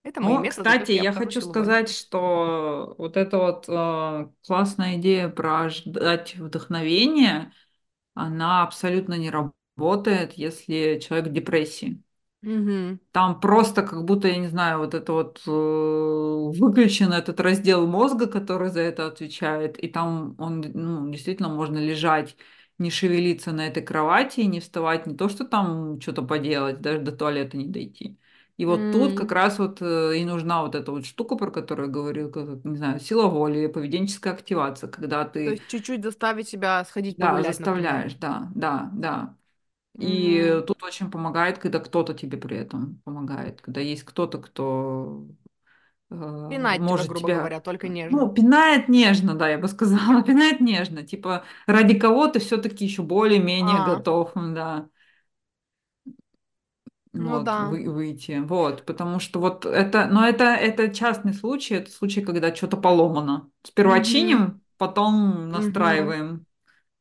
Это 0.05 0.21
мои 0.21 0.37
Ну, 0.37 0.39
методы, 0.39 0.71
кстати, 0.71 0.91
я 0.93 0.93
я 0.93 1.11
хочу 1.13 1.41
сказать, 1.41 1.89
что 1.89 2.95
вот 2.97 3.17
эта 3.17 3.37
вот 3.37 3.65
э, 3.69 4.29
классная 4.47 4.97
идея 4.97 5.29
про 5.29 5.69
ждать 5.69 6.35
вдохновения, 6.37 7.53
она 8.15 8.63
абсолютно 8.63 9.15
не 9.15 9.31
работает, 9.31 10.33
если 10.33 10.99
человек 10.99 11.29
в 11.29 11.33
депрессии. 11.33 12.03
Мгм. 12.41 12.99
Там 13.11 13.39
просто 13.39 13.81
как 13.83 14.03
будто, 14.03 14.27
я 14.27 14.35
не 14.37 14.47
знаю, 14.49 14.79
вот 14.79 14.93
это 14.93 15.13
вот 15.13 15.41
э, 15.47 15.49
выключен 15.49 17.13
этот 17.13 17.39
раздел 17.39 17.87
мозга, 17.87 18.27
который 18.27 18.69
за 18.71 18.81
это 18.81 19.07
отвечает, 19.07 19.77
и 19.81 19.87
там 19.87 20.35
он, 20.37 20.59
ну, 20.73 21.09
действительно 21.11 21.47
можно 21.49 21.77
лежать, 21.77 22.35
не 22.77 22.89
шевелиться 22.91 23.53
на 23.53 23.67
этой 23.67 23.81
кровати, 23.83 24.41
не 24.41 24.59
вставать, 24.59 25.07
не 25.07 25.15
то, 25.15 25.29
что 25.29 25.45
там 25.45 26.01
что-то 26.01 26.23
поделать, 26.23 26.81
даже 26.81 26.99
до 26.99 27.13
туалета 27.13 27.55
не 27.55 27.67
дойти. 27.67 28.19
И 28.57 28.65
вот 28.65 28.91
тут 28.91 29.15
как 29.15 29.31
раз 29.31 29.59
вот 29.59 29.81
э, 29.81 30.17
и 30.17 30.25
нужна 30.25 30.61
вот 30.63 30.75
эта 30.75 30.91
вот 30.91 31.05
штука, 31.05 31.35
про 31.35 31.51
которую 31.51 31.87
я 31.87 31.93
говорил, 31.93 32.31
как, 32.31 32.63
не 32.65 32.77
знаю, 32.77 32.99
сила 32.99 33.27
воли, 33.27 33.67
поведенческая 33.67 34.33
активация, 34.33 34.89
когда 34.89 35.25
То 35.43 35.49
ты, 35.49 35.51
есть 35.51 35.65
чуть-чуть 35.67 36.03
заставить 36.03 36.49
себя 36.49 36.83
сходить 36.83 37.17
да, 37.17 37.19
погулять, 37.19 37.59
например. 37.59 37.95
заставляешь, 37.95 38.15
да, 38.15 38.51
да, 38.55 38.89
да. 38.93 39.37
И 39.99 40.43
Мгм. 40.43 40.65
тут 40.67 40.83
очень 40.83 41.11
помогает, 41.11 41.59
когда 41.59 41.79
кто-то 41.79 42.13
тебе 42.15 42.37
при 42.37 42.57
этом 42.57 43.01
помогает, 43.05 43.61
когда 43.61 43.81
есть 43.81 44.03
кто-то, 44.03 44.39
кто 44.41 45.27
э, 46.11 46.15
Пинать 46.47 46.85
тебя, 46.87 47.03
может 47.03 47.05
грубо 47.05 47.29
тебя, 47.29 47.29
говоря, 47.29 47.61
только 47.61 47.87
нежно. 47.87 48.19
ну, 48.19 48.33
пинает 48.33 48.89
нежно, 48.89 49.35
да, 49.35 49.49
я 49.49 49.57
бы 49.59 49.67
сказала, 49.69 50.23
пинает 50.25 50.61
нежно, 50.61 51.03
типа 51.03 51.45
ради 51.67 51.99
кого 51.99 52.27
ты 52.29 52.39
все-таки 52.39 52.85
еще 52.85 53.03
более-менее 53.03 53.81
А, 53.81 53.81
готов, 53.81 54.33
да, 54.35 54.89
ну 57.15 57.39
вот, 57.39 57.43
да. 57.43 57.57
вы, 57.57 57.89
выйти, 57.89 58.39
вот, 58.45 58.85
потому 58.85 59.19
что 59.19 59.39
вот 59.39 59.65
это, 59.65 60.07
но 60.07 60.27
это, 60.27 60.45
это 60.45 60.93
частный 60.93 61.33
случай, 61.33 61.75
это 61.75 61.91
случай, 61.91 62.21
когда 62.21 62.53
что-то 62.55 62.77
поломано. 62.77 63.49
Сперва 63.63 63.99
Мгм. 63.99 64.01
чиним, 64.01 64.61
потом 64.77 65.49
настраиваем, 65.49 66.45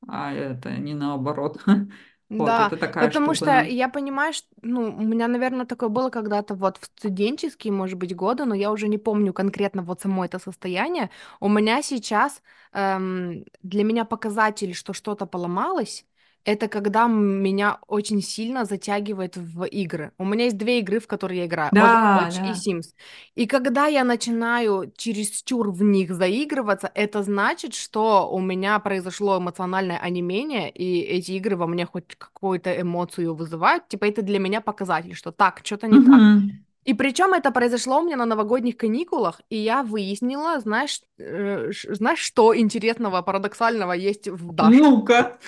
а 0.09 0.33
это 0.35 0.73
не 0.79 0.95
наоборот. 0.95 1.61
Вот, 2.39 2.59
Да, 2.59 2.61
это 2.61 2.77
такая 2.79 3.11
потому 3.11 3.35
штука, 3.35 3.35
что 3.35 3.51
да. 3.51 3.63
я 3.63 3.89
понимаю, 3.89 4.33
что, 4.33 4.47
ну, 4.63 4.97
у 4.97 5.03
меня, 5.03 5.29
наверное, 5.29 5.67
такое 5.67 5.89
было 5.91 6.09
когда-то 6.11 6.55
вот 6.55 6.79
в 6.79 6.87
студенческие, 6.87 7.73
может 7.73 7.99
быть, 7.99 8.17
годы, 8.17 8.45
но 8.47 8.55
я 8.55 8.73
уже 8.73 8.89
не 8.89 8.99
помню 8.99 9.33
конкретно 9.35 9.83
вот 9.83 10.01
само 10.01 10.25
это 10.25 10.39
состояние. 10.39 11.11
У 11.39 11.49
меня 11.49 11.83
сейчас 11.83 12.43
эм, 12.73 13.45
для 13.63 13.85
меня 13.85 14.05
показатель, 14.07 14.75
что 14.75 14.95
что-то 14.95 15.27
поломалось, 15.27 16.07
это 16.45 16.69
когда 16.69 17.07
меня 17.07 17.79
очень 17.89 18.21
сильно 18.21 18.65
затягивает 18.65 19.37
в 19.37 19.65
игры. 19.65 20.13
У 20.19 20.25
меня 20.25 20.45
есть 20.45 20.59
две 20.59 20.81
игры, 20.81 21.01
в 21.01 21.07
которые 21.07 21.41
я 21.41 21.47
играю. 21.47 21.71
Да, 21.73 22.29
Overwatch 22.29 22.39
и 22.39 22.53
да. 22.53 22.53
Sims. 22.53 22.95
И 23.35 23.47
когда 23.47 23.87
я 23.87 24.05
начинаю 24.05 24.93
чересчур 24.97 25.71
в 25.71 25.83
них 25.83 26.15
заигрываться, 26.15 26.91
это 26.95 27.23
значит, 27.23 27.75
что 27.75 28.31
у 28.31 28.41
меня 28.41 28.79
произошло 28.79 29.39
эмоциональное 29.39 29.99
онемение, 29.99 30.71
и 30.71 31.01
эти 31.01 31.33
игры 31.33 31.57
во 31.57 31.67
мне 31.67 31.87
хоть 31.87 32.15
какую-то 32.17 32.81
эмоцию 32.81 33.35
вызывают. 33.35 33.89
Типа 33.89 34.05
это 34.05 34.23
для 34.23 34.39
меня 34.39 34.61
показатель, 34.61 35.15
что 35.15 35.33
так, 35.33 35.61
что-то 35.65 35.87
не 35.87 36.05
так. 36.05 36.21
Мгм. 36.21 36.65
И 36.85 36.93
причем 36.93 37.33
это 37.33 37.51
произошло 37.51 38.01
у 38.01 38.05
меня 38.05 38.17
на 38.17 38.27
новогодних 38.27 38.77
каникулах, 38.77 39.41
и 39.49 39.57
я 39.57 39.83
выяснила, 39.83 40.61
знаешь, 40.61 41.01
э, 41.19 41.71
знаешь, 41.89 42.19
что 42.19 42.55
интересного, 42.55 43.23
парадоксального 43.23 43.93
есть 43.93 44.29
в 44.29 44.53
Даше? 44.53 44.77
Ну-ка. 44.77 45.39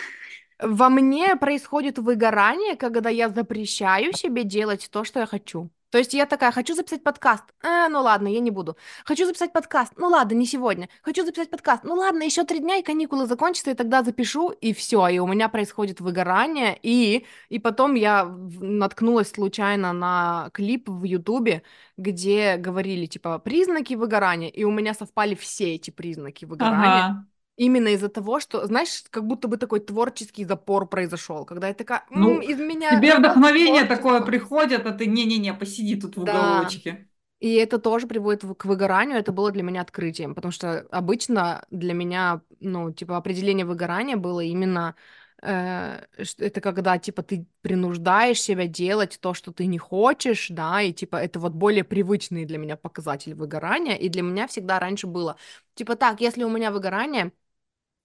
Во 0.58 0.88
мне 0.88 1.36
происходит 1.36 1.98
выгорание, 1.98 2.76
когда 2.76 3.10
я 3.10 3.28
запрещаю 3.28 4.12
себе 4.12 4.44
делать 4.44 4.88
то, 4.90 5.04
что 5.04 5.20
я 5.20 5.26
хочу. 5.26 5.70
То 5.90 5.98
есть 5.98 6.14
я 6.14 6.26
такая, 6.26 6.50
хочу 6.50 6.74
записать 6.74 7.02
подкаст. 7.04 7.44
А, 7.62 7.88
ну 7.88 8.02
ладно, 8.02 8.28
я 8.28 8.40
не 8.40 8.50
буду. 8.50 8.76
Хочу 9.04 9.24
записать 9.24 9.52
подкаст. 9.52 9.92
Ну 9.96 10.08
ладно, 10.08 10.34
не 10.34 10.44
сегодня. 10.44 10.88
Хочу 11.02 11.24
записать 11.24 11.48
подкаст. 11.48 11.84
Ну 11.84 11.94
ладно, 11.94 12.22
еще 12.24 12.44
три 12.44 12.58
дня, 12.58 12.76
и 12.76 12.82
каникулы 12.82 13.26
закончатся, 13.26 13.70
и 13.70 13.74
тогда 13.74 14.02
запишу, 14.02 14.50
и 14.50 14.74
все. 14.74 15.06
И 15.08 15.18
у 15.18 15.26
меня 15.26 15.48
происходит 15.48 16.00
выгорание. 16.00 16.78
И, 16.82 17.24
и 17.48 17.58
потом 17.58 17.94
я 17.94 18.24
наткнулась 18.24 19.30
случайно 19.30 19.92
на 19.92 20.50
клип 20.52 20.88
в 20.88 21.04
Ютубе, 21.04 21.62
где 21.96 22.56
говорили, 22.56 23.06
типа, 23.06 23.38
признаки 23.38 23.94
выгорания. 23.94 24.48
И 24.48 24.64
у 24.64 24.72
меня 24.72 24.92
совпали 24.92 25.34
все 25.34 25.76
эти 25.76 25.90
признаки 25.90 26.44
выгорания. 26.44 27.04
Ага. 27.04 27.26
Именно 27.56 27.88
из-за 27.88 28.08
того, 28.08 28.38
что, 28.40 28.66
знаешь, 28.66 29.02
как 29.10 29.26
будто 29.26 29.48
бы 29.48 29.56
такой 29.56 29.80
творческий 29.80 30.44
запор 30.44 30.86
произошел, 30.86 31.44
когда 31.46 31.68
я 31.68 31.74
такая, 31.74 32.04
«М, 32.14 32.20
Ну, 32.20 32.40
из 32.40 32.58
меня 32.58 33.00
тебе 33.00 33.18
вдохновение 33.18 33.84
такое 33.84 34.20
приходит, 34.20 34.86
а 34.86 34.92
ты 34.92 35.06
не-не-не, 35.06 35.54
посиди 35.54 35.96
тут 36.00 36.16
в 36.16 36.22
Да. 36.22 36.22
уголочке. 36.22 37.08
И 37.40 37.54
это 37.56 37.78
тоже 37.78 38.06
приводит 38.06 38.44
к 38.58 38.64
выгоранию. 38.66 39.18
Это 39.18 39.32
было 39.32 39.50
для 39.52 39.62
меня 39.62 39.82
открытием, 39.82 40.34
потому 40.34 40.52
что 40.52 40.80
обычно 40.90 41.66
для 41.70 41.94
меня, 41.94 42.42
ну, 42.60 42.92
типа, 42.92 43.16
определение 43.18 43.66
выгорания 43.66 44.16
было 44.16 44.40
именно 44.40 44.96
э, 45.42 46.00
это 46.38 46.60
когда, 46.62 46.98
типа, 46.98 47.22
ты 47.22 47.46
принуждаешь 47.62 48.40
себя 48.40 48.66
делать 48.68 49.18
то, 49.20 49.34
что 49.34 49.52
ты 49.52 49.66
не 49.66 49.78
хочешь, 49.78 50.48
да, 50.50 50.82
и, 50.82 50.92
типа, 50.94 51.16
это 51.16 51.40
вот 51.40 51.52
более 51.54 51.84
привычный 51.84 52.46
для 52.46 52.58
меня 52.58 52.76
показатель 52.76 53.34
выгорания, 53.34 53.96
и 53.96 54.08
для 54.08 54.22
меня 54.22 54.46
всегда 54.48 54.80
раньше 54.80 55.06
было, 55.06 55.36
типа, 55.74 55.96
так, 55.96 56.20
если 56.22 56.44
у 56.44 56.50
меня 56.50 56.70
выгорание, 56.72 57.32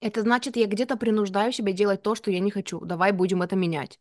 это 0.02 0.22
значит, 0.22 0.58
я 0.58 0.68
где-то 0.68 0.98
принуждаю 0.98 1.52
себя 1.54 1.74
делать 1.74 2.04
то, 2.04 2.16
что 2.16 2.32
я 2.32 2.40
не 2.40 2.52
хочу, 2.52 2.80
давай 2.82 3.12
будем 3.14 3.42
это 3.44 3.56
менять. 3.56 4.00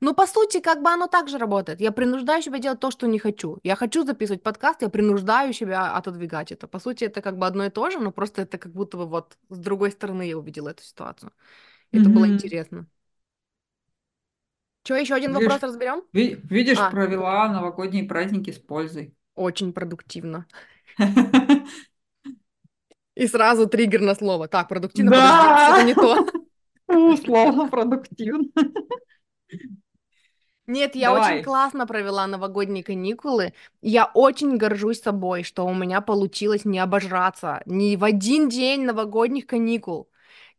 Ну, 0.00 0.14
по 0.14 0.26
сути, 0.26 0.60
как 0.60 0.82
бы 0.82 0.90
оно 0.90 1.06
так 1.08 1.28
же 1.28 1.38
работает. 1.38 1.80
Я 1.80 1.92
принуждаю 1.92 2.42
себя 2.42 2.58
делать 2.58 2.80
то, 2.80 2.90
что 2.90 3.06
не 3.06 3.18
хочу. 3.20 3.58
Я 3.62 3.76
хочу 3.76 4.04
записывать 4.04 4.42
подкаст, 4.42 4.82
я 4.82 4.88
принуждаю 4.90 5.52
себя 5.52 5.94
отодвигать 5.96 6.52
это. 6.52 6.68
По 6.68 6.80
сути, 6.80 7.04
это 7.04 7.22
как 7.22 7.38
бы 7.38 7.46
одно 7.46 7.66
и 7.66 7.70
то 7.70 7.90
же, 7.90 8.00
но 8.00 8.12
просто 8.12 8.42
это 8.42 8.58
как 8.58 8.72
будто 8.72 8.96
бы 8.98 9.06
вот 9.06 9.38
с 9.50 9.58
другой 9.58 9.92
стороны 9.92 10.22
я 10.28 10.38
увидела 10.38 10.70
эту 10.70 10.82
ситуацию. 10.84 11.32
Это 11.92 12.10
было 12.10 12.26
Мгм. 12.26 12.28
интересно. 12.28 12.86
Что, 14.84 14.94
еще 14.96 15.14
один 15.14 15.32
вопрос 15.34 15.62
Видишь, 15.62 15.62
разберем? 15.62 16.02
ви- 16.12 16.36
видишь, 16.50 16.86
А, 16.86 16.88
провела 16.88 17.48
новогодние 17.48 18.04
праздники 18.04 18.50
с 18.52 18.58
пользой. 18.58 19.14
очень 19.34 19.72
продуктивно. 19.74 20.46
И 23.22 23.28
сразу 23.28 23.68
триггер 23.68 24.00
на 24.00 24.14
слово. 24.16 24.48
Так, 24.48 24.68
продуктивно, 24.68 25.12
Да, 25.12 25.82
не 25.84 25.94
то. 25.94 26.26
условно 26.88 27.68
продуктивно. 27.68 28.48
Нет, 30.66 30.96
я 30.96 31.12
очень 31.12 31.22
Давай. 31.22 31.42
классно 31.44 31.86
провела 31.86 32.26
новогодние 32.26 32.82
каникулы. 32.82 33.52
Я 33.80 34.10
очень 34.14 34.56
горжусь 34.56 35.00
собой, 35.00 35.44
что 35.44 35.64
у 35.66 35.74
меня 35.74 36.00
получилось 36.00 36.64
не 36.64 36.80
обожраться 36.80 37.62
ни 37.66 37.94
в 37.94 38.02
один 38.02 38.48
день 38.48 38.84
новогодних 38.84 39.46
каникул. 39.46 40.08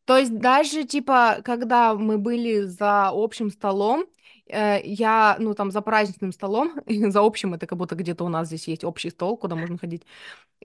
То 0.05 0.18
есть 0.18 0.38
даже, 0.38 0.86
типа, 0.86 1.39
когда 1.43 1.95
мы 1.95 2.18
были 2.18 2.61
за 2.61 3.09
общим 3.09 3.49
столом, 3.51 4.05
я, 4.48 5.38
ну, 5.39 5.54
там, 5.54 5.72
за 5.72 5.82
праздничным 5.82 6.32
столом, 6.32 6.74
за 6.88 7.22
общим, 7.22 7.54
это 7.54 7.68
как 7.68 7.78
будто 7.78 7.96
где-то 7.96 8.24
у 8.26 8.30
нас 8.30 8.48
здесь 8.48 8.68
есть 8.68 8.84
общий 8.84 9.10
стол, 9.10 9.38
куда 9.38 9.56
можно 9.56 9.78
ходить. 9.78 10.04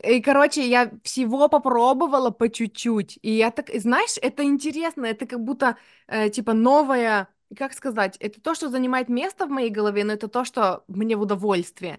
И, 0.03 0.21
короче, 0.23 0.69
я 0.69 0.93
всего 1.03 1.49
попробовала 1.49 2.31
по 2.31 2.49
чуть-чуть. 2.49 3.19
И 3.23 3.33
я 3.33 3.51
так, 3.51 3.71
знаешь, 3.75 4.17
это 4.23 4.45
интересно, 4.45 5.07
это 5.07 5.27
как 5.27 5.43
будто, 5.43 5.77
э, 6.07 6.31
типа, 6.31 6.53
новое, 6.55 7.29
как 7.57 7.73
сказать, 7.73 8.17
это 8.19 8.41
то, 8.41 8.55
что 8.55 8.71
занимает 8.71 9.09
место 9.09 9.47
в 9.47 9.51
моей 9.51 9.71
голове, 9.71 10.05
но 10.05 10.13
это 10.13 10.29
то, 10.29 10.45
что 10.45 10.85
мне 10.89 11.17
в 11.17 11.23
удовольствие. 11.23 11.99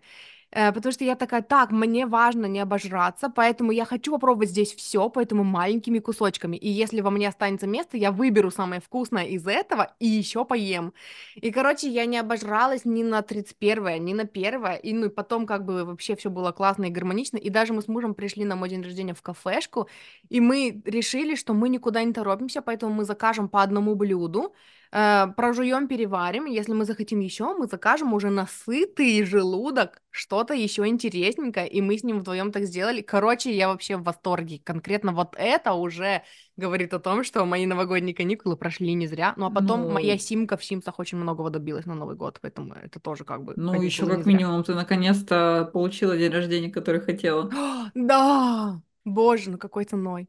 Э, 0.51 0.71
потому 0.71 0.91
что 0.91 1.03
я 1.03 1.15
такая, 1.15 1.41
так, 1.41 1.71
мне 1.71 2.05
важно 2.07 2.45
не 2.47 2.59
обожраться, 2.59 3.29
поэтому 3.29 3.71
я 3.71 3.85
хочу 3.85 4.11
попробовать 4.11 4.49
здесь 4.49 4.73
все, 4.73 5.09
поэтому 5.09 5.43
маленькими 5.43 5.99
кусочками. 5.99 6.57
И 6.57 6.67
если 6.69 7.01
во 7.01 7.11
мне 7.11 7.27
останется 7.27 7.67
место, 7.67 7.97
я 7.97 8.11
выберу 8.11 8.49
самое 8.51 8.81
вкусное 8.81 9.25
из 9.25 9.45
этого 9.47 9.93
и 9.99 10.07
еще 10.07 10.45
поем. 10.45 10.93
И, 11.35 11.51
короче, 11.51 11.89
я 11.89 12.05
не 12.05 12.17
обожралась 12.17 12.85
ни 12.85 13.03
на 13.03 13.21
31 13.21 14.03
ни 14.03 14.13
на 14.13 14.23
1 14.23 14.65
и 14.83 14.93
ну 14.93 15.05
и 15.05 15.09
потом 15.09 15.45
как 15.45 15.65
бы 15.65 15.85
вообще 15.85 16.15
все 16.15 16.29
было 16.29 16.51
классно 16.51 16.85
и 16.85 16.89
гармонично. 16.89 17.37
И 17.37 17.49
даже 17.49 17.73
мы 17.73 17.81
с 17.81 17.87
мужем 17.87 18.13
пришли 18.15 18.43
на 18.45 18.55
мой 18.55 18.69
день 18.69 18.81
рождения 18.81 19.13
в 19.13 19.21
кафешку, 19.21 19.87
и 20.29 20.39
мы 20.41 20.81
решили, 20.85 21.35
что 21.35 21.53
мы 21.53 21.69
никуда 21.69 22.03
не 22.03 22.13
торопимся, 22.13 22.61
поэтому 22.61 22.93
мы 22.93 23.05
закажем 23.05 23.49
по 23.49 23.61
одному 23.61 23.95
блюду, 23.95 24.53
прожуем, 24.91 25.87
переварим. 25.87 26.45
Если 26.45 26.73
мы 26.73 26.85
захотим 26.85 27.19
еще, 27.19 27.53
мы 27.55 27.67
закажем 27.67 28.13
уже 28.13 28.29
на 28.29 28.47
сытый 28.47 29.23
желудок 29.23 30.01
что-то 30.09 30.53
еще 30.53 30.87
интересненькое, 30.87 31.67
и 31.67 31.81
мы 31.81 31.97
с 31.97 32.03
ним 32.03 32.19
вдвоем 32.19 32.51
так 32.51 32.65
сделали. 32.65 33.01
Короче, 33.01 33.55
я 33.55 33.67
вообще 33.69 33.97
в 33.97 34.03
восторге. 34.03 34.59
Конкретно 34.63 35.11
вот 35.13 35.35
это 35.37 35.73
уже 35.73 36.23
говорит 36.57 36.93
о 36.93 36.99
том, 36.99 37.23
что 37.23 37.45
мои 37.45 37.65
новогодние 37.65 38.15
каникулы 38.15 38.57
прошли 38.57 38.93
не 38.93 39.07
зря. 39.07 39.33
Ну 39.37 39.45
а 39.45 39.51
потом 39.51 39.87
моя 39.91 40.17
Ну, 40.17 40.19
симка 40.19 40.57
в 40.57 40.63
Симсах 40.65 40.99
очень 40.99 41.17
многого 41.17 41.49
добилась 41.49 41.85
на 41.85 41.95
Новый 41.95 42.15
год, 42.15 42.39
поэтому 42.41 42.73
это 42.73 42.99
тоже 42.99 43.23
как 43.25 43.43
бы 43.43 43.53
ну, 43.55 43.81
еще 43.81 44.07
как 44.07 44.25
минимум 44.25 44.63
ты 44.63 44.73
наконец-то 44.73 45.69
получила 45.73 46.17
день 46.17 46.31
рождения, 46.31 46.71
который 46.71 47.01
хотела. 47.01 47.49
Да! 47.93 48.81
Боже, 49.05 49.49
ну 49.51 49.57
какой 49.57 49.85
ценой. 49.85 50.27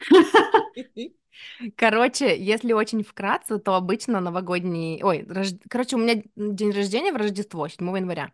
Короче, 1.76 2.36
если 2.38 2.72
очень 2.72 3.02
вкратце, 3.02 3.58
то 3.58 3.74
обычно 3.74 4.20
новогодний... 4.20 5.02
Ой, 5.02 5.24
рож- 5.28 5.58
короче, 5.68 5.96
у 5.96 5.98
меня 5.98 6.22
день 6.36 6.70
рождения 6.72 7.12
в 7.12 7.16
Рождество, 7.16 7.68
7 7.68 7.96
января. 7.96 8.32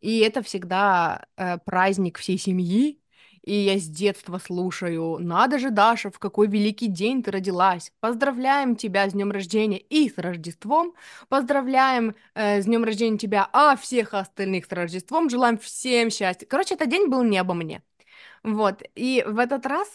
И 0.00 0.18
это 0.20 0.42
всегда 0.42 1.26
э, 1.36 1.58
праздник 1.58 2.18
всей 2.18 2.38
семьи. 2.38 3.00
И 3.42 3.52
я 3.54 3.78
с 3.78 3.86
детства 3.88 4.38
слушаю, 4.38 5.18
надо 5.20 5.60
же, 5.60 5.70
Даша, 5.70 6.10
в 6.10 6.18
какой 6.18 6.48
великий 6.48 6.88
день 6.88 7.22
ты 7.22 7.30
родилась. 7.30 7.92
Поздравляем 8.00 8.74
тебя 8.74 9.08
с 9.08 9.12
днем 9.12 9.30
рождения 9.30 9.78
и 9.78 10.10
с 10.10 10.18
Рождеством. 10.18 10.94
Поздравляем 11.28 12.16
э, 12.34 12.60
с 12.60 12.64
днем 12.64 12.82
рождения 12.84 13.18
тебя, 13.18 13.48
а 13.52 13.76
всех 13.76 14.14
остальных 14.14 14.66
с 14.66 14.72
Рождеством. 14.72 15.30
Желаем 15.30 15.58
всем 15.58 16.10
счастья. 16.10 16.44
Короче, 16.46 16.74
этот 16.74 16.90
день 16.90 17.08
был 17.08 17.22
не 17.22 17.38
обо 17.38 17.54
мне. 17.54 17.82
Вот, 18.42 18.82
и 18.94 19.24
в 19.26 19.38
этот 19.38 19.66
раз 19.66 19.88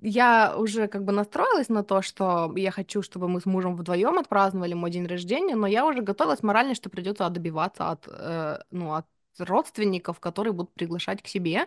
я 0.00 0.56
уже 0.56 0.88
как 0.88 1.04
бы 1.04 1.12
настроилась 1.12 1.68
на 1.68 1.82
то, 1.82 2.02
что 2.02 2.52
я 2.56 2.70
хочу, 2.70 3.02
чтобы 3.02 3.28
мы 3.28 3.40
с 3.40 3.46
мужем 3.46 3.76
вдвоем 3.76 4.18
отпраздновали 4.18 4.74
мой 4.74 4.90
день 4.90 5.06
рождения, 5.06 5.56
но 5.56 5.66
я 5.66 5.86
уже 5.86 6.02
готовилась 6.02 6.42
морально, 6.42 6.74
что 6.74 6.90
придется 6.90 7.28
добиваться 7.28 7.90
от, 7.90 8.06
э, 8.08 8.58
ну, 8.70 8.94
от 8.94 9.06
родственников, 9.38 10.20
которые 10.20 10.52
будут 10.52 10.74
приглашать 10.74 11.22
к 11.22 11.26
себе. 11.26 11.66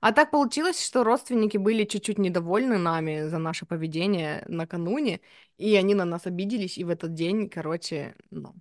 А 0.00 0.12
так 0.12 0.30
получилось, 0.30 0.84
что 0.84 1.04
родственники 1.04 1.56
были 1.56 1.84
чуть-чуть 1.84 2.18
недовольны 2.18 2.78
нами 2.78 3.28
за 3.28 3.38
наше 3.38 3.66
поведение 3.66 4.44
накануне, 4.48 5.20
и 5.58 5.76
они 5.76 5.94
на 5.94 6.04
нас 6.04 6.26
обиделись, 6.26 6.78
и 6.78 6.84
в 6.84 6.90
этот 6.90 7.14
день, 7.14 7.48
короче, 7.48 8.16
ну, 8.30 8.54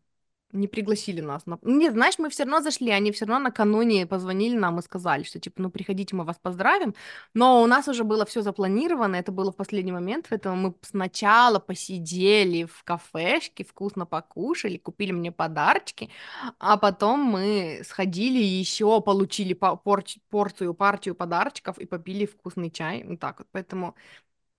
не 0.54 0.68
пригласили 0.68 1.22
нас. 1.22 1.46
на- 1.46 1.60
Нет, 1.64 1.94
знаешь, 1.94 2.20
мы 2.20 2.30
все 2.30 2.44
равно 2.44 2.62
зашли, 2.62 2.90
они 2.92 3.12
все 3.12 3.26
равно 3.26 3.44
накануне 3.50 4.06
позвонили 4.08 4.56
нам 4.58 4.80
и 4.80 4.82
сказали, 4.82 5.24
что 5.24 5.40
типа, 5.40 5.62
ну 5.62 5.70
приходите, 5.70 6.16
мы 6.16 6.24
вас 6.26 6.38
поздравим. 6.42 6.96
Но 7.34 7.62
у 7.64 7.68
нас 7.68 7.88
уже 7.88 8.04
было 8.04 8.26
все 8.26 8.42
запланировано, 8.42 9.16
это 9.18 9.32
было 9.32 9.52
в 9.52 9.56
последний 9.56 9.92
момент, 9.92 10.28
поэтому 10.30 10.56
мы 10.56 10.76
сначала 10.82 11.60
посидели 11.60 12.66
в 12.66 12.84
кафешке, 12.84 13.64
вкусно 13.64 14.06
покушали, 14.06 14.78
купили 14.78 15.12
мне 15.12 15.32
подарочки, 15.32 16.10
а 16.60 16.78
потом 16.78 17.20
мы 17.22 17.82
сходили 17.86 18.40
и 18.40 18.46
еще 18.60 19.02
получили 19.02 19.54
по- 19.54 19.80
порч- 19.84 20.20
порцию, 20.30 20.74
партию 20.74 21.16
подарочков 21.16 21.78
и 21.80 21.86
попили 21.86 22.26
вкусный 22.26 22.70
чай. 22.72 23.04
Вот 23.08 23.20
так 23.20 23.40
вот. 23.40 23.48
Поэтому 23.52 23.96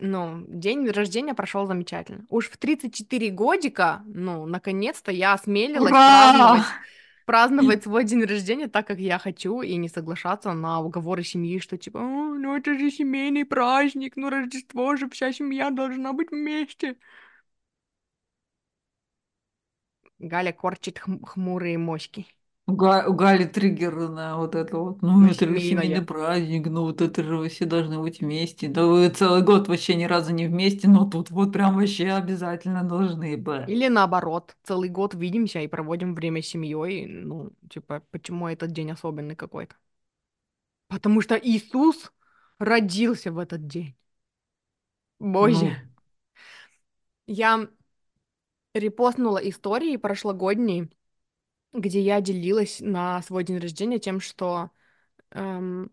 ну, 0.04 0.44
день 0.48 0.88
рождения 0.90 1.34
прошел 1.34 1.66
замечательно. 1.66 2.26
Уж 2.28 2.48
в 2.50 2.56
34 2.56 3.30
годика, 3.30 4.02
ну, 4.06 4.46
наконец-то 4.46 5.10
я 5.12 5.32
осмелилась 5.34 5.90
Ура! 5.92 6.02
праздновать, 6.02 6.64
праздновать 7.24 7.82
свой 7.84 8.04
день 8.04 8.24
рождения 8.24 8.68
так, 8.68 8.86
как 8.86 8.98
я 8.98 9.18
хочу, 9.18 9.62
и 9.62 9.76
не 9.76 9.88
соглашаться 9.88 10.52
на 10.52 10.80
уговоры 10.80 11.24
семьи, 11.24 11.58
что 11.58 11.76
типа, 11.78 12.00
«А, 12.00 12.04
ну 12.04 12.56
это 12.56 12.78
же 12.78 12.90
семейный 12.90 13.44
праздник, 13.44 14.16
ну 14.16 14.30
Рождество 14.30 14.96
же, 14.96 15.08
вся 15.10 15.32
семья 15.32 15.70
должна 15.70 16.12
быть 16.12 16.30
вместе. 16.30 16.96
Галя 20.18 20.52
корчит 20.52 20.98
хм- 20.98 21.22
хмурые 21.24 21.78
моськи. 21.78 22.26
У 22.66 22.72
Га- 22.74 23.06
у 23.08 23.12
Гали 23.14 23.44
триггер 23.46 24.08
на 24.08 24.36
вот 24.38 24.54
это 24.54 24.78
вот. 24.78 25.02
Ну, 25.02 25.20
Ну, 25.20 25.28
это 25.30 25.46
же 25.48 25.60
семейный 25.60 26.02
праздник, 26.02 26.66
ну 26.66 26.82
вот 26.82 27.00
это 27.02 27.22
же 27.22 27.36
вы 27.36 27.48
все 27.48 27.64
должны 27.66 27.98
быть 28.00 28.20
вместе. 28.20 28.68
Да 28.68 28.86
вы 28.86 29.08
целый 29.10 29.42
год 29.42 29.68
вообще 29.68 29.94
ни 29.96 30.04
разу 30.04 30.32
не 30.32 30.46
вместе, 30.46 30.88
но 30.88 31.04
тут 31.08 31.30
вот 31.30 31.52
прям 31.52 31.76
вообще 31.76 32.10
обязательно 32.10 32.82
должны 32.84 33.36
бы. 33.36 33.66
Или 33.66 33.88
наоборот, 33.88 34.56
целый 34.62 34.88
год 34.90 35.14
видимся 35.14 35.60
и 35.60 35.68
проводим 35.68 36.14
время 36.14 36.42
с 36.42 36.46
семьей. 36.46 37.06
Ну, 37.06 37.50
типа, 37.70 38.02
почему 38.10 38.48
этот 38.48 38.72
день 38.72 38.90
особенный 38.90 39.36
какой-то? 39.36 39.76
Потому 40.88 41.20
что 41.20 41.34
Иисус 41.36 42.12
родился 42.58 43.30
в 43.32 43.38
этот 43.38 43.66
день. 43.66 43.96
Боже. 45.18 45.66
Ну, 45.66 45.76
Я 47.26 47.68
репостнула 48.74 49.38
истории 49.38 49.96
прошлогодние, 49.96 50.88
где 51.74 52.00
я 52.00 52.20
делилась 52.22 52.80
на 52.80 53.22
свой 53.22 53.44
день 53.44 53.58
рождения 53.58 53.98
тем, 54.00 54.20
что 54.20 54.70
эм, 55.32 55.90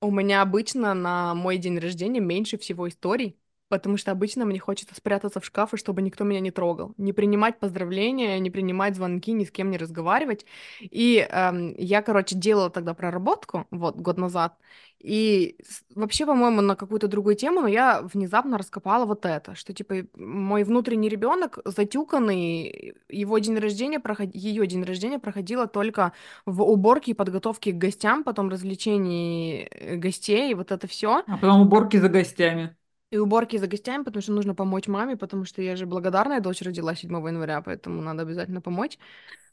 у 0.00 0.10
меня 0.10 0.42
обычно 0.42 0.94
на 0.94 1.34
мой 1.34 1.58
день 1.58 1.78
рождения 1.78 2.20
меньше 2.20 2.58
всего 2.58 2.88
историй. 2.88 3.38
потому 3.68 3.96
что 3.96 4.12
обычно 4.12 4.44
мне 4.44 4.60
хочется 4.60 4.94
спрятаться 4.94 5.40
в 5.40 5.44
шкаф, 5.46 5.74
и 5.74 5.76
чтобы 5.78 6.02
никто 6.02 6.22
меня 6.24 6.40
не 6.40 6.52
трогал. 6.52 6.94
Не 6.98 7.12
принимать 7.12 7.58
поздравления, 7.58 8.38
не 8.38 8.50
принимать 8.50 8.94
звонки, 8.96 9.32
ни 9.32 9.44
с 9.44 9.50
кем 9.50 9.70
не 9.70 9.78
разговаривать. 9.78 10.46
И 10.80 11.18
эм, 11.28 11.74
я, 11.78 12.02
короче, 12.02 12.36
делала 12.36 12.70
тогда 12.70 12.94
проработку, 12.94 13.66
вот, 13.72 13.96
год 13.96 14.18
назад, 14.18 14.56
и 15.04 15.58
вообще, 15.94 16.24
по-моему, 16.24 16.62
на 16.62 16.76
какую-то 16.76 17.08
другую 17.08 17.36
тему, 17.36 17.60
но 17.60 17.68
я 17.68 18.00
внезапно 18.00 18.56
раскопала 18.56 19.04
вот 19.04 19.26
это, 19.26 19.54
что, 19.54 19.74
типа, 19.74 20.06
мой 20.14 20.64
внутренний 20.64 21.10
ребенок 21.10 21.58
затюканный, 21.66 22.94
его 23.10 23.38
день 23.38 23.58
рождения, 23.58 24.00
проход... 24.00 24.30
ее 24.32 24.66
день 24.66 24.82
рождения 24.82 25.18
проходило 25.18 25.66
только 25.66 26.14
в 26.46 26.62
уборке 26.62 27.10
и 27.10 27.14
подготовке 27.14 27.72
к 27.72 27.76
гостям, 27.76 28.24
потом 28.24 28.48
развлечении 28.48 29.68
э, 29.70 29.96
гостей, 29.96 30.54
вот 30.54 30.72
это 30.72 30.86
все. 30.86 31.22
А 31.26 31.36
потом 31.36 31.60
уборки 31.60 31.98
за 31.98 32.08
гостями. 32.08 32.74
И 33.10 33.18
уборки 33.18 33.58
за 33.58 33.66
гостями, 33.66 34.04
потому 34.04 34.22
что 34.22 34.32
нужно 34.32 34.54
помочь 34.54 34.88
маме, 34.88 35.18
потому 35.18 35.44
что 35.44 35.60
я 35.60 35.76
же 35.76 35.84
благодарная 35.84 36.40
дочь 36.40 36.62
родила 36.62 36.94
7 36.94 37.10
января, 37.10 37.60
поэтому 37.60 38.00
надо 38.00 38.22
обязательно 38.22 38.62
помочь. 38.62 38.98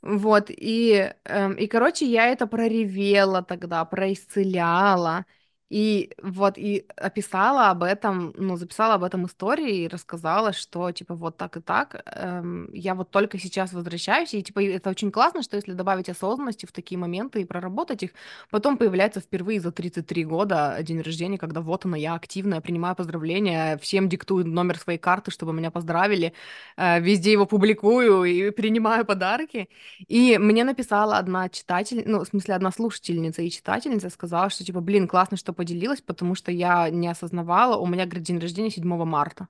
Вот, 0.02 0.46
и, 0.50 1.14
эм, 1.26 1.54
и, 1.54 1.68
короче, 1.68 2.06
я 2.06 2.28
это 2.28 2.48
проревела 2.48 3.44
тогда, 3.44 3.84
происцеляла. 3.86 5.26
И 5.72 6.12
вот, 6.22 6.58
и 6.58 6.86
описала 6.98 7.70
об 7.70 7.84
этом, 7.84 8.34
ну, 8.36 8.58
записала 8.58 8.96
об 8.96 9.04
этом 9.04 9.26
истории 9.26 9.84
и 9.84 9.88
рассказала, 9.88 10.52
что, 10.52 10.92
типа, 10.92 11.16
вот 11.16 11.38
так 11.38 11.56
и 11.56 11.62
так, 11.62 12.04
эм, 12.06 12.70
я 12.74 12.94
вот 12.94 13.10
только 13.10 13.40
сейчас 13.40 13.72
возвращаюсь, 13.72 14.34
и, 14.34 14.44
типа, 14.44 14.62
это 14.62 14.90
очень 14.90 15.12
классно, 15.12 15.44
что 15.44 15.56
если 15.56 15.72
добавить 15.72 16.10
осознанности 16.10 16.66
в 16.66 16.74
такие 16.74 16.98
моменты 17.00 17.42
и 17.42 17.46
проработать 17.46 18.04
их, 18.04 18.12
потом 18.50 18.76
появляется 18.76 19.22
впервые 19.22 19.62
за 19.62 19.72
33 19.72 20.26
года 20.26 20.78
день 20.82 21.00
рождения, 21.00 21.38
когда 21.38 21.62
вот 21.62 21.86
она, 21.86 21.96
я 21.96 22.16
активная, 22.16 22.60
принимаю 22.60 22.96
поздравления, 22.98 23.78
всем 23.78 24.10
диктую 24.10 24.46
номер 24.46 24.78
своей 24.78 25.00
карты, 25.00 25.32
чтобы 25.32 25.54
меня 25.54 25.72
поздравили, 25.72 26.34
э, 26.76 27.00
везде 27.00 27.32
его 27.32 27.46
публикую 27.46 28.26
и 28.26 28.52
принимаю 28.52 29.06
подарки. 29.06 29.70
И 30.10 30.38
мне 30.38 30.66
написала 30.66 31.18
одна 31.18 31.48
читатель, 31.48 32.04
ну, 32.06 32.20
в 32.26 32.28
смысле, 32.28 32.56
одна 32.56 32.72
слушательница 32.72 33.42
и 33.42 33.50
читательница 33.50 34.10
сказала, 34.10 34.50
что, 34.50 34.66
типа, 34.66 34.82
блин, 34.82 35.08
классно, 35.08 35.38
что 35.38 35.54
поделилась, 35.62 36.02
потому 36.02 36.34
что 36.34 36.52
я 36.52 36.90
не 36.90 37.08
осознавала. 37.08 37.78
У 37.78 37.86
меня, 37.86 38.06
говорит, 38.06 38.24
день 38.24 38.40
рождения 38.40 38.72
7 38.72 39.06
марта. 39.06 39.48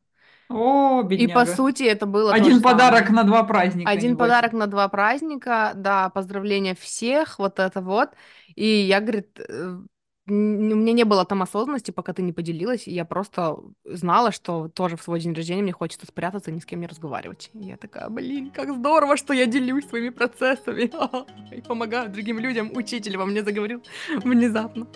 О, 0.50 1.08
И 1.10 1.28
по 1.28 1.46
сути 1.46 1.84
это 1.84 2.06
было 2.06 2.34
Один 2.34 2.62
подарок 2.62 3.08
самое. 3.08 3.16
на 3.16 3.24
два 3.24 3.44
праздника. 3.44 3.90
Один 3.90 4.18
подарок 4.18 4.52
на 4.52 4.68
два 4.68 4.90
праздника, 4.90 5.72
да, 5.76 6.10
поздравления 6.10 6.76
всех, 6.76 7.40
вот 7.40 7.60
это 7.60 7.82
вот. 7.82 8.10
И 8.56 8.66
я, 8.66 9.00
говорит, 9.00 9.40
э, 9.40 9.78
у 10.28 10.34
меня 10.34 10.94
не 10.94 11.04
было 11.04 11.26
там 11.26 11.42
осознанности, 11.42 11.92
пока 11.92 12.14
ты 12.14 12.22
не 12.22 12.32
поделилась, 12.32 12.88
и 12.88 12.92
я 12.92 13.06
просто 13.06 13.58
знала, 13.86 14.32
что 14.32 14.70
тоже 14.70 14.96
в 14.96 15.02
свой 15.02 15.20
день 15.20 15.34
рождения 15.34 15.62
мне 15.62 15.72
хочется 15.72 16.06
спрятаться 16.06 16.52
и 16.52 16.54
ни 16.54 16.60
с 16.60 16.66
кем 16.66 16.80
не 16.80 16.88
разговаривать. 16.88 17.50
И 17.54 17.68
я 17.68 17.78
такая, 17.78 18.10
блин, 18.10 18.52
как 18.52 18.74
здорово, 18.74 19.18
что 19.18 19.34
я 19.34 19.46
делюсь 19.46 19.88
своими 19.88 20.10
процессами 20.10 20.92
и 21.56 21.62
помогаю 21.62 22.10
другим 22.10 22.40
людям. 22.40 22.72
Учитель 22.76 23.18
во 23.18 23.26
мне 23.26 23.44
заговорил 23.44 23.84
внезапно. 24.24 24.88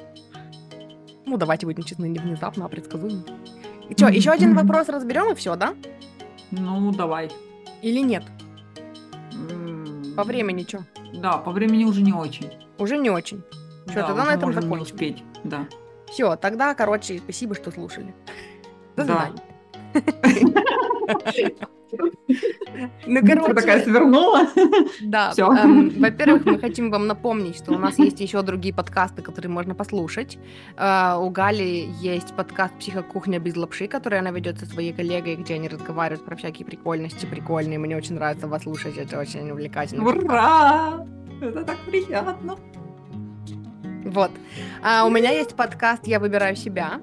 Ну, 1.26 1.38
давайте 1.38 1.66
будем 1.66 1.84
честны, 1.84 2.08
не 2.08 2.20
внезапно, 2.20 2.66
а 2.66 2.70
предсказуемо. 2.70 3.24
Что, 3.96 4.08
еще 4.08 4.32
один 4.32 4.56
вопрос 4.56 4.90
разберем 4.90 5.32
и 5.32 5.36
все, 5.36 5.56
да? 5.56 5.74
Ну, 6.52 6.92
давай. 6.92 7.32
Или 7.82 8.00
нет? 8.00 8.24
По 10.16 10.24
времени 10.24 10.64
что? 10.68 10.86
Да, 11.14 11.38
по 11.38 11.52
времени 11.52 11.84
уже 11.84 12.02
не 12.02 12.14
очень. 12.14 12.52
Уже 12.78 12.98
не 12.98 13.10
очень. 13.10 13.44
Все, 13.88 13.96
Да, 13.96 14.08
тогда 14.08 14.26
на 14.26 14.34
этом 14.34 14.50
не 14.50 14.56
закончим. 14.56 14.82
успеть. 14.84 15.24
Да. 15.44 15.68
Все, 16.08 16.36
тогда, 16.36 16.74
короче, 16.74 17.20
спасибо, 17.20 17.56
что 17.56 17.72
слушали. 17.72 18.14
До 18.96 19.04
Да. 19.06 19.32
Ну, 23.08 23.22
короче, 23.26 23.54
такая 23.54 23.84
свернула. 23.84 24.48
да. 25.02 25.34
Эм, 25.38 25.90
Во-первых, 25.90 26.46
мы 26.46 26.60
хотим 26.60 26.92
вам 26.92 27.08
напомнить, 27.08 27.56
что 27.58 27.74
у 27.74 27.78
нас 27.78 27.98
есть 28.00 28.20
еще 28.20 28.42
другие 28.42 28.74
подкасты, 28.74 29.22
которые 29.22 29.52
можно 29.52 29.76
послушать. 29.76 30.38
Э, 30.78 31.16
У 31.18 31.30
Гали 31.30 31.88
есть 32.02 32.36
подкаст 32.36 32.74
«Психокухня 32.80 33.40
без 33.40 33.56
лапши», 33.56 33.88
который 33.88 34.20
она 34.20 34.32
ведет 34.32 34.60
со 34.60 34.66
своей 34.66 34.94
коллегой, 34.94 35.36
где 35.36 35.56
они 35.56 35.68
разговаривают 35.70 36.26
про 36.26 36.36
всякие 36.36 36.66
прикольности, 36.66 37.26
прикольные. 37.26 37.80
Мне 37.80 37.96
очень 37.96 38.16
нравится 38.16 38.48
вас 38.48 38.64
слушать, 38.64 38.98
это 38.98 39.20
очень 39.20 39.50
увлекательно. 39.52 40.04
Ура! 40.06 41.06
Это 41.42 41.64
так 41.64 41.78
приятно. 41.86 42.56
Вот. 44.06 44.32
А 44.84 45.06
у 45.06 45.10
меня 45.10 45.32
есть 45.32 45.56
подкаст 45.56 46.08
«Я 46.08 46.20
выбираю 46.20 46.56
себя». 46.56 47.00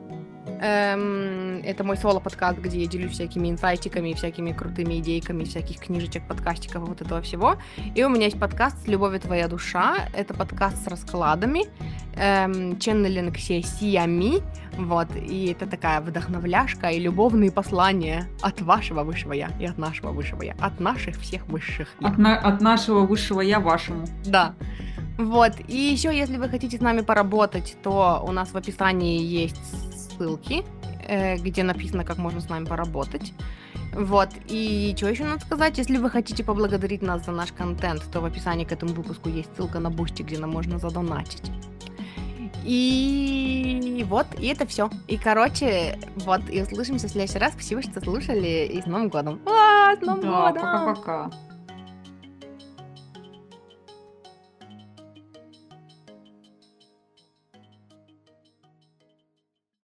Эм, 0.64 1.60
это 1.64 1.82
мой 1.82 1.96
соло-подкаст, 1.96 2.60
где 2.60 2.82
я 2.82 2.86
делюсь 2.86 3.12
всякими 3.12 3.50
инсайтиками, 3.50 4.12
всякими 4.12 4.52
крутыми 4.52 5.00
идейками, 5.00 5.42
всяких 5.42 5.80
книжечек, 5.80 6.28
подкастиков 6.28 6.84
и 6.84 6.86
вот 6.86 7.00
этого 7.02 7.20
всего. 7.20 7.56
И 7.96 8.04
у 8.04 8.08
меня 8.08 8.26
есть 8.26 8.38
подкаст 8.38 8.84
«С 8.84 8.86
любовью 8.86 9.18
твоя 9.18 9.48
душа». 9.48 9.96
Это 10.14 10.34
подкаст 10.34 10.84
с 10.84 10.86
раскладами, 10.86 11.64
эм, 12.14 12.78
ченнелинг 12.78 13.38
сессиями. 13.38 14.40
Вот. 14.78 15.08
И 15.16 15.46
это 15.46 15.66
такая 15.66 16.00
вдохновляшка 16.00 16.90
и 16.90 17.00
любовные 17.00 17.50
послания 17.50 18.28
от 18.40 18.60
вашего 18.60 19.02
высшего 19.02 19.32
я 19.32 19.50
и 19.58 19.66
от 19.66 19.78
нашего 19.78 20.12
высшего 20.12 20.42
я. 20.42 20.54
От 20.60 20.78
наших 20.78 21.16
всех 21.16 21.44
высших 21.48 21.88
я. 21.98 22.06
От, 22.06 22.18
на- 22.18 22.38
от 22.38 22.60
нашего 22.60 23.00
высшего 23.00 23.40
я 23.40 23.58
вашему. 23.58 24.06
Да. 24.26 24.54
Вот. 25.18 25.54
И 25.66 25.76
еще, 25.76 26.16
если 26.16 26.36
вы 26.36 26.48
хотите 26.48 26.78
с 26.78 26.80
нами 26.80 27.00
поработать, 27.00 27.76
то 27.82 28.24
у 28.24 28.30
нас 28.30 28.52
в 28.52 28.56
описании 28.56 29.20
есть 29.20 29.60
ссылки, 30.16 30.64
э, 31.06 31.36
где 31.36 31.62
написано, 31.62 32.04
как 32.04 32.18
можно 32.18 32.40
с 32.40 32.48
нами 32.48 32.64
поработать. 32.64 33.32
Вот. 33.94 34.28
И 34.48 34.94
что 34.96 35.08
еще 35.08 35.24
надо 35.24 35.40
сказать? 35.44 35.78
Если 35.78 35.98
вы 35.98 36.08
хотите 36.10 36.44
поблагодарить 36.44 37.02
нас 37.02 37.24
за 37.24 37.32
наш 37.32 37.52
контент, 37.52 38.02
то 38.10 38.20
в 38.20 38.24
описании 38.24 38.64
к 38.64 38.72
этому 38.72 38.94
выпуску 38.94 39.28
есть 39.28 39.48
ссылка 39.56 39.80
на 39.80 39.90
Boosty, 39.90 40.22
где 40.22 40.38
нам 40.38 40.50
можно 40.50 40.78
задонатить. 40.78 41.42
И 42.64 44.04
вот, 44.08 44.26
и 44.38 44.46
это 44.46 44.66
все. 44.66 44.88
И, 45.08 45.16
короче, 45.18 45.98
вот, 46.16 46.42
и 46.48 46.62
услышимся 46.62 47.08
в 47.08 47.10
следующий 47.10 47.38
раз. 47.38 47.52
Спасибо, 47.52 47.82
что 47.82 48.00
слушали, 48.00 48.66
и 48.72 48.80
с 48.80 48.86
Новым 48.86 49.08
годом! 49.08 49.40
А, 49.46 49.96
с 49.96 50.00
Новым 50.00 50.22
Да, 50.22 50.50
годом! 50.52 50.62
пока-пока. 50.62 51.30